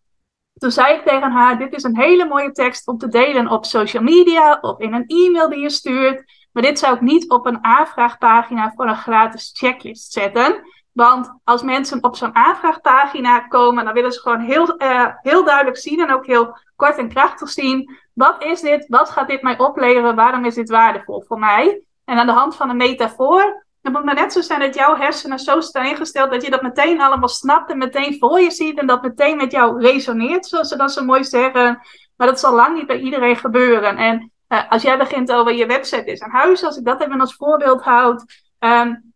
toen 0.58 0.72
zei 0.72 0.96
ik 0.96 1.06
tegen 1.06 1.32
haar: 1.32 1.58
Dit 1.58 1.74
is 1.74 1.84
een 1.84 1.98
hele 1.98 2.26
mooie 2.26 2.52
tekst 2.52 2.88
om 2.88 2.98
te 2.98 3.08
delen 3.08 3.50
op 3.50 3.66
social 3.66 4.04
media 4.04 4.58
of 4.62 4.80
in 4.80 4.94
een 4.94 5.08
e-mail 5.08 5.50
die 5.50 5.60
je 5.60 5.70
stuurt. 5.70 6.24
Maar 6.52 6.64
dit 6.64 6.80
zou 6.80 6.96
ik 6.96 7.02
niet 7.02 7.30
op 7.30 7.46
een 7.46 7.64
aanvraagpagina 7.64 8.74
voor 8.76 8.88
een 8.88 8.96
gratis 8.96 9.52
checklist 9.54 10.12
zetten. 10.12 10.62
Want 10.92 11.34
als 11.44 11.62
mensen 11.62 12.04
op 12.04 12.16
zo'n 12.16 12.36
aanvraagpagina 12.36 13.40
komen, 13.40 13.86
dan 13.86 13.94
willen 13.94 14.12
ze 14.12 14.20
gewoon 14.20 14.40
heel, 14.40 14.82
uh, 14.82 15.08
heel 15.22 15.44
duidelijk 15.44 15.78
zien 15.78 16.00
en 16.00 16.14
ook 16.14 16.26
heel 16.26 16.58
kort 16.76 16.98
en 16.98 17.10
krachtig 17.10 17.50
zien. 17.50 17.98
Wat 18.14 18.44
is 18.44 18.62
dit? 18.62 18.86
Wat 18.88 19.10
gaat 19.10 19.28
dit 19.28 19.42
mij 19.42 19.58
opleveren? 19.58 20.16
Waarom 20.16 20.46
is 20.46 20.56
dit 20.56 20.70
waardevol 20.70 21.24
voor 21.28 21.40
mij? 21.40 21.82
En 22.06 22.18
aan 22.18 22.26
de 22.26 22.34
hand 22.34 22.56
van 22.56 22.70
een 22.70 22.78
metafoor, 22.78 23.66
dan 23.88 23.96
moet 23.96 24.06
maar 24.06 24.24
net 24.24 24.34
zo 24.34 24.42
zijn 24.42 24.60
dat 24.60 24.76
jouw 24.76 24.96
hersenen 24.96 25.40
zo 25.40 25.60
staan 25.60 25.86
ingesteld 25.86 26.32
dat 26.32 26.44
je 26.44 26.50
dat 26.50 26.62
meteen 26.62 27.02
allemaal 27.02 27.30
snapt 27.30 27.72
en 27.72 27.78
meteen 27.78 28.18
voor 28.20 28.40
je 28.40 28.52
ziet 28.52 28.80
en 28.80 28.88
dat 28.88 29.02
meteen 29.02 29.38
met 29.38 29.52
jou 29.52 29.82
resoneert, 29.82 30.46
zoals 30.46 30.68
ze 30.68 30.78
dat 30.78 30.92
zo 30.92 31.04
mooi 31.04 31.24
zeggen. 31.24 31.80
Maar 32.16 32.28
dat 32.28 32.40
zal 32.40 32.54
lang 32.54 32.76
niet 32.76 32.88
bij 32.88 33.00
iedereen 33.00 33.36
gebeuren. 33.36 33.98
En 33.98 34.32
uh, 34.50 34.72
als 34.72 34.82
jij 34.82 34.98
begint 34.98 35.32
over 35.32 35.54
je 35.54 35.66
website 35.66 36.12
is 36.12 36.20
een 36.20 36.32
huis, 36.32 36.64
als 36.64 36.78
ik 36.78 36.86
dat 36.86 37.02
even 37.02 37.20
als 37.22 37.36
voorbeeld 37.36 37.82
houd, 37.82 38.26
um, 38.60 39.14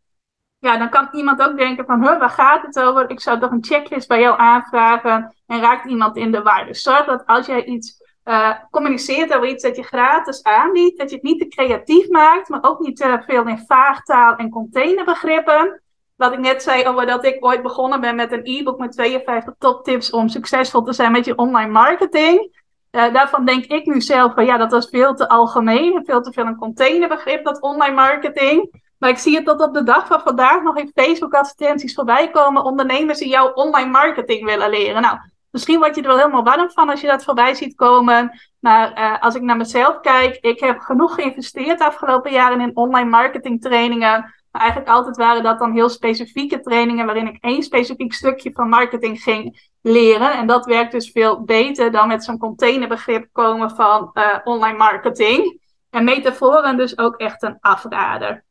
ja, 0.59 0.77
dan 0.77 0.89
kan 0.89 1.09
iemand 1.11 1.41
ook 1.41 1.57
denken 1.57 1.85
van, 1.85 2.01
huh, 2.01 2.19
waar 2.19 2.29
gaat 2.29 2.61
het 2.61 2.79
over? 2.79 3.09
Ik 3.09 3.19
zou 3.19 3.39
toch 3.39 3.51
een 3.51 3.63
checklist 3.63 4.07
bij 4.07 4.19
jou 4.19 4.39
aanvragen 4.39 5.35
en 5.47 5.59
raakt 5.59 5.85
iemand 5.85 6.17
in 6.17 6.31
de 6.31 6.41
war. 6.41 6.65
Dus 6.65 6.81
zorg 6.81 7.05
dat 7.05 7.25
als 7.25 7.45
jij 7.45 7.65
iets 7.65 8.00
uh, 8.25 8.53
communiceert 8.71 9.33
over 9.33 9.47
iets 9.47 9.63
dat 9.63 9.75
je 9.75 9.83
gratis 9.83 10.43
aanbiedt, 10.43 10.97
dat 10.97 11.09
je 11.09 11.15
het 11.15 11.25
niet 11.25 11.39
te 11.39 11.47
creatief 11.47 12.09
maakt, 12.09 12.49
maar 12.49 12.63
ook 12.63 12.79
niet 12.79 12.97
te 12.97 13.23
veel 13.25 13.47
in 13.47 13.63
vaagtaal 13.67 14.35
en 14.35 14.49
containerbegrippen. 14.49 15.81
Wat 16.15 16.33
ik 16.33 16.39
net 16.39 16.63
zei 16.63 16.85
over 16.85 17.05
dat 17.05 17.25
ik 17.25 17.45
ooit 17.45 17.61
begonnen 17.61 18.01
ben 18.01 18.15
met 18.15 18.31
een 18.31 18.41
e-book 18.43 18.77
met 18.77 18.91
52 18.91 19.53
toptips 19.57 20.11
om 20.11 20.27
succesvol 20.27 20.81
te 20.81 20.93
zijn 20.93 21.11
met 21.11 21.25
je 21.25 21.35
online 21.37 21.71
marketing. 21.71 22.59
Uh, 22.91 23.13
daarvan 23.13 23.45
denk 23.45 23.65
ik 23.65 23.85
nu 23.85 24.01
zelf 24.01 24.33
van 24.33 24.45
ja, 24.45 24.57
dat 24.57 24.71
was 24.71 24.89
veel 24.89 25.13
te 25.13 25.29
algemeen 25.29 25.95
en 25.95 26.05
veel 26.05 26.21
te 26.21 26.31
veel 26.31 26.45
een 26.45 26.55
containerbegrip, 26.55 27.45
dat 27.45 27.61
online 27.61 27.95
marketing. 27.95 28.81
Maar 28.97 29.09
ik 29.09 29.17
zie 29.17 29.35
het 29.35 29.45
tot 29.45 29.61
op 29.61 29.73
de 29.73 29.83
dag 29.83 30.07
van 30.07 30.21
vandaag 30.21 30.61
nog 30.61 30.77
in 30.77 30.91
Facebook-advertenties 30.95 31.93
voorbij 31.93 32.31
komen. 32.31 32.63
Ondernemers 32.63 33.19
die 33.19 33.29
jouw 33.29 33.51
online 33.53 33.89
marketing 33.89 34.45
willen 34.45 34.69
leren. 34.69 35.01
Nou, 35.01 35.17
misschien 35.51 35.79
word 35.79 35.95
je 35.95 36.01
er 36.01 36.07
wel 36.07 36.17
helemaal 36.17 36.43
warm 36.43 36.71
van 36.71 36.89
als 36.89 37.01
je 37.01 37.07
dat 37.07 37.23
voorbij 37.23 37.53
ziet 37.53 37.75
komen. 37.75 38.39
Maar 38.59 38.99
uh, 38.99 39.21
als 39.21 39.35
ik 39.35 39.41
naar 39.41 39.57
mezelf 39.57 39.99
kijk, 39.99 40.37
ik 40.41 40.59
heb 40.59 40.79
genoeg 40.79 41.13
geïnvesteerd 41.13 41.77
de 41.77 41.85
afgelopen 41.85 42.31
jaren 42.31 42.61
in 42.61 42.75
online 42.75 43.09
marketing 43.09 43.61
trainingen. 43.61 44.33
Maar 44.51 44.61
eigenlijk 44.61 44.91
altijd 44.91 45.17
waren 45.17 45.43
dat 45.43 45.59
dan 45.59 45.73
heel 45.73 45.89
specifieke 45.89 46.59
trainingen 46.59 47.05
waarin 47.05 47.27
ik 47.27 47.43
één 47.43 47.63
specifiek 47.63 48.13
stukje 48.13 48.51
van 48.53 48.69
marketing 48.69 49.21
ging 49.21 49.69
leren. 49.81 50.33
En 50.33 50.47
dat 50.47 50.65
werkt 50.65 50.91
dus 50.91 51.11
veel 51.11 51.43
beter 51.43 51.91
dan 51.91 52.07
met 52.07 52.23
zo'n 52.23 52.37
containerbegrip 52.37 53.27
komen 53.31 53.69
van 53.69 54.11
uh, 54.13 54.37
online 54.43 54.77
marketing. 54.77 55.59
En 55.89 56.03
metaforen 56.03 56.77
dus 56.77 56.97
ook 56.97 57.15
echt 57.15 57.43
een 57.43 57.57
afrader. 57.59 58.43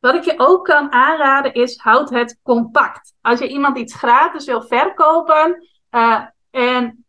Wat 0.00 0.14
ik 0.14 0.24
je 0.24 0.34
ook 0.36 0.64
kan 0.64 0.92
aanraden 0.92 1.54
is, 1.54 1.78
houd 1.78 2.10
het 2.10 2.38
compact. 2.42 3.14
Als 3.20 3.38
je 3.38 3.48
iemand 3.48 3.78
iets 3.78 3.94
gratis 3.94 4.44
wil 4.44 4.62
verkopen 4.62 5.68
uh, 5.90 6.20
en 6.50 7.04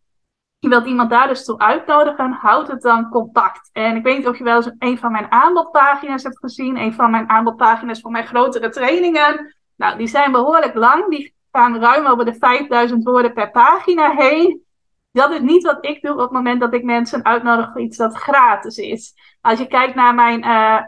je 0.60 0.70
wilt 0.70 0.86
iemand 0.86 1.10
daar 1.10 1.28
dus 1.28 1.46
toe 1.46 1.60
uitnodigen, 1.60 2.32
houd 2.32 2.68
het 2.68 2.82
dan 2.82 3.10
compact. 3.10 3.70
En 3.74 3.96
ik 3.96 4.04
weet 4.04 4.18
niet 4.18 4.28
of 4.28 4.38
je 4.38 4.44
wel 4.44 4.56
eens 4.56 4.72
een 4.80 4.98
van 4.98 5.12
mijn 5.12 5.32
aanbodpagina's 5.32 6.24
hebt 6.24 6.40
gezien. 6.40 6.78
Een 6.78 6.94
van 6.94 7.12
mijn 7.12 7.30
aanbodpagina's 7.30 8.02
voor 8.02 8.12
mijn 8.12 8.28
grotere 8.28 8.70
trainingen. 8.70 9.56
Nou, 9.76 9.98
die 9.98 10.08
zijn 10.08 10.32
behoorlijk 10.32 10.74
lang. 10.74 11.10
Die 11.10 11.34
gaan 11.52 11.80
ruim 11.80 12.06
over 12.06 12.26
de 12.26 12.34
5000 12.34 13.04
woorden 13.04 13.34
per 13.34 13.52
pagina 13.52 14.12
heen. 14.12 14.66
Dat 15.12 15.32
is 15.32 15.40
niet 15.40 15.64
wat 15.64 15.86
ik 15.86 16.02
doe 16.02 16.14
op 16.14 16.20
het 16.20 16.32
moment 16.32 16.60
dat 16.60 16.74
ik 16.74 16.84
mensen 16.84 17.26
uitnodig 17.26 17.72
voor 17.72 17.82
iets 17.82 17.98
dat 17.98 18.18
gratis 18.18 18.78
is. 18.78 19.14
Als 19.42 19.60
je 19.60 19.68
kijkt 19.68 19.96
naar 19.96 20.16
mijn 20.16 20.46
uh, 20.46 20.82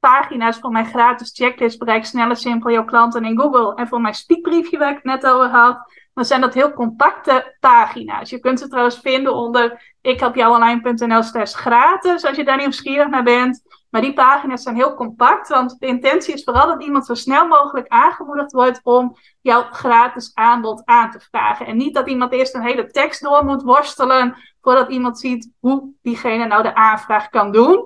pagina's 0.00 0.58
voor 0.58 0.70
mijn 0.70 0.86
gratis 0.86 1.32
checklist, 1.34 1.78
bereik 1.78 2.04
sneller 2.04 2.36
simpel 2.36 2.70
jouw 2.70 2.84
klanten 2.84 3.24
in 3.24 3.40
Google. 3.40 3.74
En 3.74 3.88
voor 3.88 4.00
mijn 4.00 4.14
speakbriefje 4.14 4.78
waar 4.78 4.90
ik 4.90 4.94
het 4.94 5.04
net 5.04 5.26
over 5.26 5.48
had, 5.48 5.92
dan 6.20 6.28
zijn 6.28 6.40
dat 6.40 6.54
heel 6.54 6.72
compacte 6.72 7.56
pagina's. 7.60 8.30
Je 8.30 8.38
kunt 8.38 8.58
ze 8.58 8.68
trouwens 8.68 8.98
vinden 8.98 9.34
onder 9.34 9.94
ikhelpjouonline.nl 10.00 11.22
slash 11.22 11.54
gratis, 11.54 12.24
als 12.24 12.36
je 12.36 12.44
daar 12.44 12.56
nieuwsgierig 12.56 13.08
naar 13.08 13.22
bent. 13.22 13.62
Maar 13.90 14.00
die 14.00 14.12
pagina's 14.12 14.62
zijn 14.62 14.74
heel 14.74 14.94
compact, 14.94 15.48
want 15.48 15.76
de 15.78 15.86
intentie 15.86 16.34
is 16.34 16.44
vooral 16.44 16.66
dat 16.66 16.82
iemand 16.82 17.06
zo 17.06 17.14
snel 17.14 17.46
mogelijk 17.46 17.88
aangemoedigd 17.88 18.52
wordt 18.52 18.80
om 18.82 19.16
jouw 19.40 19.62
gratis 19.62 20.30
aanbod 20.34 20.82
aan 20.84 21.10
te 21.10 21.20
vragen. 21.20 21.66
En 21.66 21.76
niet 21.76 21.94
dat 21.94 22.08
iemand 22.08 22.32
eerst 22.32 22.54
een 22.54 22.62
hele 22.62 22.86
tekst 22.86 23.22
door 23.22 23.44
moet 23.44 23.62
worstelen 23.62 24.36
voordat 24.60 24.90
iemand 24.90 25.18
ziet 25.18 25.50
hoe 25.60 25.92
diegene 26.02 26.46
nou 26.46 26.62
de 26.62 26.74
aanvraag 26.74 27.28
kan 27.28 27.52
doen. 27.52 27.76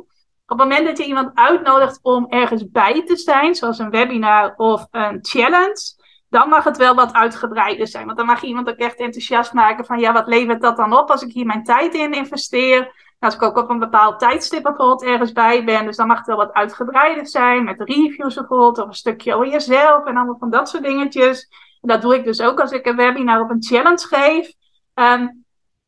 Op 0.46 0.58
het 0.58 0.58
moment 0.58 0.86
dat 0.86 0.98
je 0.98 1.04
iemand 1.04 1.30
uitnodigt 1.34 1.98
om 2.02 2.26
ergens 2.28 2.70
bij 2.70 3.04
te 3.04 3.16
zijn, 3.16 3.54
zoals 3.54 3.78
een 3.78 3.90
webinar 3.90 4.54
of 4.56 4.86
een 4.90 5.18
challenge, 5.22 6.02
dan 6.34 6.48
mag 6.48 6.64
het 6.64 6.76
wel 6.76 6.94
wat 6.94 7.12
uitgebreider 7.12 7.88
zijn. 7.88 8.04
Want 8.04 8.16
dan 8.16 8.26
mag 8.26 8.42
iemand 8.42 8.68
ook 8.68 8.76
echt 8.76 8.96
enthousiast 8.96 9.52
maken 9.52 9.84
van 9.84 9.98
ja, 9.98 10.12
wat 10.12 10.26
levert 10.26 10.60
dat 10.60 10.76
dan 10.76 10.92
op 10.92 11.10
als 11.10 11.22
ik 11.22 11.32
hier 11.32 11.46
mijn 11.46 11.64
tijd 11.64 11.94
in 11.94 12.12
investeer? 12.12 12.92
Als 13.18 13.34
ik 13.34 13.42
ook 13.42 13.56
op 13.56 13.70
een 13.70 13.78
bepaald 13.78 14.18
tijdstip 14.18 14.62
bijvoorbeeld 14.62 15.02
ergens 15.02 15.32
bij 15.32 15.64
ben, 15.64 15.84
dus 15.84 15.96
dan 15.96 16.06
mag 16.06 16.18
het 16.18 16.26
wel 16.26 16.36
wat 16.36 16.52
uitgebreider 16.52 17.26
zijn, 17.26 17.64
met 17.64 17.80
reviews 17.80 18.34
bijvoorbeeld, 18.34 18.78
of 18.78 18.86
een 18.86 18.94
stukje 18.94 19.34
over 19.34 19.48
jezelf 19.48 20.04
en 20.04 20.16
allemaal 20.16 20.36
van 20.38 20.50
dat 20.50 20.68
soort 20.68 20.82
dingetjes. 20.82 21.48
En 21.80 21.88
dat 21.88 22.02
doe 22.02 22.14
ik 22.14 22.24
dus 22.24 22.40
ook 22.40 22.60
als 22.60 22.72
ik 22.72 22.86
een 22.86 22.96
webinar 22.96 23.42
of 23.42 23.50
een 23.50 23.62
challenge 23.62 24.06
geef. 24.06 24.52
Um, 24.94 25.43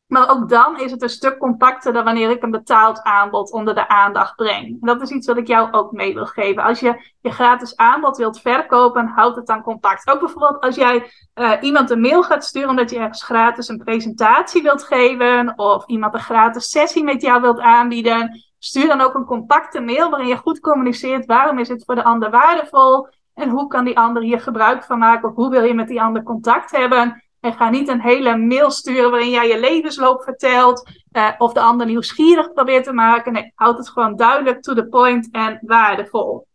maar 0.07 0.29
ook 0.29 0.49
dan 0.49 0.79
is 0.79 0.91
het 0.91 1.01
een 1.01 1.09
stuk 1.09 1.37
compacter 1.37 1.93
dan 1.93 2.03
wanneer 2.03 2.29
ik 2.29 2.43
een 2.43 2.51
betaald 2.51 3.01
aanbod 3.01 3.51
onder 3.51 3.75
de 3.75 3.87
aandacht 3.87 4.35
breng. 4.35 4.77
Dat 4.79 5.01
is 5.01 5.09
iets 5.09 5.27
wat 5.27 5.37
ik 5.37 5.47
jou 5.47 5.71
ook 5.71 5.91
mee 5.91 6.13
wil 6.13 6.25
geven. 6.25 6.63
Als 6.63 6.79
je 6.79 7.11
je 7.21 7.31
gratis 7.31 7.75
aanbod 7.75 8.17
wilt 8.17 8.41
verkopen, 8.41 9.07
houd 9.07 9.35
het 9.35 9.45
dan 9.45 9.61
compact. 9.61 10.09
Ook 10.09 10.19
bijvoorbeeld 10.19 10.59
als 10.59 10.75
jij 10.75 11.11
uh, 11.35 11.51
iemand 11.61 11.89
een 11.89 12.01
mail 12.01 12.23
gaat 12.23 12.45
sturen 12.45 12.69
omdat 12.69 12.89
je 12.89 12.97
ergens 12.97 13.23
gratis 13.23 13.67
een 13.67 13.83
presentatie 13.83 14.61
wilt 14.61 14.83
geven. 14.83 15.53
Of 15.55 15.85
iemand 15.85 16.13
een 16.13 16.19
gratis 16.19 16.69
sessie 16.69 17.03
met 17.03 17.21
jou 17.21 17.41
wilt 17.41 17.59
aanbieden. 17.59 18.43
Stuur 18.59 18.87
dan 18.87 19.01
ook 19.01 19.13
een 19.13 19.25
compacte 19.25 19.81
mail 19.81 20.09
waarin 20.09 20.27
je 20.27 20.37
goed 20.37 20.59
communiceert 20.59 21.25
waarom 21.25 21.59
is 21.59 21.67
het 21.67 21.85
voor 21.85 21.95
de 21.95 22.03
ander 22.03 22.29
waardevol. 22.29 23.07
En 23.33 23.49
hoe 23.49 23.67
kan 23.67 23.85
die 23.85 23.97
ander 23.97 24.21
hier 24.23 24.41
gebruik 24.41 24.83
van 24.83 24.99
maken? 24.99 25.29
Of 25.29 25.35
hoe 25.35 25.49
wil 25.49 25.63
je 25.63 25.73
met 25.73 25.87
die 25.87 26.01
ander 26.01 26.23
contact 26.23 26.71
hebben? 26.71 27.26
En 27.39 27.53
ga 27.53 27.69
niet 27.69 27.87
een 27.87 28.01
hele 28.01 28.37
mail 28.37 28.71
sturen 28.71 29.11
waarin 29.11 29.29
jij 29.29 29.47
je 29.47 29.59
levensloop 29.59 30.23
vertelt. 30.23 30.91
Uh, 31.11 31.29
of 31.37 31.53
de 31.53 31.61
ander 31.61 31.85
nieuwsgierig 31.85 32.53
probeert 32.53 32.83
te 32.83 32.93
maken. 32.93 33.33
Nee, 33.33 33.51
houd 33.55 33.77
het 33.77 33.89
gewoon 33.89 34.15
duidelijk 34.15 34.61
to 34.61 34.73
the 34.73 34.87
point 34.87 35.31
en 35.31 35.59
waardevol. 35.61 36.47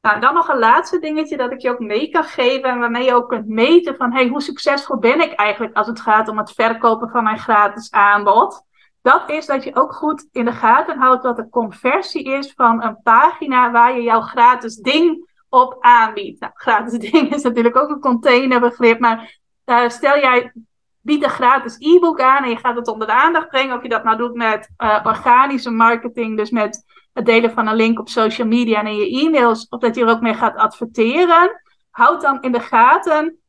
Nou, 0.00 0.20
dan 0.20 0.34
nog 0.34 0.48
een 0.48 0.58
laatste 0.58 0.98
dingetje 0.98 1.36
dat 1.36 1.52
ik 1.52 1.60
je 1.60 1.70
ook 1.70 1.78
mee 1.78 2.08
kan 2.08 2.24
geven. 2.24 2.70
En 2.70 2.78
waarmee 2.78 3.04
je 3.04 3.14
ook 3.14 3.28
kunt 3.28 3.46
meten 3.46 3.96
van 3.96 4.12
hey, 4.12 4.28
hoe 4.28 4.42
succesvol 4.42 4.98
ben 4.98 5.20
ik 5.20 5.32
eigenlijk 5.32 5.76
als 5.76 5.86
het 5.86 6.00
gaat 6.00 6.28
om 6.28 6.38
het 6.38 6.52
verkopen 6.52 7.08
van 7.08 7.24
mijn 7.24 7.38
gratis 7.38 7.90
aanbod. 7.90 8.64
Dat 9.02 9.30
is 9.30 9.46
dat 9.46 9.64
je 9.64 9.74
ook 9.74 9.94
goed 9.94 10.28
in 10.32 10.44
de 10.44 10.52
gaten 10.52 10.98
houdt 10.98 11.22
wat 11.22 11.36
de 11.36 11.48
conversie 11.48 12.24
is 12.24 12.52
van 12.52 12.82
een 12.82 13.02
pagina 13.02 13.70
waar 13.70 13.96
je 13.96 14.02
jouw 14.02 14.20
gratis 14.20 14.76
ding 14.76 15.30
op 15.48 15.76
aanbiedt. 15.80 16.40
Nou, 16.40 16.52
gratis 16.54 16.98
ding 17.10 17.34
is 17.34 17.42
natuurlijk 17.42 17.76
ook 17.76 17.88
een 17.88 18.00
containerbegrip, 18.00 19.00
maar 19.00 19.40
uh, 19.72 19.88
stel 19.88 20.18
jij 20.18 20.52
biedt 21.00 21.24
een 21.24 21.30
gratis 21.30 21.76
e-book 21.78 22.20
aan 22.20 22.44
en 22.44 22.50
je 22.50 22.56
gaat 22.56 22.76
het 22.76 22.88
onder 22.88 23.06
de 23.06 23.12
aandacht 23.12 23.48
brengen. 23.48 23.76
Of 23.76 23.82
je 23.82 23.88
dat 23.88 24.04
nou 24.04 24.16
doet 24.16 24.34
met 24.34 24.70
uh, 24.78 25.00
organische 25.04 25.70
marketing, 25.70 26.36
dus 26.36 26.50
met 26.50 26.84
het 27.12 27.26
delen 27.26 27.52
van 27.52 27.66
een 27.66 27.76
link 27.76 27.98
op 27.98 28.08
social 28.08 28.46
media 28.46 28.80
en 28.80 28.86
in 28.86 28.96
je 28.96 29.20
e-mails. 29.20 29.68
Of 29.68 29.80
dat 29.80 29.94
je 29.94 30.02
er 30.02 30.10
ook 30.10 30.20
mee 30.20 30.34
gaat 30.34 30.56
adverteren. 30.56 31.62
Houd 31.90 32.20
dan 32.20 32.42
in 32.42 32.52
de 32.52 32.60
gaten 32.60 33.42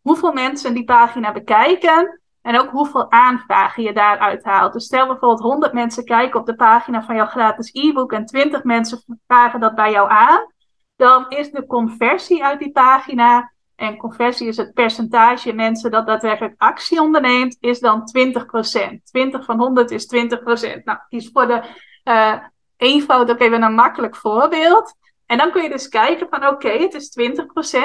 hoeveel 0.00 0.32
mensen 0.32 0.74
die 0.74 0.84
pagina 0.84 1.32
bekijken. 1.32 2.20
En 2.42 2.60
ook 2.60 2.70
hoeveel 2.70 3.10
aanvragen 3.10 3.82
je 3.82 3.92
daaruit 3.92 4.44
haalt. 4.44 4.72
Dus 4.72 4.84
stel 4.84 5.06
bijvoorbeeld 5.06 5.40
100 5.40 5.72
mensen 5.72 6.04
kijken 6.04 6.40
op 6.40 6.46
de 6.46 6.54
pagina 6.54 7.02
van 7.02 7.14
jouw 7.14 7.26
gratis 7.26 7.70
e-book 7.72 8.12
en 8.12 8.26
20 8.26 8.64
mensen 8.64 9.18
vragen 9.26 9.60
dat 9.60 9.74
bij 9.74 9.90
jou 9.90 10.10
aan. 10.10 10.52
Dan 10.96 11.28
is 11.28 11.50
de 11.50 11.66
conversie 11.66 12.44
uit 12.44 12.58
die 12.58 12.72
pagina 12.72 13.52
en 13.76 13.96
conversie 13.96 14.48
is 14.48 14.56
het 14.56 14.74
percentage 14.74 15.52
mensen 15.52 15.90
dat 15.90 16.06
daadwerkelijk 16.06 16.54
actie 16.58 17.00
onderneemt, 17.00 17.56
is 17.60 17.80
dan 17.80 18.10
20%. 18.18 19.02
20 19.04 19.44
van 19.44 19.58
100 19.58 19.90
is 19.90 20.14
20%. 20.14 20.82
Nou, 20.84 20.98
kies 21.08 21.30
voor 21.32 21.46
de 21.46 21.62
uh, 22.04 22.34
eenvoud 22.76 23.30
ook 23.30 23.40
even 23.40 23.62
een 23.62 23.74
makkelijk 23.74 24.16
voorbeeld. 24.16 24.94
En 25.26 25.38
dan 25.38 25.50
kun 25.50 25.62
je 25.62 25.68
dus 25.68 25.88
kijken 25.88 26.26
van 26.30 26.46
oké, 26.46 26.68
het 26.68 26.94
is 26.94 27.18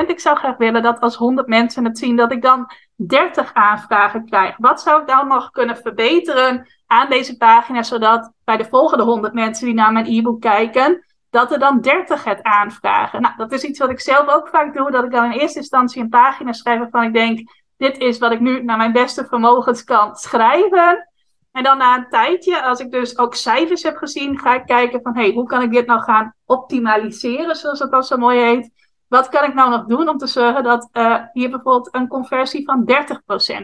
20%. 0.06 0.08
Ik 0.08 0.20
zou 0.20 0.38
graag 0.38 0.58
willen 0.58 0.84
dat 0.84 1.00
als 1.00 1.16
100 1.16 1.48
mensen 1.48 1.86
het 1.86 1.98
zien, 1.98 2.16
dat 2.16 2.32
ik 2.32 2.42
dan 2.42 2.72
30 2.96 3.54
aanvragen 3.54 4.26
krijg. 4.26 4.56
Wat 4.58 4.82
zou 4.82 5.02
ik 5.02 5.08
dan 5.08 5.28
nog 5.28 5.52
kunnen 5.52 5.78
verbeteren 5.78 6.68
aan 6.88 7.10
deze 7.10 7.38
pagina, 7.38 7.84
zodat 7.84 8.32
bij 8.44 8.58
de 8.58 8.66
volgende 8.66 9.04
100 9.04 9.34
mensen 9.34 9.66
die 9.66 9.74
naar 9.74 9.92
mijn 9.92 10.06
e-book 10.06 10.42
kijken, 10.42 11.06
dat 11.32 11.52
er 11.52 11.60
dan 11.60 11.82
30 11.82 12.24
het 12.24 12.44
aanvragen. 12.44 13.22
Nou, 13.22 13.34
dat 13.38 13.52
is 13.52 13.64
iets 13.64 13.80
wat 13.80 13.90
ik 13.90 14.00
zelf 14.00 14.28
ook 14.28 14.48
vaak 14.48 14.76
doe, 14.76 14.92
dat 14.92 15.04
ik 15.04 15.12
dan 15.12 15.32
in 15.32 15.40
eerste 15.40 15.60
instantie 15.60 16.02
een 16.02 16.10
pagina 16.10 16.54
schrijf 16.54 16.80
waarvan 16.80 17.04
ik 17.04 17.14
denk, 17.14 17.40
dit 17.78 17.98
is 17.98 18.18
wat 18.18 18.32
ik 18.32 18.40
nu 18.40 18.64
naar 18.64 18.78
mijn 18.78 18.92
beste 18.92 19.26
vermogens 19.26 19.84
kan 19.84 20.16
schrijven. 20.16 21.10
En 21.52 21.64
dan 21.64 21.78
na 21.78 21.98
een 21.98 22.10
tijdje, 22.10 22.64
als 22.64 22.80
ik 22.80 22.92
dus 22.92 23.18
ook 23.18 23.36
cijfers 23.36 23.84
heb 23.84 23.98
gezien, 23.98 24.40
ga 24.40 24.56
ik 24.56 24.66
kijken 24.66 25.02
van, 25.02 25.16
hey, 25.16 25.32
hoe 25.32 25.46
kan 25.46 25.62
ik 25.62 25.72
dit 25.72 25.86
nou 25.86 26.02
gaan 26.02 26.34
optimaliseren, 26.46 27.56
zoals 27.56 27.80
het 27.80 27.92
al 27.92 28.04
zo 28.04 28.18
mooi 28.18 28.40
heet. 28.40 28.70
Wat 29.08 29.30
kan 29.30 29.44
ik 29.44 29.54
nou 29.54 29.70
nog 29.70 29.86
doen 29.86 30.10
om 30.10 30.18
te 30.18 30.28
zorgen 30.28 30.64
dat 30.64 30.90
uh, 30.94 31.18
hier 31.34 31.50
bijvoorbeeld 31.50 31.96
een 31.96 32.08
conversie 32.08 32.66
van 32.66 32.92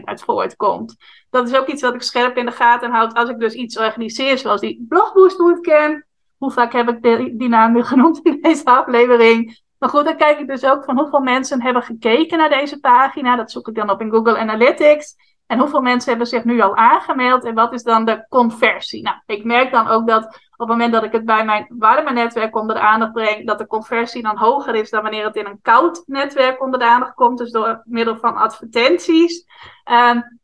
uit 0.04 0.22
voortkomt? 0.22 0.96
Dat 1.30 1.48
is 1.48 1.56
ook 1.56 1.66
iets 1.66 1.82
wat 1.82 1.94
ik 1.94 2.02
scherp 2.02 2.36
in 2.36 2.46
de 2.46 2.52
gaten 2.52 2.90
houd 2.90 3.14
als 3.14 3.28
ik 3.28 3.38
dus 3.38 3.54
iets 3.54 3.78
organiseer, 3.78 4.38
zoals 4.38 4.60
die 4.60 4.84
Blogboost 4.88 5.36
Bootcamp 5.36 6.06
hoe 6.38 6.50
vaak 6.50 6.72
heb 6.72 6.88
ik 6.88 7.02
die 7.38 7.48
naam 7.48 7.72
nu 7.72 7.82
genoemd 7.82 8.20
in 8.22 8.38
deze 8.40 8.64
aflevering? 8.64 9.60
Maar 9.78 9.88
goed, 9.88 10.04
dan 10.04 10.16
kijk 10.16 10.38
ik 10.38 10.46
dus 10.46 10.64
ook 10.64 10.84
van 10.84 10.98
hoeveel 10.98 11.20
mensen 11.20 11.62
hebben 11.62 11.82
gekeken 11.82 12.38
naar 12.38 12.48
deze 12.48 12.80
pagina. 12.80 13.36
Dat 13.36 13.50
zoek 13.50 13.68
ik 13.68 13.74
dan 13.74 13.90
op 13.90 14.00
in 14.00 14.10
Google 14.10 14.38
Analytics. 14.38 15.14
En 15.46 15.58
hoeveel 15.58 15.80
mensen 15.80 16.08
hebben 16.10 16.28
zich 16.28 16.44
nu 16.44 16.60
al 16.60 16.76
aangemeld 16.76 17.44
en 17.44 17.54
wat 17.54 17.72
is 17.72 17.82
dan 17.82 18.04
de 18.04 18.26
conversie? 18.28 19.02
Nou, 19.02 19.16
ik 19.26 19.44
merk 19.44 19.72
dan 19.72 19.88
ook 19.88 20.06
dat 20.06 20.24
op 20.24 20.68
het 20.68 20.68
moment 20.68 20.92
dat 20.92 21.04
ik 21.04 21.12
het 21.12 21.24
bij 21.24 21.44
mijn 21.44 21.66
warme 21.68 22.12
netwerk 22.12 22.56
onder 22.56 22.74
de 22.74 22.82
aandacht 22.82 23.12
breng, 23.12 23.46
dat 23.46 23.58
de 23.58 23.66
conversie 23.66 24.22
dan 24.22 24.36
hoger 24.36 24.74
is 24.74 24.90
dan 24.90 25.02
wanneer 25.02 25.24
het 25.24 25.36
in 25.36 25.46
een 25.46 25.60
koud 25.62 26.02
netwerk 26.06 26.62
onder 26.62 26.80
de 26.80 26.86
aandacht 26.86 27.14
komt, 27.14 27.38
dus 27.38 27.50
door 27.50 27.82
middel 27.84 28.16
van 28.16 28.36
advertenties. 28.36 29.44
Um, 29.90 30.38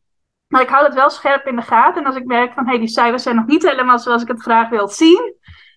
maar 0.46 0.62
ik 0.62 0.68
hou 0.68 0.84
het 0.84 0.94
wel 0.94 1.10
scherp 1.10 1.46
in 1.46 1.56
de 1.56 1.62
gaten. 1.62 2.00
En 2.00 2.06
als 2.06 2.16
ik 2.16 2.24
merk 2.24 2.52
van 2.52 2.64
hé, 2.64 2.70
hey, 2.70 2.78
die 2.78 2.88
cijfers 2.88 3.22
zijn 3.22 3.36
nog 3.36 3.46
niet 3.46 3.68
helemaal 3.68 3.98
zoals 3.98 4.22
ik 4.22 4.28
het 4.28 4.42
graag 4.42 4.68
wil 4.68 4.88
zien, 4.88 5.34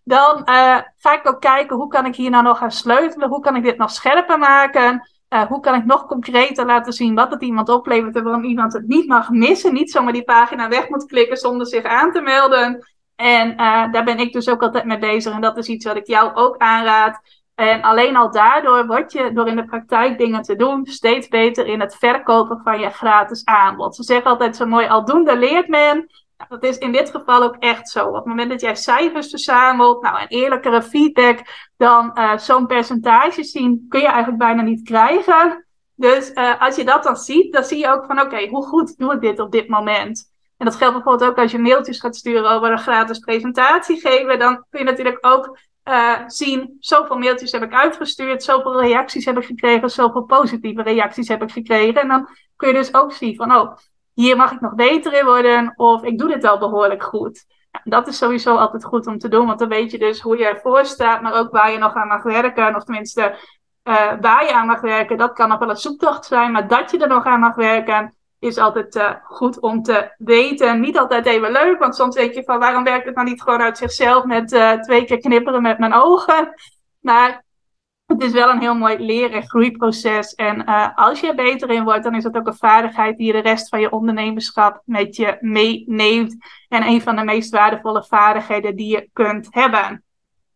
dan 0.07 0.37
uh, 0.45 0.77
ga 0.97 1.13
ik 1.13 1.27
ook 1.27 1.41
kijken 1.41 1.75
hoe 1.75 1.87
kan 1.87 2.05
ik 2.05 2.15
hier 2.15 2.29
nou 2.29 2.43
nog 2.43 2.57
gaan 2.57 2.71
sleutelen. 2.71 3.29
Hoe 3.29 3.39
kan 3.39 3.55
ik 3.55 3.63
dit 3.63 3.77
nog 3.77 3.91
scherper 3.91 4.39
maken? 4.39 5.07
Uh, 5.29 5.41
hoe 5.41 5.59
kan 5.59 5.75
ik 5.75 5.85
nog 5.85 6.05
concreter 6.05 6.65
laten 6.65 6.93
zien 6.93 7.15
wat 7.15 7.31
het 7.31 7.41
iemand 7.41 7.69
oplevert 7.69 8.15
en 8.15 8.23
waarom 8.23 8.43
iemand 8.43 8.73
het 8.73 8.87
niet 8.87 9.07
mag 9.07 9.29
missen. 9.29 9.73
Niet 9.73 9.91
zomaar 9.91 10.13
die 10.13 10.23
pagina 10.23 10.69
weg 10.69 10.89
moet 10.89 11.05
klikken 11.05 11.37
zonder 11.37 11.67
zich 11.67 11.83
aan 11.83 12.11
te 12.11 12.21
melden. 12.21 12.87
En 13.15 13.51
uh, 13.51 13.91
daar 13.91 14.03
ben 14.03 14.19
ik 14.19 14.33
dus 14.33 14.49
ook 14.49 14.61
altijd 14.61 14.85
mee 14.85 14.97
bezig. 14.97 15.33
En 15.33 15.41
dat 15.41 15.57
is 15.57 15.67
iets 15.67 15.85
wat 15.85 15.95
ik 15.95 16.07
jou 16.07 16.35
ook 16.35 16.57
aanraad. 16.57 17.19
En 17.55 17.81
alleen 17.81 18.15
al 18.15 18.31
daardoor 18.31 18.87
word 18.87 19.11
je, 19.11 19.31
door 19.33 19.47
in 19.47 19.55
de 19.55 19.65
praktijk 19.65 20.17
dingen 20.17 20.41
te 20.41 20.55
doen, 20.55 20.85
steeds 20.85 21.27
beter 21.27 21.65
in 21.65 21.79
het 21.79 21.95
verkopen 21.95 22.61
van 22.63 22.79
je 22.79 22.89
gratis 22.89 23.45
aanbod. 23.45 23.95
Ze 23.95 24.03
zeggen 24.03 24.31
altijd 24.31 24.55
zo 24.55 24.65
mooi, 24.65 24.87
aldoende 24.87 25.37
leert 25.37 25.67
men. 25.67 26.09
Dat 26.49 26.63
is 26.63 26.77
in 26.77 26.91
dit 26.91 27.09
geval 27.09 27.43
ook 27.43 27.55
echt 27.59 27.89
zo. 27.89 28.07
Op 28.07 28.15
het 28.15 28.25
moment 28.25 28.49
dat 28.49 28.61
jij 28.61 28.75
cijfers 28.75 29.29
verzamelt, 29.29 30.01
nou, 30.01 30.19
en 30.19 30.27
eerlijkere 30.27 30.81
feedback 30.81 31.39
dan 31.77 32.11
uh, 32.13 32.37
zo'n 32.37 32.67
percentage 32.67 33.43
zien, 33.43 33.85
kun 33.89 33.99
je 33.99 34.07
eigenlijk 34.07 34.37
bijna 34.37 34.61
niet 34.61 34.83
krijgen. 34.83 35.65
Dus 35.95 36.31
uh, 36.33 36.61
als 36.61 36.75
je 36.75 36.85
dat 36.85 37.03
dan 37.03 37.15
ziet, 37.15 37.53
dan 37.53 37.63
zie 37.63 37.77
je 37.77 37.89
ook 37.89 38.05
van 38.05 38.21
oké, 38.21 38.47
hoe 38.47 38.65
goed 38.65 38.97
doe 38.97 39.13
ik 39.13 39.21
dit 39.21 39.39
op 39.39 39.51
dit 39.51 39.67
moment? 39.67 40.35
En 40.57 40.65
dat 40.65 40.75
geldt 40.75 40.93
bijvoorbeeld 40.93 41.29
ook 41.29 41.37
als 41.37 41.51
je 41.51 41.59
mailtjes 41.59 41.99
gaat 41.99 42.15
sturen 42.15 42.51
over 42.51 42.71
een 42.71 42.79
gratis 42.79 43.19
presentatie 43.19 43.99
geven. 43.99 44.39
Dan 44.39 44.65
kun 44.69 44.79
je 44.79 44.85
natuurlijk 44.85 45.17
ook 45.21 45.57
uh, 45.83 46.19
zien, 46.27 46.77
zoveel 46.79 47.17
mailtjes 47.17 47.51
heb 47.51 47.63
ik 47.63 47.73
uitgestuurd, 47.73 48.43
zoveel 48.43 48.81
reacties 48.81 49.25
heb 49.25 49.37
ik 49.37 49.45
gekregen, 49.45 49.89
zoveel 49.89 50.23
positieve 50.23 50.81
reacties 50.81 51.27
heb 51.27 51.41
ik 51.41 51.51
gekregen. 51.51 52.01
En 52.01 52.07
dan 52.07 52.29
kun 52.55 52.67
je 52.67 52.73
dus 52.73 52.93
ook 52.93 53.11
zien 53.11 53.35
van, 53.35 53.55
oh, 53.55 53.77
hier 54.17 54.35
mag 54.37 54.51
ik 54.51 54.61
nog 54.61 54.75
beter 54.75 55.13
in 55.13 55.25
worden, 55.25 55.73
of 55.75 56.03
ik 56.03 56.17
doe 56.17 56.27
dit 56.27 56.43
al 56.43 56.59
behoorlijk 56.59 57.03
goed. 57.03 57.45
Dat 57.83 58.07
is 58.07 58.17
sowieso 58.17 58.55
altijd 58.55 58.85
goed 58.85 59.07
om 59.07 59.17
te 59.17 59.27
doen, 59.27 59.45
want 59.45 59.59
dan 59.59 59.69
weet 59.69 59.91
je 59.91 59.97
dus 59.97 60.21
hoe 60.21 60.37
je 60.37 60.45
ervoor 60.45 60.85
staat, 60.85 61.21
maar 61.21 61.33
ook 61.33 61.51
waar 61.51 61.71
je 61.71 61.77
nog 61.77 61.93
aan 61.93 62.07
mag 62.07 62.23
werken, 62.23 62.75
of 62.75 62.83
tenminste 62.83 63.21
uh, 63.83 64.11
waar 64.21 64.45
je 64.45 64.53
aan 64.53 64.67
mag 64.67 64.81
werken. 64.81 65.17
Dat 65.17 65.33
kan 65.33 65.49
nog 65.49 65.59
wel 65.59 65.69
een 65.69 65.75
zoektocht 65.75 66.25
zijn, 66.25 66.51
maar 66.51 66.67
dat 66.67 66.91
je 66.91 66.97
er 66.97 67.07
nog 67.07 67.25
aan 67.25 67.39
mag 67.39 67.55
werken, 67.55 68.15
is 68.39 68.57
altijd 68.57 68.95
uh, 68.95 69.11
goed 69.23 69.59
om 69.59 69.81
te 69.81 70.13
weten. 70.17 70.79
Niet 70.79 70.97
altijd 70.97 71.25
even 71.25 71.51
leuk, 71.51 71.79
want 71.79 71.95
soms 71.95 72.15
denk 72.15 72.33
je 72.33 72.43
van 72.43 72.59
waarom 72.59 72.83
werkt 72.83 73.05
het 73.05 73.15
nou 73.15 73.27
niet 73.27 73.41
gewoon 73.41 73.61
uit 73.61 73.77
zichzelf 73.77 74.23
met 74.23 74.53
uh, 74.53 74.71
twee 74.71 75.05
keer 75.05 75.19
knipperen 75.19 75.61
met 75.61 75.79
mijn 75.79 75.93
ogen. 75.93 76.53
Maar 76.99 77.43
het 78.07 78.23
is 78.23 78.31
wel 78.31 78.49
een 78.49 78.59
heel 78.59 78.75
mooi 78.75 78.97
leren- 78.97 79.41
en 79.41 79.49
groeiproces. 79.49 80.35
En 80.35 80.63
uh, 80.69 80.87
als 80.95 81.19
je 81.19 81.27
er 81.27 81.35
beter 81.35 81.69
in 81.69 81.83
wordt, 81.83 82.03
dan 82.03 82.15
is 82.15 82.23
dat 82.23 82.37
ook 82.37 82.47
een 82.47 82.55
vaardigheid 82.55 83.17
die 83.17 83.27
je 83.27 83.31
de 83.31 83.39
rest 83.39 83.69
van 83.69 83.79
je 83.79 83.91
ondernemerschap 83.91 84.81
met 84.85 85.15
je 85.15 85.37
meeneemt. 85.39 86.35
En 86.67 86.83
een 86.83 87.01
van 87.01 87.15
de 87.15 87.23
meest 87.23 87.51
waardevolle 87.51 88.03
vaardigheden 88.03 88.75
die 88.75 88.91
je 88.91 89.09
kunt 89.13 89.47
hebben. 89.49 90.03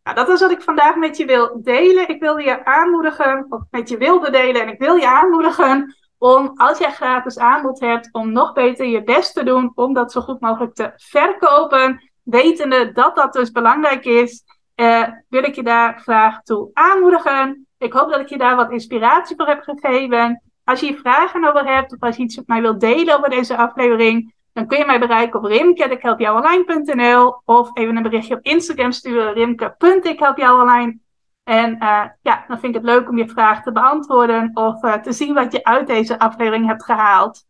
Nou, 0.03 0.15
dat 0.15 0.29
is 0.29 0.39
wat 0.39 0.51
ik 0.51 0.61
vandaag 0.61 0.95
met 0.95 1.17
je 1.17 1.25
wil 1.25 1.59
delen. 1.63 2.09
Ik 2.09 2.19
wil 2.19 2.37
je 2.37 2.65
aanmoedigen, 2.65 3.45
of 3.49 3.61
met 3.69 3.89
je 3.89 3.97
wilde 3.97 4.31
delen, 4.31 4.61
en 4.61 4.69
ik 4.69 4.79
wil 4.79 4.95
je 4.95 5.07
aanmoedigen 5.07 5.95
om, 6.17 6.51
als 6.55 6.77
jij 6.77 6.91
gratis 6.91 7.37
aanbod 7.37 7.79
hebt, 7.79 8.09
om 8.11 8.31
nog 8.31 8.53
beter 8.53 8.85
je 8.85 9.03
best 9.03 9.33
te 9.33 9.43
doen 9.43 9.71
om 9.75 9.93
dat 9.93 10.11
zo 10.11 10.21
goed 10.21 10.39
mogelijk 10.39 10.73
te 10.73 10.91
verkopen. 10.95 12.11
Wetende 12.23 12.91
dat 12.91 13.15
dat 13.15 13.33
dus 13.33 13.51
belangrijk 13.51 14.05
is, 14.05 14.43
uh, 14.81 15.07
wil 15.29 15.43
ik 15.43 15.55
je 15.55 15.63
daar 15.63 15.99
graag 15.99 16.41
toe 16.41 16.69
aanmoedigen. 16.73 17.67
Ik 17.77 17.93
hoop 17.93 18.09
dat 18.09 18.19
ik 18.19 18.27
je 18.27 18.37
daar 18.37 18.55
wat 18.55 18.71
inspiratie 18.71 19.35
voor 19.35 19.47
heb 19.47 19.61
gegeven. 19.61 20.41
Als 20.63 20.79
je 20.79 20.85
hier 20.85 20.99
vragen 20.99 21.45
over 21.45 21.75
hebt, 21.75 21.93
of 21.93 21.99
als 21.99 22.15
je 22.15 22.23
iets 22.23 22.35
met 22.35 22.47
mij 22.47 22.61
wilt 22.61 22.79
delen 22.79 23.17
over 23.17 23.29
deze 23.29 23.57
aflevering, 23.57 24.33
dan 24.53 24.67
kun 24.67 24.77
je 24.77 24.85
mij 24.85 24.99
bereiken 24.99 25.39
op 25.39 25.45
rimke.ikhelpjouonline.nl 25.45 27.41
of 27.45 27.69
even 27.73 27.95
een 27.95 28.03
berichtje 28.03 28.35
op 28.35 28.43
Instagram 28.45 28.91
sturen, 28.91 29.33
rimke.ikhelpjouonline. 29.33 30.99
En 31.43 31.73
uh, 31.73 32.03
ja, 32.21 32.45
dan 32.47 32.59
vind 32.59 32.75
ik 32.75 32.81
het 32.81 32.89
leuk 32.89 33.09
om 33.09 33.17
je 33.17 33.27
vraag 33.27 33.63
te 33.63 33.71
beantwoorden 33.71 34.51
of 34.53 34.83
uh, 34.83 34.93
te 34.93 35.11
zien 35.11 35.33
wat 35.33 35.51
je 35.51 35.63
uit 35.63 35.87
deze 35.87 36.19
aflevering 36.19 36.67
hebt 36.67 36.85
gehaald. 36.85 37.45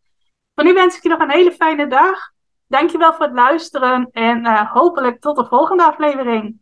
Voor 0.54 0.64
nu 0.64 0.72
wens 0.72 0.96
ik 0.96 1.02
je 1.02 1.08
nog 1.08 1.20
een 1.20 1.30
hele 1.30 1.52
fijne 1.52 1.86
dag. 1.86 2.30
Dankjewel 2.66 3.12
voor 3.12 3.24
het 3.24 3.34
luisteren 3.34 4.08
en 4.10 4.66
hopelijk 4.66 5.20
tot 5.20 5.36
de 5.36 5.44
volgende 5.44 5.84
aflevering. 5.84 6.61